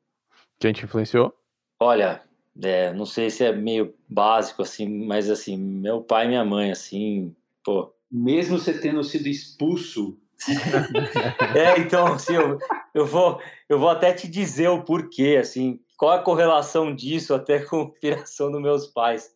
Quem 0.60 0.74
te 0.74 0.86
influenciou? 0.86 1.34
Olha, 1.80 2.24
é, 2.64 2.94
não 2.94 3.06
sei 3.06 3.30
se 3.30 3.44
é 3.44 3.54
meio 3.54 3.94
básico, 4.08 4.62
assim, 4.62 4.88
mas 5.06 5.30
assim, 5.30 5.58
meu 5.58 6.02
pai 6.02 6.26
e 6.26 6.30
minha 6.30 6.46
mãe, 6.46 6.72
assim, 6.72 7.36
pô. 7.64 7.94
Mesmo 8.10 8.58
você 8.58 8.80
tendo 8.80 9.04
sido 9.04 9.28
expulso 9.28 10.18
é, 11.56 11.80
então, 11.80 12.14
assim, 12.14 12.36
eu, 12.36 12.58
eu, 12.96 13.06
vou, 13.06 13.42
eu 13.68 13.78
vou 13.78 13.90
até 13.90 14.14
te 14.14 14.26
dizer 14.26 14.70
o 14.70 14.82
porquê, 14.82 15.38
assim, 15.38 15.82
qual 15.98 16.14
é 16.14 16.16
a 16.16 16.24
correlação 16.24 16.96
disso 16.96 17.34
até 17.34 17.60
com 17.68 17.82
a 17.82 17.84
inspiração 17.84 18.50
dos 18.50 18.62
meus 18.62 18.88
pais. 18.88 19.30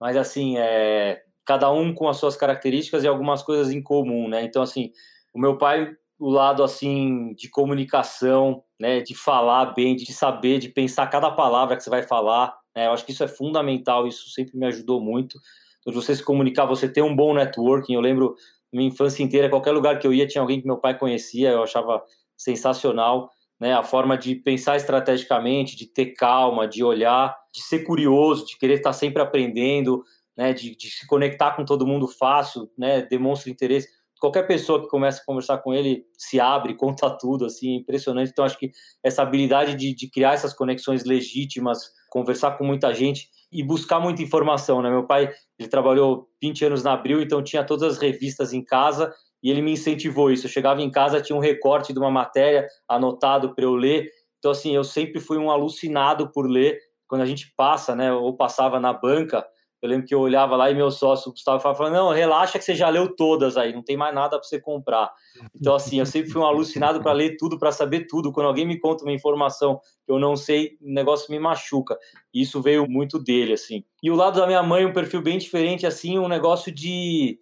Mas, 0.00 0.16
assim, 0.16 0.58
é, 0.58 1.22
cada 1.46 1.70
um 1.70 1.94
com 1.94 2.08
as 2.08 2.16
suas 2.16 2.36
características 2.36 3.04
e 3.04 3.08
algumas 3.08 3.40
coisas 3.40 3.72
em 3.72 3.80
comum, 3.80 4.28
né? 4.28 4.42
Então, 4.42 4.60
assim, 4.62 4.90
o 5.32 5.38
meu 5.38 5.56
pai, 5.56 5.94
o 6.18 6.28
lado, 6.28 6.64
assim, 6.64 7.32
de 7.34 7.48
comunicação, 7.48 8.64
né, 8.80 9.00
de 9.00 9.14
falar 9.14 9.66
bem, 9.66 9.94
de 9.94 10.12
saber, 10.12 10.58
de 10.58 10.68
pensar 10.68 11.06
cada 11.06 11.30
palavra 11.30 11.76
que 11.76 11.84
você 11.84 11.90
vai 11.90 12.02
falar, 12.02 12.52
né? 12.74 12.88
Eu 12.88 12.92
acho 12.92 13.06
que 13.06 13.12
isso 13.12 13.22
é 13.22 13.28
fundamental, 13.28 14.08
isso 14.08 14.28
sempre 14.30 14.58
me 14.58 14.66
ajudou 14.66 15.00
muito. 15.00 15.38
Então, 15.80 15.94
você 15.94 16.16
se 16.16 16.22
comunicar, 16.22 16.66
você 16.66 16.88
ter 16.88 17.02
um 17.02 17.14
bom 17.14 17.32
networking. 17.32 17.94
Eu 17.94 18.00
lembro, 18.00 18.34
minha 18.72 18.88
infância 18.88 19.22
inteira, 19.22 19.48
qualquer 19.48 19.70
lugar 19.70 20.00
que 20.00 20.06
eu 20.06 20.12
ia, 20.12 20.26
tinha 20.26 20.42
alguém 20.42 20.60
que 20.60 20.66
meu 20.66 20.78
pai 20.78 20.98
conhecia, 20.98 21.50
eu 21.50 21.62
achava 21.62 22.02
sensacional 22.44 23.30
né, 23.60 23.72
a 23.72 23.82
forma 23.82 24.18
de 24.18 24.34
pensar 24.34 24.76
estrategicamente, 24.76 25.76
de 25.76 25.86
ter 25.86 26.12
calma, 26.12 26.68
de 26.68 26.84
olhar, 26.84 27.34
de 27.52 27.62
ser 27.62 27.80
curioso, 27.80 28.46
de 28.46 28.58
querer 28.58 28.74
estar 28.74 28.92
sempre 28.92 29.22
aprendendo, 29.22 30.04
né, 30.36 30.52
de, 30.52 30.76
de 30.76 30.90
se 30.90 31.06
conectar 31.06 31.52
com 31.52 31.64
todo 31.64 31.86
mundo 31.86 32.06
fácil, 32.06 32.70
né, 32.76 33.02
demonstra 33.02 33.50
interesse. 33.50 33.88
Qualquer 34.20 34.46
pessoa 34.46 34.82
que 34.82 34.88
começa 34.88 35.22
a 35.22 35.24
conversar 35.24 35.58
com 35.58 35.72
ele 35.72 36.04
se 36.18 36.40
abre, 36.40 36.74
conta 36.76 37.08
tudo, 37.10 37.46
assim, 37.46 37.74
é 37.74 37.76
impressionante. 37.76 38.30
Então, 38.30 38.44
acho 38.44 38.58
que 38.58 38.70
essa 39.02 39.22
habilidade 39.22 39.74
de, 39.76 39.94
de 39.94 40.10
criar 40.10 40.34
essas 40.34 40.52
conexões 40.52 41.04
legítimas, 41.04 41.90
conversar 42.10 42.58
com 42.58 42.64
muita 42.64 42.92
gente 42.92 43.28
e 43.50 43.62
buscar 43.62 44.00
muita 44.00 44.22
informação, 44.22 44.82
né? 44.82 44.90
Meu 44.90 45.06
pai, 45.06 45.30
ele 45.58 45.68
trabalhou 45.68 46.28
20 46.42 46.64
anos 46.64 46.82
na 46.82 46.92
Abril, 46.92 47.20
então 47.20 47.42
tinha 47.42 47.64
todas 47.64 47.94
as 47.94 47.98
revistas 47.98 48.52
em 48.52 48.64
casa 48.64 49.12
e 49.44 49.50
ele 49.50 49.60
me 49.60 49.72
incentivou 49.72 50.32
isso. 50.32 50.46
Eu 50.46 50.50
chegava 50.50 50.80
em 50.80 50.90
casa, 50.90 51.20
tinha 51.20 51.36
um 51.36 51.40
recorte 51.40 51.92
de 51.92 51.98
uma 51.98 52.10
matéria 52.10 52.66
anotado 52.88 53.54
para 53.54 53.64
eu 53.64 53.74
ler. 53.74 54.08
Então, 54.38 54.50
assim, 54.50 54.74
eu 54.74 54.82
sempre 54.82 55.20
fui 55.20 55.36
um 55.36 55.50
alucinado 55.50 56.32
por 56.32 56.48
ler. 56.48 56.78
Quando 57.06 57.20
a 57.20 57.26
gente 57.26 57.52
passa, 57.54 57.94
né, 57.94 58.10
ou 58.10 58.34
passava 58.34 58.80
na 58.80 58.94
banca, 58.94 59.46
eu 59.82 59.90
lembro 59.90 60.06
que 60.06 60.14
eu 60.14 60.20
olhava 60.20 60.56
lá 60.56 60.70
e 60.70 60.74
meu 60.74 60.90
sócio 60.90 61.30
Gustavo 61.30 61.60
falava: 61.60 61.90
Não, 61.90 62.08
relaxa 62.10 62.58
que 62.58 62.64
você 62.64 62.74
já 62.74 62.88
leu 62.88 63.14
todas 63.14 63.58
aí, 63.58 63.74
não 63.74 63.82
tem 63.82 63.98
mais 63.98 64.14
nada 64.14 64.38
para 64.38 64.42
você 64.42 64.58
comprar. 64.58 65.12
Então, 65.54 65.74
assim, 65.74 65.98
eu 65.98 66.06
sempre 66.06 66.30
fui 66.30 66.40
um 66.40 66.46
alucinado 66.46 67.02
para 67.02 67.12
ler 67.12 67.36
tudo, 67.36 67.58
para 67.58 67.70
saber 67.70 68.06
tudo. 68.06 68.32
Quando 68.32 68.46
alguém 68.46 68.66
me 68.66 68.80
conta 68.80 69.04
uma 69.04 69.12
informação 69.12 69.78
que 70.06 70.10
eu 70.10 70.18
não 70.18 70.36
sei, 70.36 70.78
o 70.80 70.90
negócio 70.90 71.30
me 71.30 71.38
machuca. 71.38 71.98
E 72.32 72.40
isso 72.40 72.62
veio 72.62 72.88
muito 72.88 73.18
dele, 73.18 73.52
assim. 73.52 73.84
E 74.02 74.10
o 74.10 74.16
lado 74.16 74.40
da 74.40 74.46
minha 74.46 74.62
mãe, 74.62 74.86
um 74.86 74.92
perfil 74.94 75.20
bem 75.20 75.36
diferente, 75.36 75.86
assim, 75.86 76.18
um 76.18 76.28
negócio 76.28 76.72
de 76.72 77.38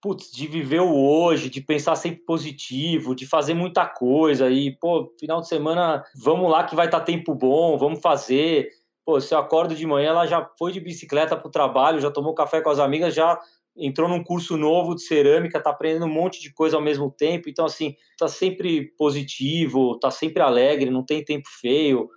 putz, 0.00 0.30
de 0.30 0.46
viver 0.46 0.80
o 0.80 0.94
hoje, 0.94 1.50
de 1.50 1.60
pensar 1.60 1.96
sempre 1.96 2.24
positivo, 2.24 3.14
de 3.14 3.26
fazer 3.26 3.54
muita 3.54 3.86
coisa 3.86 4.48
e, 4.50 4.76
pô, 4.78 5.12
final 5.18 5.40
de 5.40 5.48
semana, 5.48 6.04
vamos 6.22 6.50
lá 6.50 6.64
que 6.64 6.76
vai 6.76 6.86
estar 6.86 7.00
tá 7.00 7.04
tempo 7.04 7.34
bom, 7.34 7.76
vamos 7.76 8.00
fazer. 8.00 8.70
Pô, 9.04 9.20
se 9.20 9.34
eu 9.34 9.38
acordo 9.38 9.74
de 9.74 9.86
manhã, 9.86 10.10
ela 10.10 10.26
já 10.26 10.48
foi 10.58 10.70
de 10.72 10.80
bicicleta 10.80 11.36
para 11.36 11.48
o 11.48 11.50
trabalho, 11.50 12.00
já 12.00 12.10
tomou 12.10 12.34
café 12.34 12.60
com 12.60 12.70
as 12.70 12.78
amigas, 12.78 13.14
já 13.14 13.38
entrou 13.76 14.08
num 14.08 14.22
curso 14.22 14.56
novo 14.56 14.94
de 14.94 15.02
cerâmica, 15.02 15.60
tá 15.60 15.70
aprendendo 15.70 16.06
um 16.06 16.12
monte 16.12 16.40
de 16.40 16.52
coisa 16.52 16.76
ao 16.76 16.82
mesmo 16.82 17.10
tempo. 17.10 17.48
Então, 17.48 17.64
assim, 17.64 17.94
tá 18.18 18.28
sempre 18.28 18.92
positivo, 18.96 19.98
tá 19.98 20.10
sempre 20.10 20.42
alegre, 20.42 20.90
não 20.90 21.04
tem 21.04 21.24
tempo 21.24 21.48
feio. 21.60 22.08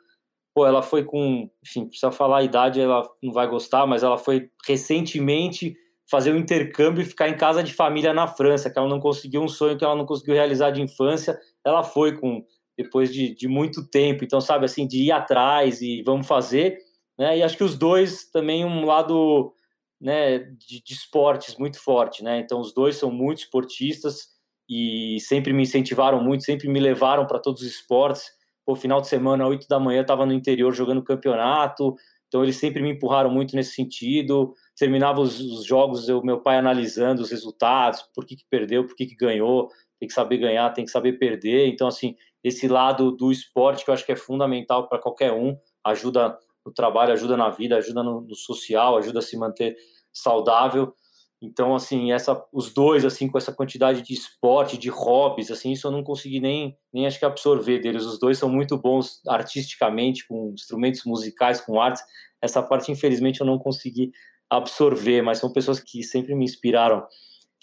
Pô, 0.53 0.65
ela 0.65 0.81
foi 0.81 1.03
com, 1.05 1.49
enfim, 1.65 1.85
precisa 1.85 2.11
falar 2.11 2.39
a 2.39 2.43
idade, 2.43 2.81
ela 2.81 3.07
não 3.23 3.31
vai 3.31 3.47
gostar, 3.47 3.87
mas 3.87 4.03
ela 4.03 4.17
foi 4.17 4.49
recentemente 4.67 5.75
fazer 6.11 6.33
um 6.33 6.37
intercâmbio 6.37 7.01
e 7.01 7.05
ficar 7.05 7.29
em 7.29 7.37
casa 7.37 7.63
de 7.63 7.73
família 7.73 8.13
na 8.13 8.27
França, 8.27 8.69
que 8.69 8.77
ela 8.77 8.89
não 8.89 8.99
conseguiu 8.99 9.41
um 9.41 9.47
sonho 9.47 9.77
que 9.77 9.83
ela 9.85 9.95
não 9.95 10.05
conseguiu 10.05 10.33
realizar 10.33 10.69
de 10.69 10.81
infância, 10.81 11.39
ela 11.65 11.83
foi 11.83 12.19
com 12.19 12.43
depois 12.77 13.13
de, 13.13 13.33
de 13.33 13.47
muito 13.47 13.87
tempo, 13.87 14.25
então 14.25 14.41
sabe 14.41 14.65
assim 14.65 14.85
de 14.85 15.03
ir 15.03 15.11
atrás 15.13 15.81
e 15.81 16.03
vamos 16.03 16.27
fazer, 16.27 16.77
né? 17.17 17.37
E 17.37 17.43
acho 17.43 17.55
que 17.55 17.63
os 17.63 17.77
dois 17.77 18.29
também 18.29 18.65
um 18.65 18.83
lado 18.83 19.53
né, 20.01 20.39
de, 20.39 20.83
de 20.83 20.93
esportes 20.93 21.55
muito 21.57 21.81
forte, 21.81 22.21
né? 22.21 22.39
Então 22.39 22.59
os 22.59 22.73
dois 22.73 22.97
são 22.97 23.09
muito 23.09 23.39
esportistas 23.39 24.27
e 24.69 25.17
sempre 25.21 25.53
me 25.53 25.63
incentivaram 25.63 26.21
muito, 26.21 26.43
sempre 26.43 26.67
me 26.67 26.79
levaram 26.79 27.25
para 27.25 27.39
todos 27.39 27.61
os 27.61 27.67
esportes. 27.67 28.25
Pô, 28.65 28.75
final 28.75 28.99
de 28.99 29.07
semana, 29.07 29.47
8 29.47 29.65
da 29.65 29.79
manhã, 29.79 30.01
estava 30.01 30.25
no 30.25 30.33
interior 30.33 30.73
jogando 30.73 31.01
campeonato, 31.03 31.95
então 32.27 32.43
eles 32.43 32.57
sempre 32.57 32.81
me 32.81 32.91
empurraram 32.91 33.29
muito 33.29 33.55
nesse 33.55 33.73
sentido 33.75 34.53
terminava 34.81 35.21
os, 35.21 35.39
os 35.39 35.63
jogos, 35.63 36.09
eu, 36.09 36.23
meu 36.23 36.41
pai 36.41 36.57
analisando 36.57 37.21
os 37.21 37.29
resultados, 37.29 38.01
por 38.15 38.25
que, 38.25 38.35
que 38.35 38.45
perdeu, 38.49 38.83
por 38.83 38.95
que, 38.95 39.05
que 39.05 39.15
ganhou, 39.15 39.69
tem 39.99 40.07
que 40.07 40.13
saber 40.13 40.39
ganhar, 40.39 40.71
tem 40.71 40.83
que 40.83 40.89
saber 40.89 41.19
perder. 41.19 41.67
Então, 41.67 41.87
assim, 41.87 42.15
esse 42.43 42.67
lado 42.67 43.11
do 43.11 43.31
esporte 43.31 43.85
que 43.85 43.91
eu 43.91 43.93
acho 43.93 44.03
que 44.03 44.11
é 44.11 44.15
fundamental 44.15 44.89
para 44.89 44.97
qualquer 44.97 45.33
um, 45.33 45.55
ajuda 45.85 46.35
no 46.65 46.73
trabalho, 46.73 47.13
ajuda 47.13 47.37
na 47.37 47.51
vida, 47.51 47.77
ajuda 47.77 48.01
no, 48.01 48.21
no 48.21 48.33
social, 48.33 48.97
ajuda 48.97 49.19
a 49.19 49.21
se 49.21 49.37
manter 49.37 49.75
saudável. 50.11 50.95
Então, 51.39 51.75
assim, 51.75 52.11
essa, 52.11 52.43
os 52.51 52.73
dois, 52.73 53.05
assim, 53.05 53.27
com 53.27 53.37
essa 53.37 53.53
quantidade 53.53 54.01
de 54.01 54.15
esporte, 54.15 54.79
de 54.79 54.89
hobbies, 54.89 55.51
assim, 55.51 55.73
isso 55.73 55.85
eu 55.85 55.91
não 55.91 56.03
consegui 56.03 56.39
nem, 56.39 56.75
nem 56.91 57.05
acho 57.05 57.19
que 57.19 57.25
absorver 57.25 57.77
deles. 57.77 58.03
Os 58.03 58.17
dois 58.17 58.39
são 58.39 58.49
muito 58.49 58.75
bons 58.79 59.21
artisticamente, 59.27 60.27
com 60.27 60.53
instrumentos 60.55 61.03
musicais, 61.05 61.61
com 61.61 61.79
artes. 61.79 62.01
Essa 62.41 62.63
parte, 62.63 62.91
infelizmente, 62.91 63.41
eu 63.41 63.45
não 63.45 63.59
consegui 63.59 64.11
absorver, 64.51 65.21
mas 65.21 65.37
são 65.37 65.51
pessoas 65.51 65.79
que 65.79 66.03
sempre 66.03 66.35
me 66.35 66.43
inspiraram 66.43 67.07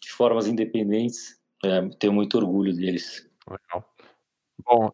de 0.00 0.10
formas 0.10 0.46
independentes. 0.46 1.38
É, 1.62 1.86
tenho 1.98 2.14
muito 2.14 2.38
orgulho 2.38 2.74
deles. 2.74 3.28
Legal. 3.46 3.84
Bom, 4.64 4.90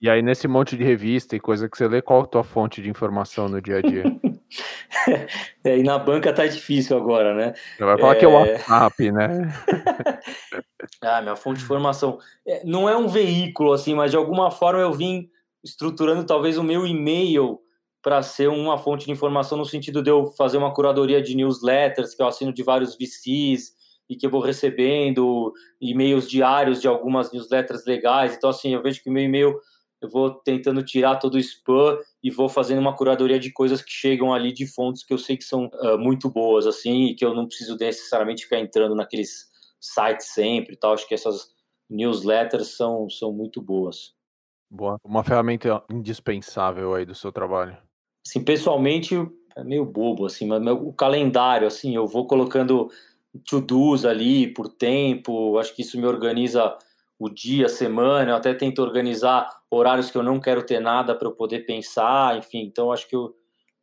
e 0.00 0.08
aí 0.08 0.22
nesse 0.22 0.48
monte 0.48 0.76
de 0.76 0.82
revista 0.82 1.36
e 1.36 1.40
coisa 1.40 1.68
que 1.68 1.76
você 1.76 1.86
lê, 1.86 2.00
qual 2.00 2.22
a 2.22 2.26
tua 2.26 2.42
fonte 2.42 2.80
de 2.80 2.88
informação 2.88 3.46
no 3.46 3.60
dia 3.60 3.78
a 3.78 3.82
dia? 3.82 4.04
é, 5.64 5.78
e 5.78 5.82
na 5.82 5.98
banca 5.98 6.32
tá 6.32 6.46
difícil 6.46 6.96
agora, 6.96 7.34
né? 7.34 7.52
Você 7.76 7.84
vai 7.84 7.98
falar 7.98 8.12
é... 8.14 8.18
que 8.18 8.24
é 8.24 8.28
o 8.28 8.32
WhatsApp, 8.32 9.12
né? 9.12 9.28
ah, 11.02 11.20
minha 11.20 11.36
fonte 11.36 11.58
de 11.58 11.64
informação. 11.64 12.18
É, 12.46 12.64
não 12.64 12.88
é 12.88 12.96
um 12.96 13.08
veículo, 13.08 13.72
assim, 13.72 13.94
mas 13.94 14.10
de 14.10 14.16
alguma 14.16 14.50
forma 14.50 14.80
eu 14.80 14.92
vim 14.92 15.28
estruturando 15.62 16.24
talvez 16.24 16.56
o 16.56 16.64
meu 16.64 16.86
e-mail 16.86 17.63
para 18.04 18.22
ser 18.22 18.50
uma 18.50 18.76
fonte 18.76 19.06
de 19.06 19.12
informação 19.12 19.56
no 19.56 19.64
sentido 19.64 20.02
de 20.02 20.10
eu 20.10 20.26
fazer 20.26 20.58
uma 20.58 20.74
curadoria 20.74 21.22
de 21.22 21.34
newsletters 21.34 22.14
que 22.14 22.22
eu 22.22 22.26
assino 22.26 22.52
de 22.52 22.62
vários 22.62 22.94
VCs 22.94 23.72
e 24.10 24.14
que 24.14 24.26
eu 24.26 24.30
vou 24.30 24.42
recebendo 24.42 25.54
e-mails 25.80 26.28
diários 26.28 26.82
de 26.82 26.86
algumas 26.86 27.32
newsletters 27.32 27.86
legais. 27.86 28.36
Então, 28.36 28.50
assim, 28.50 28.74
eu 28.74 28.82
vejo 28.82 29.02
que 29.02 29.08
meu 29.08 29.24
e-mail 29.24 29.58
eu 30.02 30.10
vou 30.10 30.34
tentando 30.34 30.82
tirar 30.82 31.16
todo 31.16 31.36
o 31.36 31.38
spam 31.38 31.98
e 32.22 32.30
vou 32.30 32.46
fazendo 32.46 32.78
uma 32.78 32.94
curadoria 32.94 33.40
de 33.40 33.50
coisas 33.50 33.80
que 33.80 33.90
chegam 33.90 34.34
ali 34.34 34.52
de 34.52 34.66
fontes 34.66 35.02
que 35.02 35.14
eu 35.14 35.18
sei 35.18 35.38
que 35.38 35.44
são 35.44 35.70
uh, 35.72 35.98
muito 35.98 36.28
boas, 36.28 36.66
assim, 36.66 37.06
e 37.06 37.14
que 37.14 37.24
eu 37.24 37.34
não 37.34 37.46
preciso 37.46 37.74
necessariamente 37.78 38.42
ficar 38.42 38.58
entrando 38.58 38.94
naqueles 38.94 39.46
sites 39.80 40.26
sempre 40.26 40.74
e 40.74 40.76
tal. 40.76 40.92
Acho 40.92 41.08
que 41.08 41.14
essas 41.14 41.48
newsletters 41.88 42.76
são, 42.76 43.08
são 43.08 43.32
muito 43.32 43.62
boas. 43.62 44.12
Boa. 44.70 44.98
Uma 45.02 45.24
ferramenta 45.24 45.82
indispensável 45.90 46.94
aí 46.94 47.06
do 47.06 47.14
seu 47.14 47.32
trabalho. 47.32 47.78
Assim, 48.26 48.42
pessoalmente, 48.42 49.14
é 49.56 49.62
meio 49.62 49.84
bobo, 49.84 50.26
assim, 50.26 50.46
mas 50.46 50.60
o 50.66 50.92
calendário, 50.92 51.66
assim, 51.66 51.94
eu 51.94 52.06
vou 52.06 52.26
colocando 52.26 52.90
to-dos 53.46 54.04
ali 54.04 54.52
por 54.52 54.68
tempo, 54.68 55.58
acho 55.58 55.74
que 55.74 55.82
isso 55.82 55.98
me 55.98 56.06
organiza 56.06 56.76
o 57.18 57.28
dia, 57.28 57.66
a 57.66 57.68
semana, 57.68 58.32
eu 58.32 58.36
até 58.36 58.54
tento 58.54 58.80
organizar 58.80 59.48
horários 59.70 60.10
que 60.10 60.18
eu 60.18 60.22
não 60.22 60.40
quero 60.40 60.64
ter 60.64 60.80
nada 60.80 61.14
para 61.14 61.28
eu 61.28 61.32
poder 61.32 61.60
pensar, 61.60 62.36
enfim, 62.38 62.62
então 62.62 62.92
acho 62.92 63.08
que 63.08 63.14
eu 63.16 63.34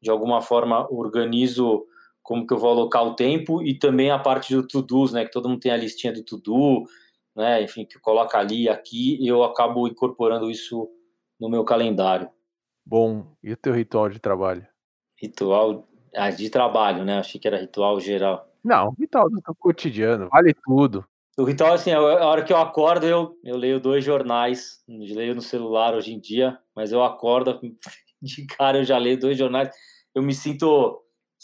de 0.01 0.09
alguma 0.09 0.41
forma 0.41 0.87
organizo 0.91 1.85
como 2.23 2.45
que 2.45 2.53
eu 2.53 2.57
vou 2.57 2.71
alocar 2.71 3.05
o 3.05 3.15
tempo 3.15 3.61
e 3.61 3.77
também 3.77 4.09
a 4.11 4.19
parte 4.19 4.55
do 4.55 4.65
to-dos, 4.65 5.13
né, 5.13 5.25
que 5.25 5.31
todo 5.31 5.47
mundo 5.47 5.59
tem 5.59 5.71
a 5.71 5.77
listinha 5.77 6.11
do 6.11 6.23
to-do, 6.23 6.83
né, 7.35 7.61
enfim, 7.63 7.85
que 7.85 7.99
coloca 7.99 8.37
ali 8.37 8.67
aqui, 8.67 9.25
eu 9.25 9.43
acabo 9.43 9.87
incorporando 9.87 10.49
isso 10.49 10.89
no 11.39 11.49
meu 11.49 11.63
calendário. 11.63 12.29
Bom, 12.85 13.35
e 13.43 13.51
o 13.51 13.57
teu 13.57 13.73
ritual 13.73 14.09
de 14.09 14.19
trabalho? 14.19 14.65
Ritual 15.15 15.87
ah, 16.15 16.29
de 16.29 16.49
trabalho, 16.49 17.05
né? 17.05 17.19
Achei 17.19 17.39
que 17.39 17.47
era 17.47 17.57
ritual 17.57 17.99
geral. 17.99 18.47
Não, 18.63 18.93
ritual 18.99 19.29
do 19.29 19.41
teu 19.41 19.55
cotidiano, 19.55 20.29
vale 20.29 20.53
tudo. 20.53 21.05
O 21.37 21.43
ritual, 21.43 21.73
assim, 21.73 21.91
a 21.91 22.01
hora 22.01 22.43
que 22.43 22.51
eu 22.51 22.57
acordo, 22.57 23.07
eu, 23.07 23.39
eu 23.43 23.55
leio 23.55 23.79
dois 23.79 24.03
jornais. 24.03 24.83
leio 24.87 25.33
no 25.33 25.41
celular 25.41 25.95
hoje 25.95 26.13
em 26.13 26.19
dia, 26.19 26.59
mas 26.75 26.91
eu 26.91 27.01
acordo, 27.03 27.59
de 28.21 28.45
cara 28.45 28.79
eu 28.79 28.83
já 28.83 28.97
leio 28.97 29.19
dois 29.19 29.37
jornais. 29.37 29.69
Eu 30.13 30.21
me 30.21 30.33
sinto, 30.33 31.01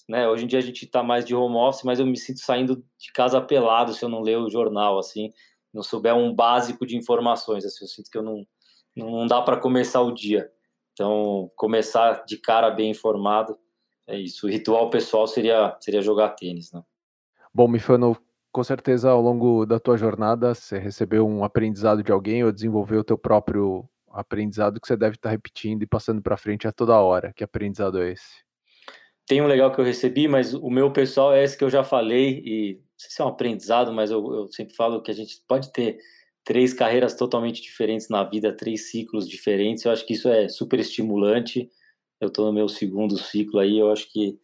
né, 0.07 0.27
hoje 0.27 0.43
em 0.43 0.47
dia 0.47 0.59
a 0.59 0.61
gente 0.61 0.85
tá 0.85 1.01
mais 1.01 1.25
de 1.25 1.33
home 1.33 1.55
office, 1.55 1.83
mas 1.83 1.99
eu 1.99 2.05
me 2.05 2.17
sinto 2.17 2.41
saindo 2.41 2.83
de 2.99 3.11
casa 3.13 3.39
pelado 3.39 3.93
se 3.93 4.03
eu 4.03 4.09
não 4.09 4.21
ler 4.21 4.37
o 4.37 4.49
jornal, 4.49 4.99
assim, 4.99 5.31
não 5.73 5.81
souber 5.81 6.13
um 6.13 6.33
básico 6.33 6.85
de 6.85 6.97
informações, 6.97 7.65
assim, 7.65 7.85
eu 7.85 7.89
sinto 7.89 8.11
que 8.11 8.17
eu 8.17 8.23
não, 8.23 8.45
não 8.95 9.25
dá 9.25 9.41
para 9.41 9.57
começar 9.57 10.01
o 10.01 10.13
dia. 10.13 10.51
Então, 10.97 11.51
começar 11.55 12.25
de 12.25 12.37
cara 12.37 12.71
bem 12.71 12.89
informado, 12.89 13.55
é 14.07 14.17
isso. 14.17 14.47
O 14.47 14.49
ritual 14.49 14.89
pessoal 14.89 15.27
seria, 15.27 15.77
seria 15.79 16.01
jogar 16.01 16.29
tênis, 16.29 16.71
né? 16.71 16.81
Bom, 17.53 17.67
Mifano, 17.67 18.17
com 18.51 18.63
certeza 18.63 19.11
ao 19.11 19.21
longo 19.21 19.63
da 19.63 19.79
tua 19.79 19.95
jornada 19.95 20.55
você 20.55 20.79
recebeu 20.79 21.27
um 21.27 21.43
aprendizado 21.43 22.01
de 22.01 22.11
alguém 22.11 22.43
ou 22.43 22.51
desenvolveu 22.51 23.01
o 23.01 23.03
teu 23.03 23.15
próprio 23.15 23.87
aprendizado 24.09 24.81
que 24.81 24.87
você 24.87 24.97
deve 24.97 25.17
estar 25.17 25.29
repetindo 25.29 25.83
e 25.83 25.87
passando 25.87 26.19
para 26.19 26.35
frente 26.35 26.67
a 26.67 26.71
toda 26.71 26.99
hora. 26.99 27.31
Que 27.31 27.43
aprendizado 27.43 28.01
é 28.01 28.13
esse? 28.13 28.43
Tem 29.27 29.39
um 29.39 29.45
legal 29.45 29.71
que 29.71 29.79
eu 29.79 29.85
recebi, 29.85 30.27
mas 30.27 30.55
o 30.55 30.69
meu 30.71 30.91
pessoal 30.91 31.31
é 31.31 31.43
esse 31.43 31.55
que 31.55 31.63
eu 31.63 31.69
já 31.69 31.83
falei 31.83 32.41
e 32.43 32.73
não 32.73 32.97
sei 32.97 33.11
se 33.11 33.21
é 33.21 33.25
um 33.25 33.27
aprendizado, 33.27 33.93
mas 33.93 34.09
eu, 34.09 34.33
eu 34.33 34.47
sempre 34.47 34.75
falo 34.75 35.03
que 35.03 35.11
a 35.11 35.13
gente 35.13 35.43
pode 35.47 35.71
ter 35.71 35.99
três 36.47 36.73
carreiras 36.73 37.13
totalmente 37.13 37.61
diferentes 37.61 38.07
na 38.07 38.23
vida, 38.23 38.55
três 38.55 38.89
ciclos 38.89 39.27
diferentes. 39.27 39.83
Eu 39.83 39.91
acho 39.91 40.05
que 40.05 40.13
isso 40.13 40.29
é 40.29 40.47
super 40.47 40.79
estimulante. 40.79 41.69
Eu 42.21 42.29
estou 42.29 42.45
no 42.45 42.53
meu 42.53 42.69
segundo 42.69 43.17
ciclo 43.17 43.59
aí, 43.59 43.77
eu 43.77 43.91
acho 43.91 44.09
que 44.11 44.39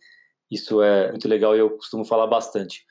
isso 0.52 0.84
é 0.84 1.10
muito 1.10 1.28
legal 1.30 1.56
e 1.56 1.60
eu 1.60 1.70
costumo 1.72 2.04
falar 2.04 2.28
bastante 2.28 2.86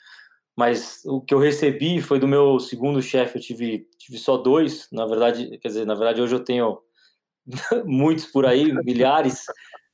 mas 0.57 1.03
o 1.07 1.21
que 1.21 1.33
eu 1.33 1.39
recebi 1.39 2.01
foi 2.01 2.19
do 2.19 2.29
meu 2.29 2.59
segundo 2.61 3.01
chefe, 3.01 3.39
eu 3.39 3.43
tive, 3.43 3.89
tive 3.99 4.19
só 4.19 4.37
dois, 4.37 4.87
na 4.93 5.07
verdade, 5.07 5.59
quer 5.59 5.69
dizer, 5.69 5.87
na 5.87 5.95
verdade 5.95 6.21
hoje 6.21 6.35
eu 6.35 6.45
tenho 6.45 6.79
muitos 7.85 8.27
por 8.27 8.45
aí, 8.45 8.73
milhares, 8.85 9.45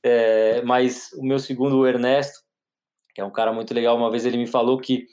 é, 0.03 0.61
mas 0.63 1.11
o 1.13 1.23
meu 1.23 1.39
segundo, 1.39 1.77
o 1.77 1.87
Ernesto, 1.87 2.39
que 3.15 3.21
é 3.21 3.25
um 3.25 3.31
cara 3.31 3.53
muito 3.53 3.73
legal, 3.73 3.97
uma 3.97 4.11
vez 4.11 4.25
ele 4.25 4.37
me 4.37 4.47
falou 4.47 4.77
que, 4.77 5.07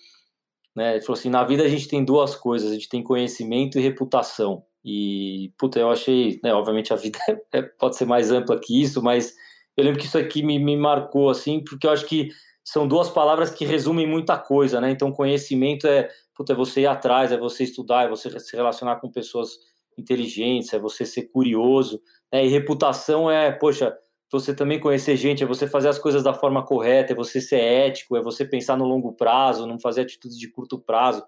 né, 0.76 0.92
ele 0.92 1.00
falou 1.00 1.18
assim, 1.18 1.30
na 1.30 1.42
vida 1.42 1.64
a 1.64 1.68
gente 1.68 1.88
tem 1.88 2.04
duas 2.04 2.36
coisas, 2.36 2.70
a 2.70 2.74
gente 2.74 2.88
tem 2.88 3.02
conhecimento 3.02 3.78
e 3.78 3.82
reputação, 3.82 4.62
e, 4.88 5.52
puta, 5.58 5.80
eu 5.80 5.90
achei, 5.90 6.38
né, 6.44 6.54
obviamente 6.54 6.92
a 6.92 6.96
vida 6.96 7.18
é, 7.52 7.60
pode 7.62 7.96
ser 7.96 8.04
mais 8.04 8.30
ampla 8.30 8.60
que 8.60 8.80
isso, 8.80 9.02
mas 9.02 9.34
eu 9.76 9.84
lembro 9.84 9.98
que 9.98 10.06
isso 10.06 10.16
aqui 10.16 10.44
me, 10.44 10.60
me 10.60 10.76
marcou, 10.76 11.28
assim, 11.28 11.62
porque 11.64 11.88
eu 11.88 11.90
acho 11.90 12.06
que 12.06 12.28
são 12.64 12.86
duas 12.86 13.10
palavras 13.10 13.50
que 13.50 13.64
resumem 13.64 14.06
muita 14.06 14.38
coisa, 14.38 14.80
né? 14.80 14.90
Então, 14.90 15.12
conhecimento 15.12 15.86
é, 15.86 16.08
puta, 16.34 16.52
é 16.52 16.56
você 16.56 16.82
ir 16.82 16.86
atrás, 16.86 17.32
é 17.32 17.36
você 17.36 17.64
estudar, 17.64 18.04
é 18.04 18.08
você 18.08 18.38
se 18.38 18.56
relacionar 18.56 18.96
com 18.96 19.10
pessoas 19.10 19.58
inteligentes, 19.98 20.72
é 20.72 20.78
você 20.78 21.04
ser 21.04 21.30
curioso, 21.32 22.00
né? 22.32 22.46
E 22.46 22.48
reputação 22.48 23.30
é, 23.30 23.50
poxa, 23.50 23.96
você 24.38 24.54
também 24.54 24.80
conhecer 24.80 25.16
gente, 25.16 25.42
é 25.42 25.46
você 25.46 25.66
fazer 25.66 25.88
as 25.88 25.98
coisas 25.98 26.22
da 26.22 26.34
forma 26.34 26.64
correta, 26.64 27.12
é 27.12 27.16
você 27.16 27.40
ser 27.40 27.60
ético, 27.60 28.16
é 28.16 28.22
você 28.22 28.44
pensar 28.44 28.76
no 28.76 28.84
longo 28.84 29.12
prazo, 29.12 29.66
não 29.66 29.78
fazer 29.78 30.02
atitudes 30.02 30.38
de 30.38 30.48
curto 30.48 30.78
prazo. 30.78 31.24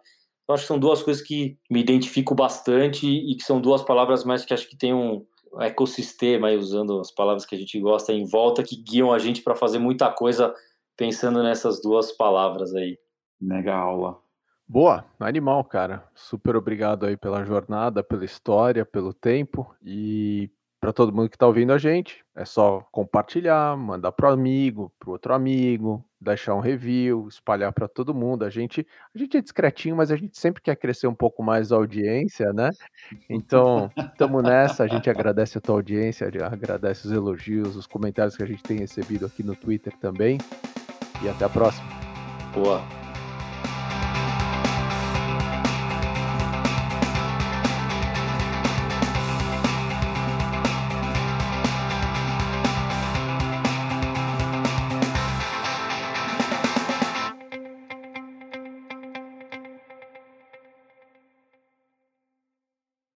Eu 0.46 0.54
acho 0.54 0.64
que 0.64 0.68
são 0.68 0.78
duas 0.78 1.02
coisas 1.02 1.22
que 1.22 1.59
me 1.70 1.80
identifico 1.80 2.34
bastante 2.34 3.06
e 3.06 3.34
que 3.36 3.42
são 3.42 3.61
duas 3.61 3.82
palavras 3.82 4.24
mais 4.24 4.44
que 4.44 4.54
acho 4.54 4.68
que 4.68 4.76
tem 4.76 4.94
um 4.94 5.24
ecossistema, 5.61 6.48
aí, 6.48 6.56
usando 6.56 7.00
as 7.00 7.11
palavras 7.11 7.44
que 7.46 7.54
a 7.54 7.59
gente 7.59 7.78
gosta, 7.80 8.12
em 8.12 8.24
volta, 8.24 8.62
que 8.62 8.76
guiam 8.76 9.12
a 9.12 9.18
gente 9.18 9.42
para 9.42 9.54
fazer 9.54 9.78
muita 9.78 10.11
coisa 10.11 10.54
pensando 10.96 11.42
nessas 11.42 11.80
duas 11.80 12.12
palavras 12.12 12.74
aí. 12.74 12.98
Mega 13.40 13.74
aula. 13.74 14.18
Boa, 14.66 15.04
animal, 15.18 15.64
cara. 15.64 16.06
Super 16.14 16.54
obrigado 16.56 17.06
aí 17.06 17.16
pela 17.16 17.44
jornada, 17.44 18.02
pela 18.02 18.24
história, 18.24 18.84
pelo 18.84 19.14
tempo 19.14 19.74
e 19.82 20.50
para 20.81 20.93
todo 20.93 21.12
mundo 21.12 21.29
que 21.29 21.37
está 21.37 21.47
ouvindo 21.47 21.72
a 21.72 21.79
gente, 21.79 22.24
é 22.37 22.45
só 22.45 22.87
compartilhar, 22.93 23.76
mandar 23.76 24.12
pro 24.12 24.29
amigo, 24.29 24.93
pro 24.99 25.11
outro 25.11 25.35
amigo, 25.35 26.05
deixar 26.20 26.55
um 26.55 26.61
review, 26.61 27.26
espalhar 27.29 27.72
para 27.72 27.89
todo 27.89 28.14
mundo. 28.14 28.45
A 28.45 28.51
gente, 28.51 28.87
a 29.14 29.18
gente 29.18 29.37
é 29.37 29.41
discretinho, 29.41 29.97
mas 29.97 30.11
a 30.11 30.16
gente 30.16 30.39
sempre 30.39 30.62
quer 30.62 30.76
crescer 30.76 31.07
um 31.07 31.14
pouco 31.14 31.43
mais 31.43 31.72
a 31.72 31.76
audiência, 31.76 32.53
né? 32.53 32.70
Então, 33.29 33.91
estamos 33.97 34.43
nessa. 34.43 34.85
A 34.85 34.89
gente 34.89 35.11
agradece 35.11 35.59
a 35.59 35.61
tua 35.61 35.76
audiência, 35.76 36.31
agradece 36.45 37.07
os 37.07 37.12
elogios, 37.12 37.76
os 37.76 37.87
comentários 37.87 38.37
que 38.37 38.43
a 38.43 38.47
gente 38.47 38.62
tem 38.62 38.79
recebido 38.79 39.26
aqui 39.26 39.43
no 39.43 39.57
Twitter 39.57 39.97
também 39.99 40.39
e 41.22 41.29
até 41.29 41.45
a 41.45 41.49
próxima. 41.49 41.89
Boa. 42.55 43.07